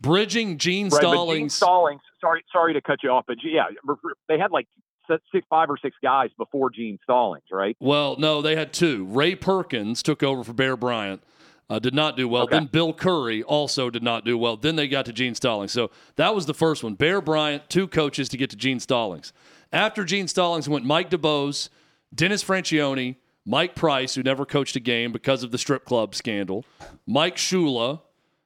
bridging 0.02 0.58
Gene 0.58 0.86
Right, 0.86 0.92
but 0.92 1.02
Gene 1.02 1.12
Stallings. 1.12 1.54
Stallings. 1.54 2.02
Sorry, 2.22 2.44
sorry 2.52 2.74
to 2.74 2.82
cut 2.82 3.04
you 3.04 3.10
off, 3.10 3.26
but 3.28 3.38
yeah, 3.44 3.66
they 4.28 4.40
had 4.40 4.52
like 4.52 4.68
six, 5.08 5.46
five 5.50 5.70
or 5.70 5.78
six 5.78 5.96
guys 6.02 6.30
before 6.38 6.70
Gene 6.70 7.00
Stallings, 7.04 7.46
right? 7.52 7.76
Well, 7.80 8.16
no, 8.18 8.42
they 8.42 8.56
had 8.56 8.74
two. 8.74 9.06
Ray 9.06 9.36
Perkins 9.36 10.02
took 10.02 10.24
over 10.24 10.44
for 10.44 10.54
Bear 10.54 10.76
Bryant. 10.76 11.22
Uh, 11.70 11.80
did 11.80 11.94
not 11.94 12.16
do 12.16 12.30
well. 12.30 12.44
Okay. 12.44 12.56
Then 12.56 12.68
Bill 12.68 12.94
Curry 12.94 13.44
also 13.44 13.90
did 13.90 14.02
not 14.02 14.24
do 14.24 14.38
well. 14.38 14.56
Then 14.56 14.78
they 14.78 14.88
got 14.88 15.06
to 15.08 15.12
Gene 15.14 15.36
Stallings. 15.36 15.74
So 15.74 15.92
that 16.16 16.34
was 16.34 16.46
the 16.46 16.54
first 16.54 16.82
one. 16.82 16.94
Bear 16.94 17.20
Bryant, 17.20 17.70
two 17.70 17.90
coaches 17.90 18.30
to 18.30 18.38
get 18.38 18.50
to 18.52 18.56
Gene 18.56 18.80
Stallings. 18.80 19.34
After 19.72 20.06
Gene 20.06 20.28
Stallings 20.28 20.70
went 20.70 20.86
Mike 20.86 21.10
DuBose, 21.10 21.70
Dennis 22.14 22.44
Franchione, 22.44 23.16
Mike 23.46 23.76
Price, 23.76 24.16
who 24.16 24.24
never 24.24 24.46
coached 24.46 24.76
a 24.76 24.80
game 24.80 25.12
because 25.12 25.44
of 25.44 25.52
the 25.52 25.58
strip 25.58 25.86
club 25.86 26.16
scandal, 26.16 26.66
Mike 27.06 27.38
Shula, 27.38 28.02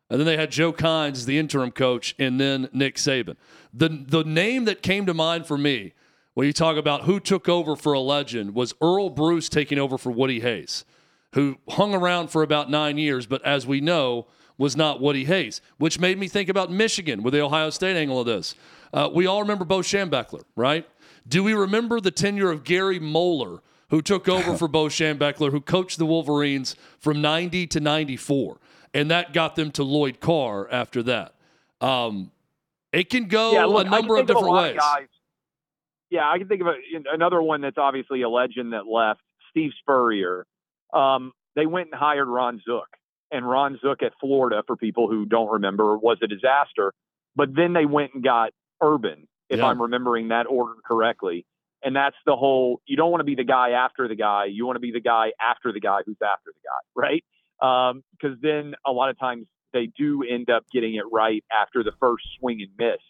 and 0.09 0.19
then 0.19 0.25
they 0.25 0.37
had 0.37 0.51
Joe 0.51 0.73
Kines 0.73 1.13
as 1.13 1.25
the 1.25 1.39
interim 1.39 1.71
coach, 1.71 2.13
and 2.19 2.39
then 2.39 2.69
Nick 2.73 2.95
Saban. 2.95 3.35
The 3.73 3.89
the 3.89 4.23
name 4.23 4.65
that 4.65 4.81
came 4.81 5.05
to 5.05 5.13
mind 5.13 5.45
for 5.45 5.57
me 5.57 5.93
when 6.33 6.47
you 6.47 6.53
talk 6.53 6.77
about 6.77 7.03
who 7.03 7.19
took 7.19 7.49
over 7.49 7.75
for 7.75 7.93
a 7.93 7.99
legend 7.99 8.53
was 8.53 8.73
Earle 8.81 9.09
Bruce 9.09 9.49
taking 9.49 9.79
over 9.79 9.97
for 9.97 10.11
Woody 10.11 10.41
Hayes, 10.41 10.85
who 11.33 11.57
hung 11.69 11.93
around 11.93 12.29
for 12.29 12.43
about 12.43 12.69
nine 12.69 12.97
years, 12.97 13.25
but 13.25 13.43
as 13.45 13.65
we 13.65 13.81
know, 13.81 14.27
was 14.57 14.75
not 14.75 15.01
Woody 15.01 15.25
Hayes, 15.25 15.61
which 15.77 15.99
made 15.99 16.19
me 16.19 16.27
think 16.27 16.49
about 16.49 16.71
Michigan 16.71 17.23
with 17.23 17.33
the 17.33 17.41
Ohio 17.41 17.69
State 17.69 17.97
angle 17.97 18.19
of 18.19 18.27
this. 18.27 18.53
Uh, 18.93 19.09
we 19.11 19.25
all 19.25 19.41
remember 19.41 19.65
Bo 19.65 19.79
Schembechler, 19.79 20.43
right? 20.55 20.87
Do 21.27 21.43
we 21.43 21.53
remember 21.53 21.99
the 21.99 22.11
tenure 22.11 22.51
of 22.51 22.63
Gary 22.63 22.99
Moeller, 22.99 23.61
who 23.89 24.01
took 24.01 24.27
over 24.27 24.57
for 24.57 24.67
Bo 24.67 24.85
Schembechler, 24.85 25.51
who 25.51 25.61
coached 25.61 25.97
the 25.97 26.05
Wolverines 26.05 26.75
from 26.99 27.21
90 27.21 27.67
to 27.67 27.79
94? 27.79 28.57
And 28.93 29.09
that 29.11 29.33
got 29.33 29.55
them 29.55 29.71
to 29.71 29.83
Lloyd 29.83 30.19
Carr 30.19 30.69
after 30.69 31.01
that. 31.03 31.35
Um, 31.79 32.31
it 32.91 33.09
can 33.09 33.27
go 33.27 33.53
yeah, 33.53 33.65
look, 33.65 33.87
a 33.87 33.89
number 33.89 34.17
of 34.17 34.27
different 34.27 34.47
lot 34.47 34.75
ways. 34.75 35.07
Yeah, 36.09 36.29
I 36.29 36.37
can 36.37 36.47
think 36.49 36.61
of 36.61 36.67
a, 36.67 36.75
another 37.13 37.41
one 37.41 37.61
that's 37.61 37.77
obviously 37.77 38.21
a 38.21 38.29
legend 38.29 38.73
that 38.73 38.85
left, 38.85 39.21
Steve 39.49 39.71
Spurrier. 39.79 40.45
Um, 40.93 41.31
they 41.55 41.65
went 41.65 41.89
and 41.91 41.99
hired 41.99 42.27
Ron 42.27 42.61
Zook, 42.65 42.87
and 43.31 43.49
Ron 43.49 43.79
Zook 43.81 44.03
at 44.03 44.11
Florida, 44.19 44.61
for 44.67 44.75
people 44.75 45.07
who 45.07 45.25
don't 45.25 45.49
remember, 45.49 45.97
was 45.97 46.17
a 46.21 46.27
disaster. 46.27 46.93
But 47.35 47.55
then 47.55 47.71
they 47.71 47.85
went 47.85 48.13
and 48.13 48.23
got 48.23 48.51
Urban, 48.81 49.27
if 49.51 49.59
Yeah. 49.59 49.67
I'm 49.67 49.81
remembering 49.81 50.29
that 50.29 50.47
order 50.47 50.75
correctly. 50.85 51.45
And 51.83 51.95
that's 51.95 52.15
the 52.25 52.35
whole. 52.35 52.81
You 52.85 52.95
don't 52.95 53.11
want 53.11 53.21
to 53.21 53.25
be 53.25 53.35
the 53.35 53.43
guy 53.43 53.71
after 53.71 54.07
the 54.07 54.15
guy. 54.15 54.45
You 54.45 54.65
want 54.65 54.75
to 54.77 54.79
be 54.81 54.91
the 54.91 54.99
guy 55.01 55.33
after 55.41 55.71
the 55.71 55.79
guy 55.79 55.99
who's 56.05 56.17
after 56.23 56.51
the 56.53 56.61
guy, 56.63 56.81
right? 56.95 57.23
Because 58.11 58.37
then 58.41 58.75
a 58.85 58.91
lot 58.91 59.09
of 59.09 59.19
times 59.19 59.47
they 59.73 59.87
do 59.97 60.23
end 60.23 60.49
up 60.49 60.63
getting 60.71 60.95
it 60.95 61.05
right 61.11 61.43
after 61.51 61.83
the 61.83 61.91
first 61.99 62.23
swing 62.39 62.61
and 62.61 62.71
miss. 62.77 63.01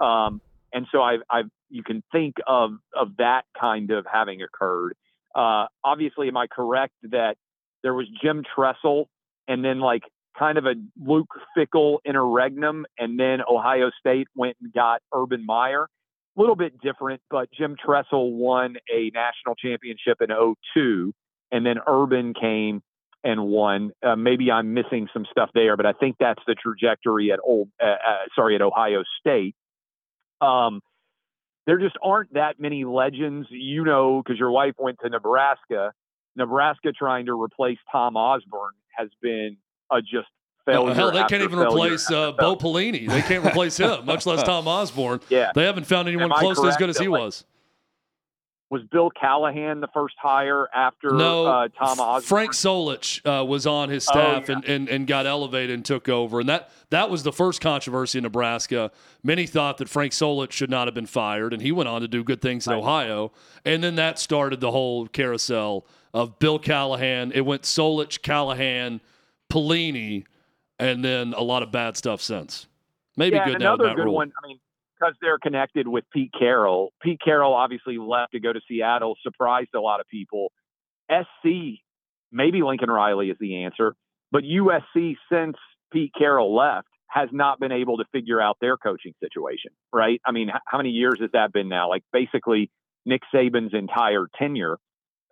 Um, 0.00 0.40
and 0.72 0.86
so 0.90 1.02
I've, 1.02 1.20
I've, 1.30 1.50
you 1.70 1.82
can 1.84 2.02
think 2.12 2.36
of 2.46 2.72
of 2.94 3.16
that 3.18 3.42
kind 3.58 3.90
of 3.92 4.06
having 4.12 4.42
occurred. 4.42 4.94
Uh, 5.34 5.66
obviously, 5.84 6.28
am 6.28 6.36
I 6.36 6.46
correct 6.48 6.94
that 7.10 7.36
there 7.82 7.94
was 7.94 8.06
Jim 8.22 8.42
Tressel 8.56 9.08
and 9.46 9.64
then 9.64 9.78
like 9.78 10.02
kind 10.38 10.58
of 10.58 10.66
a 10.66 10.74
Luke 11.02 11.30
Fickell 11.56 11.98
interregnum, 12.04 12.86
and 12.98 13.18
then 13.18 13.38
Ohio 13.48 13.90
State 13.98 14.28
went 14.34 14.56
and 14.60 14.72
got 14.72 15.00
Urban 15.14 15.44
Meyer. 15.44 15.88
A 16.36 16.40
little 16.40 16.56
bit 16.56 16.80
different, 16.80 17.22
but 17.30 17.48
Jim 17.52 17.76
Tressel 17.82 18.32
won 18.32 18.76
a 18.92 19.10
national 19.14 19.54
championship 19.56 20.18
in 20.20 20.28
02, 20.76 21.12
and 21.50 21.64
then 21.64 21.76
Urban 21.86 22.34
came 22.34 22.82
and 23.24 23.46
won. 23.46 23.90
Uh, 24.06 24.16
maybe 24.16 24.50
I'm 24.50 24.74
missing 24.74 25.08
some 25.12 25.26
stuff 25.30 25.50
there, 25.54 25.76
but 25.76 25.86
I 25.86 25.92
think 25.92 26.16
that's 26.20 26.42
the 26.46 26.54
trajectory 26.54 27.32
at 27.32 27.40
old, 27.42 27.68
uh, 27.82 27.86
uh, 27.86 28.24
sorry, 28.34 28.54
at 28.54 28.62
Ohio 28.62 29.02
State. 29.20 29.54
Um, 30.40 30.80
there 31.66 31.78
just 31.78 31.96
aren't 32.02 32.34
that 32.34 32.60
many 32.60 32.84
legends, 32.84 33.48
you 33.50 33.84
know, 33.84 34.22
because 34.22 34.38
your 34.38 34.50
wife 34.50 34.74
went 34.78 34.98
to 35.02 35.08
Nebraska. 35.08 35.92
Nebraska 36.36 36.92
trying 36.92 37.26
to 37.26 37.40
replace 37.40 37.78
Tom 37.90 38.16
Osborne 38.16 38.74
has 38.96 39.08
been 39.20 39.56
a 39.90 40.00
just 40.00 40.28
failure. 40.64 40.90
Oh, 40.90 40.94
hell, 40.94 41.10
they 41.10 41.24
can't 41.24 41.42
even 41.42 41.58
replace 41.58 42.10
uh, 42.10 42.32
Bo 42.32 42.56
Pelini. 42.56 43.08
They 43.08 43.22
can't 43.22 43.44
replace 43.44 43.76
him, 43.76 44.04
much 44.04 44.26
less 44.26 44.42
Tom 44.44 44.66
Osborne. 44.68 45.20
Yeah. 45.28 45.52
They 45.54 45.64
haven't 45.64 45.84
found 45.84 46.08
anyone 46.08 46.32
Am 46.32 46.38
close 46.38 46.60
to 46.60 46.66
as 46.66 46.76
good 46.76 46.90
as 46.90 46.98
he 46.98 47.08
like, 47.08 47.20
was. 47.20 47.44
Was 48.68 48.82
Bill 48.90 49.10
Callahan 49.10 49.80
the 49.80 49.86
first 49.94 50.16
hire 50.20 50.66
after 50.74 51.12
No, 51.12 51.46
uh, 51.46 51.68
Tom 51.68 52.00
Osborne? 52.00 52.22
Frank 52.22 52.50
Solich 52.50 53.20
uh, 53.24 53.44
was 53.44 53.64
on 53.64 53.90
his 53.90 54.04
Oh, 54.08 54.12
staff 54.12 54.48
yeah. 54.48 54.56
and, 54.56 54.64
and, 54.64 54.88
and 54.88 55.06
got 55.06 55.24
elevated 55.24 55.72
and 55.72 55.84
took 55.84 56.08
over. 56.08 56.40
And 56.40 56.48
that, 56.48 56.70
that 56.90 57.08
was 57.08 57.22
the 57.22 57.32
first 57.32 57.60
controversy 57.60 58.18
in 58.18 58.24
Nebraska. 58.24 58.90
Many 59.22 59.46
thought 59.46 59.78
that 59.78 59.88
Frank 59.88 60.12
Solich 60.12 60.50
should 60.50 60.68
not 60.68 60.88
have 60.88 60.94
been 60.94 61.06
fired, 61.06 61.52
and 61.52 61.62
he 61.62 61.70
went 61.70 61.88
on 61.88 62.00
to 62.00 62.08
do 62.08 62.24
good 62.24 62.42
things 62.42 62.66
in 62.66 62.72
Ohio. 62.72 63.30
And 63.64 63.84
then 63.84 63.94
that 63.94 64.18
started 64.18 64.58
the 64.60 64.72
whole 64.72 65.06
carousel 65.06 65.86
of 66.12 66.40
Bill 66.40 66.58
Callahan. 66.58 67.30
It 67.30 67.42
went 67.42 67.62
Solich, 67.62 68.20
Callahan, 68.20 69.00
Pelini, 69.50 70.24
and 70.78 71.04
then 71.04 71.34
a 71.34 71.42
lot 71.42 71.62
of 71.62 71.72
bad 71.72 71.96
stuff 71.96 72.20
since. 72.20 72.66
Maybe 73.16 73.36
yeah, 73.36 73.46
good 73.46 73.60
now 73.60 73.74
another 73.74 73.94
good 73.94 74.04
Rule. 74.04 74.14
one. 74.14 74.32
I 74.42 74.46
mean, 74.46 74.58
because 74.98 75.14
they're 75.20 75.38
connected 75.38 75.88
with 75.88 76.04
Pete 76.12 76.32
Carroll. 76.38 76.92
Pete 77.02 77.20
Carroll 77.22 77.54
obviously 77.54 77.98
left 77.98 78.32
to 78.32 78.40
go 78.40 78.52
to 78.52 78.60
Seattle, 78.68 79.16
surprised 79.22 79.70
a 79.74 79.80
lot 79.80 80.00
of 80.00 80.06
people. 80.08 80.52
SC, 81.10 81.80
maybe 82.32 82.62
Lincoln 82.62 82.90
Riley 82.90 83.30
is 83.30 83.36
the 83.38 83.64
answer, 83.64 83.94
but 84.32 84.42
USC 84.42 85.16
since 85.30 85.56
Pete 85.92 86.12
Carroll 86.16 86.54
left 86.54 86.88
has 87.08 87.28
not 87.32 87.60
been 87.60 87.72
able 87.72 87.98
to 87.98 88.04
figure 88.12 88.40
out 88.40 88.56
their 88.60 88.76
coaching 88.76 89.14
situation. 89.22 89.70
Right? 89.92 90.20
I 90.24 90.32
mean, 90.32 90.50
how 90.66 90.78
many 90.78 90.90
years 90.90 91.20
has 91.20 91.30
that 91.32 91.52
been 91.52 91.68
now? 91.68 91.88
Like 91.88 92.02
basically 92.12 92.70
Nick 93.04 93.22
Saban's 93.32 93.72
entire 93.72 94.26
tenure. 94.38 94.78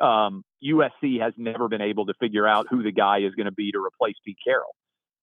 Um, 0.01 0.45
USC 0.65 1.21
has 1.21 1.33
never 1.37 1.69
been 1.69 1.81
able 1.81 2.07
to 2.07 2.15
figure 2.21 2.47
out 2.47 2.67
who 2.69 2.83
the 2.83 2.93
guy 2.93 3.19
is 3.19 3.35
going 3.35 3.47
to 3.47 3.53
be 3.53 3.73
to 3.73 3.79
replace 3.79 4.17
Pete 4.25 4.39
Carroll. 4.45 4.75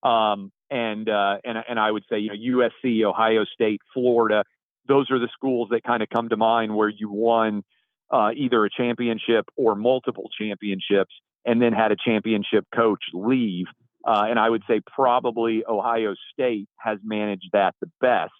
Um, 0.02 0.50
and, 0.70 1.08
uh, 1.08 1.38
and, 1.44 1.58
and 1.68 1.78
I 1.78 1.90
would 1.90 2.04
say, 2.10 2.18
you 2.18 2.28
know, 2.28 2.68
USC, 2.84 3.04
Ohio 3.04 3.44
State, 3.44 3.80
Florida, 3.92 4.44
those 4.88 5.10
are 5.10 5.18
the 5.18 5.28
schools 5.32 5.68
that 5.70 5.82
kind 5.84 6.02
of 6.02 6.08
come 6.08 6.28
to 6.30 6.36
mind 6.36 6.74
where 6.74 6.88
you 6.88 7.10
won 7.10 7.62
uh, 8.10 8.30
either 8.34 8.64
a 8.64 8.70
championship 8.70 9.46
or 9.56 9.74
multiple 9.74 10.28
championships 10.38 11.14
and 11.44 11.60
then 11.60 11.72
had 11.72 11.92
a 11.92 11.96
championship 11.96 12.64
coach 12.74 13.02
leave. 13.12 13.66
Uh, 14.04 14.26
and 14.28 14.38
I 14.38 14.50
would 14.50 14.62
say 14.68 14.80
probably 14.94 15.64
Ohio 15.68 16.14
State 16.32 16.68
has 16.78 16.98
managed 17.04 17.50
that 17.52 17.74
the 17.80 17.90
best 18.00 18.32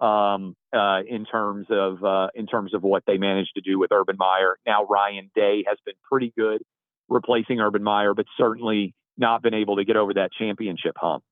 um, 0.00 0.54
uh, 0.72 1.00
in 1.08 1.24
terms 1.24 1.66
of 1.70 2.02
uh, 2.04 2.28
in 2.34 2.46
terms 2.46 2.74
of 2.74 2.82
what 2.82 3.02
they 3.06 3.18
managed 3.18 3.52
to 3.56 3.60
do 3.60 3.78
with 3.78 3.92
Urban 3.92 4.16
Meyer. 4.18 4.56
Now 4.66 4.84
Ryan 4.84 5.30
Day 5.34 5.64
has 5.68 5.78
been 5.84 5.94
pretty 6.10 6.32
good 6.36 6.62
replacing 7.08 7.60
Urban 7.60 7.82
Meyer, 7.82 8.14
but 8.14 8.26
certainly 8.38 8.94
not 9.18 9.42
been 9.42 9.54
able 9.54 9.76
to 9.76 9.84
get 9.84 9.96
over 9.96 10.14
that 10.14 10.30
championship 10.32 10.96
hump. 10.96 11.22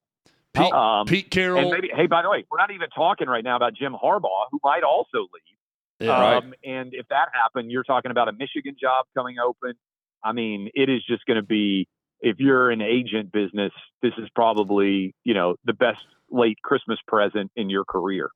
Pete, 0.54 0.72
Um, 0.72 1.06
Pete 1.06 1.30
Carroll. 1.30 1.60
and 1.60 1.70
maybe, 1.70 1.88
hey, 1.94 2.06
by 2.06 2.22
the 2.22 2.28
way, 2.28 2.44
we're 2.50 2.58
not 2.58 2.70
even 2.70 2.88
talking 2.90 3.28
right 3.28 3.44
now 3.44 3.56
about 3.56 3.74
Jim 3.74 3.94
Harbaugh, 3.94 4.46
who 4.50 4.58
might 4.64 4.82
also 4.82 5.18
leave. 5.18 5.58
yeah, 6.00 6.10
right. 6.20 6.36
Um, 6.42 6.54
and 6.64 6.90
if 6.92 7.06
that 7.08 7.28
happened, 7.32 7.70
you're 7.70 7.84
talking 7.84 8.10
about 8.10 8.28
a 8.28 8.32
Michigan 8.32 8.74
job 8.80 9.06
coming 9.16 9.36
open. 9.38 9.74
I 10.22 10.32
mean, 10.32 10.70
it 10.74 10.88
is 10.88 11.04
just 11.08 11.24
going 11.26 11.36
to 11.36 11.46
be, 11.46 11.86
if 12.20 12.40
you're 12.40 12.70
an 12.70 12.82
agent 12.82 13.30
business, 13.30 13.72
this 14.02 14.12
is 14.18 14.28
probably, 14.34 15.14
you 15.24 15.34
know, 15.34 15.54
the 15.64 15.72
best 15.74 16.04
late 16.30 16.58
Christmas 16.62 16.98
present 17.06 17.50
in 17.56 17.70
your 17.70 17.84
career. 17.84 18.30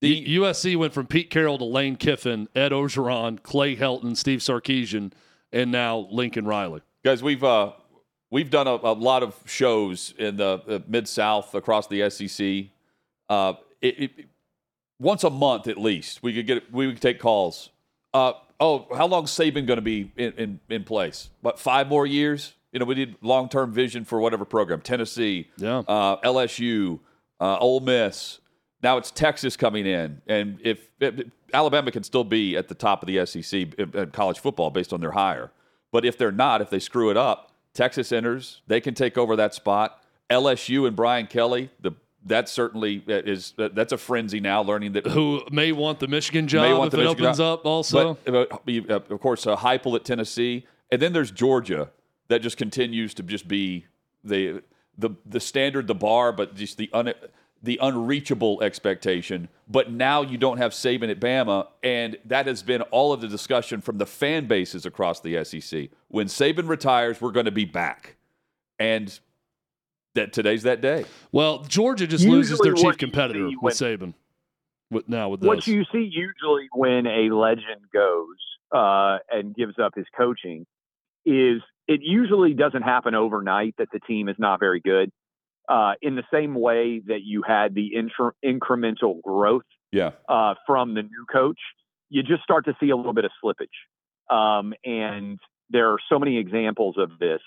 U- 0.00 0.42
USC 0.42 0.76
went 0.76 0.92
from 0.92 1.06
Pete 1.06 1.30
Carroll 1.30 1.58
to 1.58 1.64
Lane 1.64 1.96
Kiffin, 1.96 2.48
Ed 2.54 2.72
Orgeron, 2.72 3.42
Clay 3.42 3.76
Helton, 3.76 4.16
Steve 4.16 4.40
Sarkisian, 4.40 5.12
and 5.52 5.72
now 5.72 6.06
Lincoln 6.10 6.46
Riley. 6.46 6.82
Guys, 7.04 7.22
we've 7.22 7.42
uh, 7.44 7.72
we've 8.30 8.50
done 8.50 8.66
a, 8.66 8.74
a 8.74 8.92
lot 8.94 9.22
of 9.22 9.34
shows 9.46 10.14
in 10.18 10.36
the, 10.36 10.62
the 10.66 10.82
mid 10.86 11.08
South 11.08 11.54
across 11.54 11.86
the 11.88 12.08
SEC. 12.10 12.66
Uh, 13.28 13.54
it, 13.80 13.98
it, 14.00 14.10
once 15.00 15.24
a 15.24 15.30
month 15.30 15.66
at 15.68 15.78
least, 15.78 16.22
we 16.22 16.32
could 16.34 16.46
get 16.46 16.72
we 16.72 16.92
could 16.92 17.00
take 17.02 17.18
calls. 17.18 17.70
Uh, 18.14 18.32
oh, 18.60 18.86
how 18.96 19.06
long 19.06 19.24
Saban 19.24 19.66
going 19.66 19.76
to 19.76 19.82
be 19.82 20.10
in, 20.16 20.32
in 20.32 20.60
in 20.68 20.84
place? 20.84 21.30
What 21.40 21.58
five 21.58 21.88
more 21.88 22.06
years? 22.06 22.54
You 22.72 22.80
know, 22.80 22.84
we 22.84 22.94
need 22.96 23.16
long 23.22 23.48
term 23.48 23.72
vision 23.72 24.04
for 24.04 24.20
whatever 24.20 24.44
program. 24.44 24.80
Tennessee, 24.82 25.48
Yeah. 25.56 25.78
uh, 25.88 26.20
LSU, 26.20 27.00
uh, 27.40 27.56
Ole 27.58 27.80
Miss. 27.80 28.40
Now 28.82 28.96
it's 28.96 29.10
Texas 29.10 29.56
coming 29.56 29.86
in, 29.86 30.22
and 30.26 30.58
if, 30.62 30.88
if 31.00 31.26
Alabama 31.52 31.90
can 31.90 32.04
still 32.04 32.24
be 32.24 32.56
at 32.56 32.68
the 32.68 32.74
top 32.74 33.02
of 33.02 33.06
the 33.06 33.26
SEC 33.26 33.74
in, 33.78 34.10
college 34.12 34.38
football 34.38 34.70
based 34.70 34.92
on 34.92 35.00
their 35.00 35.12
hire, 35.12 35.50
but 35.90 36.04
if 36.04 36.16
they're 36.16 36.30
not, 36.30 36.60
if 36.60 36.70
they 36.70 36.78
screw 36.78 37.10
it 37.10 37.16
up, 37.16 37.52
Texas 37.74 38.12
enters. 38.12 38.62
They 38.66 38.80
can 38.80 38.94
take 38.94 39.16
over 39.16 39.36
that 39.36 39.54
spot. 39.54 40.02
LSU 40.30 40.86
and 40.86 40.94
Brian 40.96 41.26
Kelly, 41.26 41.70
the 41.80 41.92
that 42.26 42.48
certainly 42.48 43.02
is 43.06 43.54
that's 43.56 43.92
a 43.92 43.98
frenzy 43.98 44.40
now. 44.40 44.62
Learning 44.62 44.92
that 44.92 45.06
Who 45.06 45.42
may 45.50 45.72
want 45.72 46.00
the 46.00 46.08
Michigan 46.08 46.48
job 46.48 46.62
May 46.62 46.74
want 46.74 46.88
if 46.88 46.92
the 46.92 47.00
it 47.00 47.04
Michigan 47.04 47.24
opens 47.26 47.38
job. 47.38 47.60
up 47.60 47.66
also. 47.66 48.18
But, 48.24 48.50
uh, 48.50 48.94
of 49.10 49.20
course, 49.20 49.46
uh, 49.46 49.56
Heupel 49.56 49.94
at 49.94 50.04
Tennessee, 50.04 50.66
and 50.90 51.00
then 51.00 51.12
there's 51.12 51.30
Georgia 51.30 51.90
that 52.28 52.42
just 52.42 52.56
continues 52.56 53.14
to 53.14 53.22
just 53.22 53.48
be 53.48 53.86
the 54.24 54.62
the 54.96 55.10
the 55.24 55.40
standard, 55.40 55.86
the 55.86 55.94
bar, 55.94 56.32
but 56.32 56.54
just 56.54 56.76
the 56.76 56.90
un. 56.92 57.12
The 57.62 57.78
unreachable 57.82 58.62
expectation. 58.62 59.48
But 59.68 59.90
now 59.90 60.22
you 60.22 60.38
don't 60.38 60.58
have 60.58 60.72
Saban 60.72 61.10
at 61.10 61.20
Bama, 61.20 61.68
and 61.82 62.16
that 62.24 62.46
has 62.46 62.62
been 62.62 62.82
all 62.82 63.12
of 63.12 63.20
the 63.20 63.28
discussion 63.28 63.80
from 63.80 63.98
the 63.98 64.06
fan 64.06 64.46
bases 64.46 64.86
across 64.86 65.20
the 65.20 65.44
SEC. 65.44 65.88
When 66.08 66.26
Saban 66.26 66.68
retires, 66.68 67.20
we're 67.20 67.32
going 67.32 67.46
to 67.46 67.52
be 67.52 67.64
back, 67.64 68.16
and 68.78 69.18
that 70.14 70.32
today's 70.32 70.62
that 70.62 70.80
day. 70.80 71.04
Well, 71.32 71.64
Georgia 71.64 72.06
just 72.06 72.24
Usually 72.24 72.38
loses 72.38 72.58
their 72.60 72.74
chief 72.74 72.96
competitor 72.98 73.48
see 73.50 73.56
with 73.60 73.74
Saban. 73.74 74.14
With 74.90 75.08
now 75.08 75.28
with 75.28 75.40
this, 75.40 75.48
What 75.48 75.66
you 75.66 75.84
see 75.92 76.10
usually 76.10 76.68
when 76.72 77.06
a 77.06 77.28
legend 77.34 77.82
goes 77.92 78.36
uh, 78.72 79.18
and 79.30 79.54
gives 79.54 79.78
up 79.78 79.92
his 79.94 80.06
coaching 80.16 80.64
is 81.26 81.60
it 81.86 82.00
usually 82.02 82.54
doesn't 82.54 82.82
happen 82.82 83.14
overnight 83.14 83.74
that 83.78 83.88
the 83.92 84.00
team 84.00 84.28
is 84.28 84.36
not 84.38 84.60
very 84.60 84.80
good. 84.80 85.10
Uh, 85.68 85.92
in 86.00 86.14
the 86.16 86.24
same 86.32 86.54
way 86.54 87.02
that 87.06 87.20
you 87.22 87.42
had 87.46 87.74
the 87.74 87.90
intr- 87.94 88.32
incremental 88.42 89.20
growth 89.22 89.64
Yeah. 89.92 90.12
uh, 90.28 90.54
from 90.66 90.94
the 90.94 91.02
new 91.02 91.26
coach, 91.30 91.60
you 92.08 92.22
just 92.22 92.42
start 92.42 92.64
to 92.64 92.74
see 92.80 92.88
a 92.88 92.96
little 92.96 93.12
bit 93.12 93.26
of 93.26 93.30
slippage. 93.44 94.34
Um, 94.34 94.72
and 94.84 95.38
there 95.68 95.90
are 95.90 95.98
so 96.08 96.18
many 96.18 96.38
examples 96.38 96.96
of 96.96 97.18
this 97.18 97.40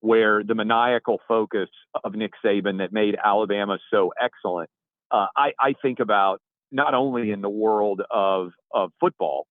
where 0.00 0.42
the 0.44 0.54
maniacal 0.54 1.20
focus 1.26 1.70
of 2.04 2.14
Nick 2.14 2.32
Saban 2.44 2.78
that 2.78 2.92
made 2.92 3.16
Alabama 3.24 3.78
so 3.90 4.12
excellent. 4.22 4.68
Uh, 5.10 5.26
I, 5.36 5.52
I 5.58 5.74
think 5.80 6.00
about 6.00 6.40
not 6.70 6.92
only 6.92 7.30
in 7.30 7.40
the 7.40 7.48
world 7.50 8.02
of, 8.10 8.50
of 8.74 8.90
football, 9.00 9.46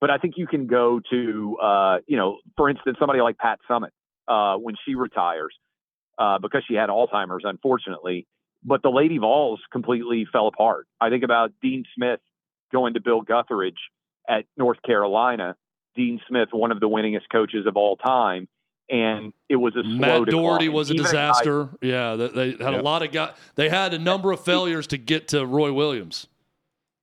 but 0.00 0.10
I 0.10 0.18
think 0.18 0.34
you 0.36 0.46
can 0.46 0.66
go 0.66 1.00
to, 1.10 1.56
uh, 1.62 1.98
you 2.06 2.16
know, 2.16 2.38
for 2.56 2.68
instance, 2.68 2.96
somebody 3.00 3.20
like 3.20 3.38
Pat 3.38 3.58
Summitt 3.68 3.90
uh, 4.28 4.56
when 4.58 4.74
she 4.84 4.94
retires 4.94 5.54
uh, 6.18 6.38
because 6.38 6.62
she 6.68 6.74
had 6.74 6.88
Alzheimer's, 6.88 7.44
unfortunately. 7.44 8.26
But 8.64 8.82
the 8.82 8.90
Lady 8.90 9.18
Vols 9.18 9.60
completely 9.70 10.26
fell 10.30 10.48
apart. 10.48 10.86
I 11.00 11.10
think 11.10 11.22
about 11.22 11.52
Dean 11.62 11.84
Smith 11.94 12.20
going 12.72 12.94
to 12.94 13.00
Bill 13.00 13.22
Guthridge 13.22 13.78
at 14.28 14.44
North 14.56 14.82
Carolina. 14.82 15.56
Dean 15.94 16.20
Smith, 16.28 16.48
one 16.52 16.72
of 16.72 16.80
the 16.80 16.88
winningest 16.88 17.28
coaches 17.30 17.66
of 17.66 17.76
all 17.76 17.96
time, 17.96 18.48
and 18.90 19.32
it 19.48 19.56
was 19.56 19.74
a 19.76 19.82
slow 19.82 19.98
Matt 19.98 20.26
Doherty 20.28 20.66
decline. 20.66 20.72
was 20.72 20.90
a 20.90 20.94
Even 20.94 21.04
disaster. 21.04 21.68
yeah, 21.80 22.16
they, 22.16 22.28
they 22.28 22.64
had 22.64 22.74
a 22.74 22.82
lot 22.82 23.02
of 23.02 23.12
guys. 23.12 23.34
They 23.54 23.68
had 23.68 23.94
a 23.94 23.98
number 23.98 24.30
of 24.32 24.40
failures 24.40 24.86
to 24.88 24.98
get 24.98 25.28
to 25.28 25.46
Roy 25.46 25.72
Williams. 25.72 26.26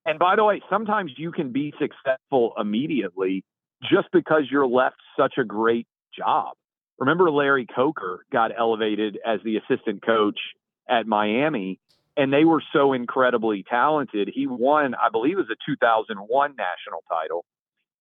And 0.05 0.20
by 0.20 0.36
the 0.36 0.43
way, 0.43 0.61
sometimes 0.70 1.14
you 1.18 1.32
can 1.32 1.51
be 1.51 1.74
successful 1.80 2.53
immediately 2.59 3.43
just 3.89 4.09
because 4.11 4.43
you're 4.51 4.68
left 4.68 4.97
such 5.18 5.36
a 5.38 5.43
great 5.43 5.88
job. 6.18 6.53
Remember, 7.00 7.30
Larry 7.32 7.66
Coker 7.66 8.26
got 8.32 8.52
elevated 8.58 9.18
as 9.26 9.39
the 9.44 9.58
assistant 9.58 10.06
coach 10.06 10.39
at 10.88 11.08
Miami, 11.08 11.80
and 12.16 12.32
they 12.32 12.46
were 12.46 12.62
so 12.72 12.94
incredibly 12.94 13.64
talented. 13.64 14.30
He 14.34 14.48
won, 14.48 14.94
I 14.96 15.10
believe, 15.10 15.34
it 15.34 15.48
was 15.48 15.50
a 15.52 15.58
2001 15.66 16.56
national 16.56 17.04
title. 17.10 17.46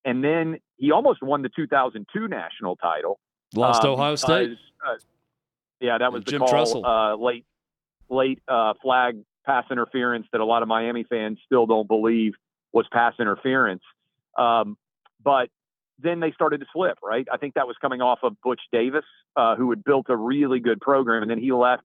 And 0.04 0.22
then 0.22 0.58
he 0.76 0.90
almost 0.90 1.22
won 1.22 1.42
the 1.42 1.50
2002 1.54 2.28
national 2.28 2.76
title. 2.76 3.18
Lost 3.54 3.84
uh, 3.84 3.92
Ohio 3.92 4.16
State. 4.16 4.50
uh, 4.86 4.94
yeah, 5.80 5.98
that 5.98 6.12
was 6.12 6.24
the 6.24 6.30
Jim 6.30 6.40
call, 6.40 6.48
Tressel. 6.48 6.84
uh, 6.84 7.16
late, 7.16 7.44
late 8.08 8.40
uh, 8.48 8.74
flag 8.82 9.22
pass 9.46 9.64
interference 9.70 10.26
that 10.32 10.40
a 10.40 10.44
lot 10.44 10.62
of 10.62 10.68
Miami 10.68 11.04
fans 11.04 11.38
still 11.46 11.66
don't 11.66 11.88
believe 11.88 12.34
was 12.72 12.86
pass 12.92 13.14
interference. 13.18 13.82
Um, 14.38 14.76
but 15.22 15.48
then 15.98 16.20
they 16.20 16.32
started 16.32 16.60
to 16.60 16.66
slip, 16.72 16.98
right? 17.02 17.26
I 17.32 17.36
think 17.36 17.54
that 17.54 17.66
was 17.66 17.76
coming 17.80 18.00
off 18.00 18.20
of 18.22 18.36
Butch 18.42 18.60
Davis, 18.72 19.04
uh, 19.36 19.56
who 19.56 19.70
had 19.70 19.84
built 19.84 20.06
a 20.08 20.16
really 20.16 20.60
good 20.60 20.80
program, 20.80 21.22
and 21.22 21.30
then 21.30 21.38
he 21.38 21.52
left, 21.52 21.82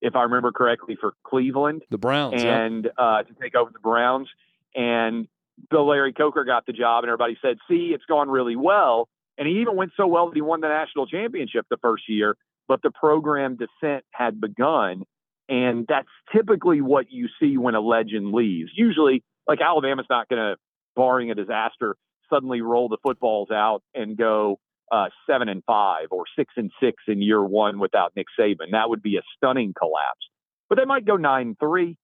if 0.00 0.16
I 0.16 0.22
remember 0.22 0.52
correctly, 0.52 0.96
for 1.00 1.12
Cleveland 1.24 1.82
The 1.90 1.98
Browns. 1.98 2.42
yeah. 2.42 2.60
and 2.62 2.90
uh, 2.96 3.22
to 3.24 3.34
take 3.40 3.54
over 3.54 3.70
the 3.72 3.78
Browns. 3.80 4.28
And 4.74 5.26
Bill 5.70 5.86
Larry 5.88 6.12
Coker 6.12 6.44
got 6.44 6.66
the 6.66 6.72
job, 6.72 7.04
and 7.04 7.10
everybody 7.10 7.36
said, 7.42 7.58
"See, 7.68 7.90
it's 7.94 8.04
gone 8.04 8.28
really 8.28 8.56
well." 8.56 9.08
And 9.36 9.46
he 9.46 9.60
even 9.60 9.76
went 9.76 9.92
so 9.96 10.06
well 10.06 10.26
that 10.28 10.34
he 10.34 10.40
won 10.42 10.60
the 10.60 10.68
national 10.68 11.06
championship 11.06 11.66
the 11.70 11.76
first 11.78 12.08
year. 12.08 12.36
But 12.66 12.82
the 12.82 12.90
program 12.90 13.56
descent 13.56 14.04
had 14.10 14.40
begun, 14.40 15.04
and 15.48 15.86
that's 15.88 16.08
typically 16.32 16.80
what 16.80 17.10
you 17.10 17.28
see 17.40 17.56
when 17.56 17.74
a 17.74 17.80
legend 17.80 18.32
leaves. 18.32 18.70
Usually, 18.74 19.24
like 19.46 19.60
Alabama's 19.60 20.06
not 20.10 20.28
going 20.28 20.40
to, 20.40 20.56
barring 20.96 21.30
a 21.30 21.34
disaster, 21.34 21.96
suddenly 22.30 22.60
roll 22.60 22.88
the 22.88 22.98
footballs 23.02 23.50
out 23.50 23.82
and 23.94 24.16
go 24.16 24.58
uh, 24.90 25.06
seven 25.28 25.48
and 25.48 25.62
five 25.64 26.06
or 26.10 26.24
six 26.36 26.54
and 26.56 26.70
six 26.82 27.02
in 27.06 27.20
year 27.20 27.42
one 27.42 27.78
without 27.78 28.12
Nick 28.16 28.26
Saban. 28.38 28.72
That 28.72 28.88
would 28.88 29.02
be 29.02 29.16
a 29.16 29.22
stunning 29.36 29.74
collapse. 29.78 30.26
But 30.68 30.78
they 30.78 30.84
might 30.84 31.04
go 31.04 31.16
nine 31.16 31.56
three. 31.60 31.96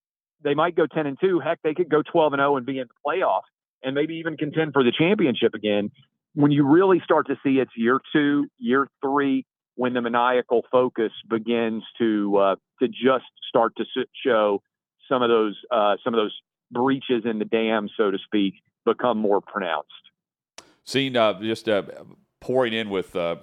They 0.43 0.55
might 0.55 0.75
go 0.75 0.87
ten 0.87 1.07
and 1.07 1.19
two. 1.21 1.41
Heck, 1.41 1.61
they 1.63 1.75
could 1.75 1.89
go 1.89 2.03
twelve 2.03 2.33
and 2.33 2.41
zero 2.41 2.57
and 2.57 2.67
be 2.67 2.79
in 2.79 2.87
the 2.89 2.95
playoff 3.07 3.43
and 3.83 3.95
maybe 3.95 4.17
even 4.17 4.37
contend 4.37 4.73
for 4.73 4.83
the 4.83 4.93
championship 4.97 5.55
again. 5.55 5.91
When 6.35 6.51
you 6.51 6.67
really 6.67 7.01
start 7.05 7.29
to 7.29 7.37
see 7.45 7.61
it's 7.61 7.71
year 7.77 8.01
two, 8.13 8.47
year 8.59 8.89
three, 9.01 9.47
when 9.77 9.93
the 9.93 10.01
maniacal 10.01 10.63
focus 10.71 11.13
begins 11.29 11.83
to 11.99 12.37
uh, 12.37 12.57
to 12.81 12.89
just 12.89 13.27
start 13.49 13.75
to 13.77 13.85
show 14.25 14.63
some 15.09 15.23
of 15.23 15.29
those 15.29 15.57
uh, 15.71 15.97
some 16.03 16.15
of 16.15 16.19
those 16.19 16.37
breaches 16.71 17.23
in 17.25 17.39
the 17.39 17.45
dam, 17.45 17.89
so 17.97 18.11
to 18.11 18.19
speak, 18.25 18.55
become 18.85 19.19
more 19.19 19.41
pronounced. 19.41 19.89
Seen 20.85 21.17
uh, 21.17 21.41
just 21.41 21.69
uh, 21.69 21.83
pouring 22.41 22.73
in 22.73 22.91
with 22.91 23.17
uh, 23.17 23.37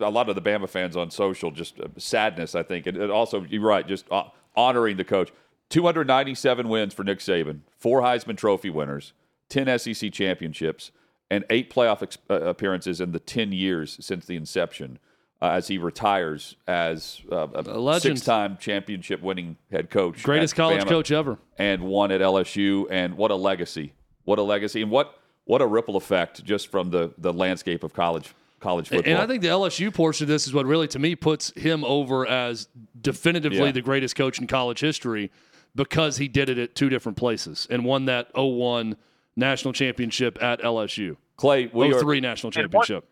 a 0.00 0.10
lot 0.10 0.28
of 0.28 0.34
the 0.34 0.42
Bama 0.42 0.68
fans 0.68 0.96
on 0.96 1.10
social, 1.10 1.50
just 1.50 1.80
uh, 1.80 1.88
sadness, 1.96 2.54
I 2.54 2.62
think. 2.62 2.86
And, 2.86 2.96
and 2.96 3.10
also, 3.10 3.44
you're 3.48 3.62
right, 3.62 3.86
just 3.86 4.04
uh, 4.10 4.24
honoring 4.54 4.96
the 4.96 5.04
coach. 5.04 5.30
297 5.70 6.68
wins 6.68 6.94
for 6.94 7.04
Nick 7.04 7.18
Saban, 7.18 7.60
four 7.78 8.00
Heisman 8.02 8.36
Trophy 8.36 8.70
winners, 8.70 9.12
10 9.50 9.78
SEC 9.78 10.12
championships, 10.12 10.90
and 11.30 11.44
eight 11.50 11.72
playoff 11.72 12.02
ex- 12.02 12.18
uh, 12.30 12.40
appearances 12.42 13.00
in 13.00 13.12
the 13.12 13.18
10 13.20 13.52
years 13.52 13.98
since 14.00 14.26
the 14.26 14.36
inception. 14.36 14.98
Uh, 15.40 15.50
as 15.50 15.68
he 15.68 15.78
retires 15.78 16.56
as 16.66 17.20
uh, 17.30 17.46
a, 17.54 17.60
A 17.60 18.00
six-time 18.00 18.56
championship-winning 18.58 19.56
head 19.70 19.88
coach, 19.88 20.24
Greatest 20.24 20.56
college 20.56 20.82
Bama 20.82 20.88
coach 20.88 21.12
ever. 21.12 21.38
and 21.56 21.84
one 21.84 22.10
at 22.10 22.20
LSU, 22.20 22.86
and 22.90 23.16
what 23.16 23.30
a 23.30 23.36
legacy! 23.36 23.92
What 24.24 24.40
a 24.40 24.42
legacy, 24.42 24.82
and 24.82 24.90
what 24.90 25.14
what 25.48 25.60
a 25.62 25.66
ripple 25.66 25.96
effect 25.96 26.44
just 26.44 26.68
from 26.70 26.90
the 26.90 27.12
the 27.18 27.32
landscape 27.32 27.82
of 27.82 27.92
college 27.92 28.32
college 28.60 28.88
football. 28.88 29.10
And 29.12 29.20
I 29.22 29.26
think 29.26 29.40
the 29.42 29.48
LSU 29.48 29.92
portion 29.94 30.24
of 30.24 30.28
this 30.28 30.46
is 30.46 30.52
what 30.52 30.66
really, 30.66 30.88
to 30.88 30.98
me, 30.98 31.14
puts 31.16 31.52
him 31.56 31.84
over 31.84 32.26
as 32.26 32.68
definitively 33.00 33.58
Yeah. 33.66 33.70
the 33.72 33.82
greatest 33.82 34.14
coach 34.16 34.38
in 34.40 34.46
college 34.48 34.80
history 34.80 35.30
because 35.76 36.16
he 36.18 36.26
did 36.28 36.48
it 36.48 36.58
at 36.58 36.74
two 36.74 36.88
different 36.88 37.16
places 37.16 37.66
and 37.70 37.84
won 37.84 38.06
that 38.06 38.30
01 38.34 38.96
national 39.36 39.72
championship 39.72 40.42
at 40.42 40.60
LSU. 40.60 41.16
Clay, 41.36 41.70
we 41.72 41.92
are 41.92 42.00
03 42.00 42.20
national 42.20 42.48
And 42.56 42.72
what- 42.72 42.86
championship. 42.86 43.08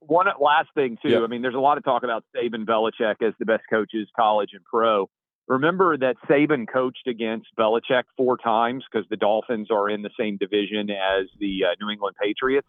One 0.00 0.26
last 0.40 0.68
thing 0.74 0.98
too. 1.02 1.08
Yeah. 1.10 1.22
I 1.22 1.28
mean, 1.28 1.40
there's 1.40 1.54
a 1.54 1.60
lot 1.60 1.78
of 1.78 1.84
talk 1.84 2.02
about 2.02 2.24
Saban, 2.36 2.66
Belichick 2.66 3.22
as 3.26 3.32
the 3.38 3.46
best 3.46 3.62
coaches, 3.70 4.06
college 4.16 4.50
and 4.52 4.64
pro. 4.64 5.08
Remember 5.50 5.98
that 5.98 6.14
Saban 6.28 6.68
coached 6.72 7.08
against 7.08 7.48
Belichick 7.58 8.04
four 8.16 8.38
times 8.38 8.84
because 8.88 9.04
the 9.10 9.16
Dolphins 9.16 9.66
are 9.68 9.90
in 9.90 10.02
the 10.02 10.10
same 10.16 10.36
division 10.36 10.90
as 10.90 11.26
the 11.40 11.64
uh, 11.64 11.74
New 11.80 11.90
England 11.90 12.14
Patriots. 12.22 12.68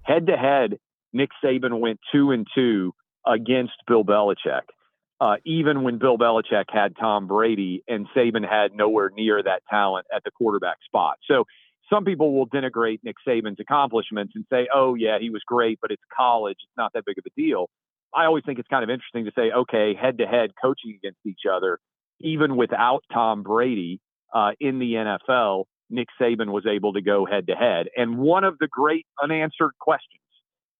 Head 0.00 0.28
to 0.28 0.36
head, 0.38 0.78
Nick 1.12 1.28
Saban 1.44 1.78
went 1.78 2.00
two 2.10 2.30
and 2.30 2.46
two 2.54 2.94
against 3.26 3.74
Bill 3.86 4.02
Belichick. 4.02 4.62
Uh, 5.20 5.36
even 5.44 5.82
when 5.82 5.98
Bill 5.98 6.16
Belichick 6.16 6.64
had 6.70 6.96
Tom 6.96 7.26
Brady 7.26 7.84
and 7.86 8.06
Saban 8.16 8.48
had 8.48 8.74
nowhere 8.74 9.10
near 9.14 9.42
that 9.42 9.60
talent 9.68 10.06
at 10.10 10.24
the 10.24 10.30
quarterback 10.30 10.78
spot. 10.86 11.18
So 11.28 11.44
some 11.92 12.06
people 12.06 12.32
will 12.32 12.46
denigrate 12.48 13.00
Nick 13.04 13.16
Saban's 13.28 13.60
accomplishments 13.60 14.32
and 14.34 14.46
say, 14.48 14.68
oh, 14.74 14.94
yeah, 14.94 15.18
he 15.20 15.28
was 15.28 15.42
great, 15.46 15.80
but 15.82 15.90
it's 15.90 16.02
college. 16.16 16.56
It's 16.62 16.76
not 16.78 16.94
that 16.94 17.04
big 17.04 17.18
of 17.18 17.24
a 17.26 17.30
deal. 17.38 17.68
I 18.14 18.24
always 18.24 18.42
think 18.46 18.58
it's 18.58 18.68
kind 18.68 18.82
of 18.82 18.88
interesting 18.88 19.26
to 19.26 19.32
say, 19.36 19.52
okay, 19.52 19.94
head 19.94 20.16
to 20.16 20.26
head 20.26 20.52
coaching 20.60 20.94
against 20.96 21.20
each 21.26 21.42
other, 21.50 21.78
even 22.22 22.56
without 22.56 23.04
Tom 23.12 23.42
Brady 23.42 24.00
uh, 24.34 24.52
in 24.60 24.78
the 24.78 24.94
NFL, 24.94 25.64
Nick 25.90 26.08
Saban 26.20 26.50
was 26.50 26.66
able 26.66 26.94
to 26.94 27.02
go 27.02 27.26
head 27.26 27.46
to 27.48 27.54
head. 27.54 27.88
And 27.96 28.18
one 28.18 28.44
of 28.44 28.58
the 28.58 28.68
great 28.68 29.06
unanswered 29.22 29.72
questions 29.80 30.22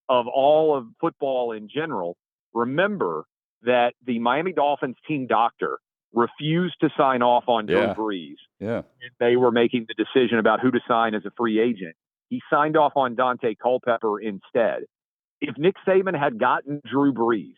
of 0.08 0.26
all 0.26 0.76
of 0.76 0.86
football 1.00 1.52
in 1.52 1.68
general, 1.68 2.16
remember 2.54 3.24
that 3.62 3.94
the 4.04 4.18
Miami 4.18 4.52
Dolphins 4.52 4.96
team 5.06 5.26
doctor 5.26 5.78
refused 6.12 6.74
to 6.80 6.90
sign 6.96 7.22
off 7.22 7.44
on 7.46 7.66
Drew 7.66 7.80
Yeah. 7.80 7.94
Brees 7.94 8.36
yeah. 8.60 8.82
they 9.18 9.36
were 9.36 9.50
making 9.50 9.86
the 9.88 9.94
decision 9.94 10.38
about 10.38 10.60
who 10.60 10.70
to 10.70 10.80
sign 10.86 11.14
as 11.14 11.24
a 11.24 11.30
free 11.36 11.58
agent. 11.58 11.94
He 12.28 12.42
signed 12.50 12.76
off 12.76 12.92
on 12.96 13.16
Daunte 13.16 13.56
Culpepper 13.62 14.20
instead. 14.20 14.84
If 15.40 15.56
Nick 15.58 15.74
Saban 15.86 16.18
had 16.18 16.38
gotten 16.38 16.80
Drew 16.90 17.12
Brees, 17.12 17.54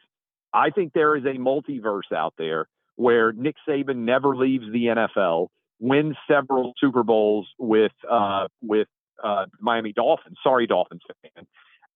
I 0.52 0.70
think 0.70 0.92
there 0.92 1.16
is 1.16 1.24
a 1.24 1.36
multiverse 1.38 2.12
out 2.14 2.34
there 2.38 2.66
where 2.96 3.32
Nick 3.32 3.56
Saban 3.68 3.98
never 3.98 4.36
leaves 4.36 4.64
the 4.72 4.86
NFL, 4.86 5.48
wins 5.80 6.16
several 6.28 6.72
Super 6.78 7.02
Bowls 7.02 7.48
with 7.58 7.92
uh, 8.10 8.48
with 8.62 8.88
uh, 9.22 9.46
Miami 9.60 9.92
Dolphins. 9.92 10.36
Sorry, 10.42 10.66
Dolphins 10.66 11.02
fan. 11.22 11.46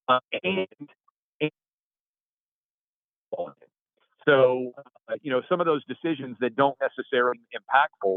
Uh, 0.08 0.20
and, 0.42 0.66
and 1.40 1.50
so 4.26 4.72
uh, 5.08 5.14
you 5.22 5.30
know 5.30 5.42
some 5.48 5.60
of 5.60 5.66
those 5.66 5.82
decisions 5.84 6.36
that 6.40 6.56
don't 6.56 6.76
necessarily 6.80 7.40
impactful 7.54 8.16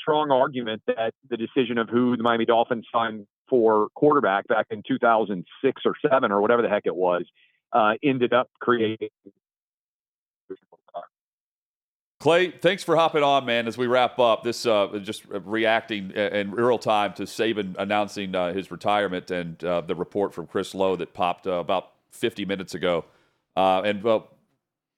strong 0.00 0.30
argument 0.30 0.82
that 0.86 1.14
the 1.30 1.36
decision 1.36 1.78
of 1.78 1.88
who 1.88 2.16
the 2.16 2.22
Miami 2.22 2.44
Dolphins 2.44 2.86
signed 2.92 3.26
for 3.48 3.88
quarterback 3.94 4.48
back 4.48 4.66
in 4.70 4.82
2006 4.86 5.82
or 5.84 5.94
seven 6.08 6.32
or 6.32 6.40
whatever 6.40 6.62
the 6.62 6.68
heck 6.68 6.86
it 6.86 6.96
was 6.96 7.24
uh, 7.72 7.92
ended 8.02 8.32
up 8.32 8.48
creating. 8.60 9.10
Clay, 12.22 12.52
thanks 12.52 12.84
for 12.84 12.94
hopping 12.94 13.24
on, 13.24 13.44
man. 13.46 13.66
As 13.66 13.76
we 13.76 13.88
wrap 13.88 14.20
up, 14.20 14.44
this 14.44 14.64
uh, 14.64 14.86
just 15.02 15.24
reacting 15.26 16.12
in 16.12 16.52
real 16.52 16.78
time 16.78 17.14
to 17.14 17.24
Saban 17.24 17.74
announcing 17.80 18.32
uh, 18.32 18.52
his 18.52 18.70
retirement 18.70 19.32
and 19.32 19.64
uh, 19.64 19.80
the 19.80 19.96
report 19.96 20.32
from 20.32 20.46
Chris 20.46 20.72
Low 20.72 20.94
that 20.94 21.14
popped 21.14 21.48
uh, 21.48 21.54
about 21.54 21.90
50 22.12 22.44
minutes 22.44 22.74
ago, 22.74 23.06
uh, 23.56 23.82
and 23.84 24.04
we'll 24.04 24.28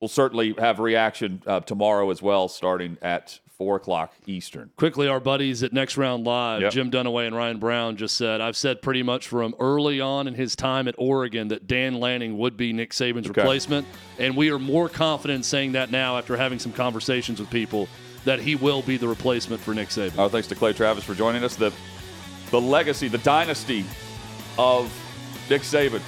certainly 0.06 0.54
have 0.58 0.78
reaction 0.80 1.42
uh, 1.46 1.60
tomorrow 1.60 2.10
as 2.10 2.20
well, 2.20 2.46
starting 2.46 2.98
at 3.00 3.40
four 3.58 3.76
o'clock 3.76 4.12
Eastern. 4.26 4.70
Quickly, 4.76 5.06
our 5.06 5.20
buddies 5.20 5.62
at 5.62 5.72
Next 5.72 5.96
Round 5.96 6.24
Live, 6.24 6.62
Yep. 6.62 6.72
Jim 6.72 6.90
Dunaway 6.90 7.26
and 7.26 7.36
Ryan 7.36 7.58
Brown, 7.58 7.96
just 7.96 8.16
said, 8.16 8.40
I've 8.40 8.56
said 8.56 8.82
pretty 8.82 9.02
much 9.02 9.28
from 9.28 9.54
early 9.60 10.00
on 10.00 10.26
in 10.26 10.34
his 10.34 10.56
time 10.56 10.88
at 10.88 10.94
Oregon 10.98 11.48
that 11.48 11.66
Dan 11.68 12.00
Lanning 12.00 12.36
would 12.38 12.56
be 12.56 12.72
Nick 12.72 12.90
Saban's 12.90 13.28
Okay. 13.30 13.40
replacement. 13.42 13.86
And 14.18 14.36
we 14.36 14.50
are 14.50 14.58
more 14.58 14.88
confident 14.88 15.36
in 15.38 15.42
saying 15.44 15.72
that 15.72 15.90
now 15.90 16.18
after 16.18 16.36
having 16.36 16.58
some 16.58 16.72
conversations 16.72 17.38
with 17.38 17.48
people 17.50 17.88
that 18.24 18.40
he 18.40 18.56
will 18.56 18.82
be 18.82 18.96
the 18.96 19.06
replacement 19.06 19.60
for 19.62 19.74
Nick 19.74 19.88
Saban. 19.90 20.18
Our 20.18 20.28
thanks 20.28 20.48
to 20.48 20.54
Clay 20.54 20.72
Travis 20.72 21.04
for 21.04 21.14
joining 21.14 21.44
us. 21.44 21.54
The 21.56 21.72
the 22.50 22.60
legacy, 22.60 23.08
the 23.08 23.18
dynasty 23.18 23.84
of 24.58 24.92
Nick 25.50 25.62
Saban 25.62 26.00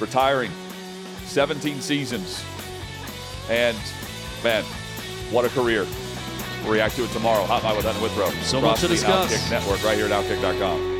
retiring, 0.00 0.50
17 1.26 1.80
seasons, 1.80 2.42
and 3.50 3.76
man, 4.44 4.64
what 5.30 5.44
a 5.44 5.48
career! 5.48 5.86
We'll 6.62 6.72
react 6.72 6.96
to 6.96 7.04
it 7.04 7.10
tomorrow. 7.10 7.44
Hotline 7.44 7.76
with 7.76 7.84
Hunter 7.86 8.02
Withrow. 8.02 8.30
So 8.42 8.58
across 8.58 8.62
much 8.62 8.80
to 8.80 8.88
the 8.88 8.94
discuss. 8.94 9.32
Outkick 9.32 9.50
Network 9.50 9.82
right 9.84 9.96
here 9.96 10.06
at 10.06 10.12
Outkick.com. 10.12 10.97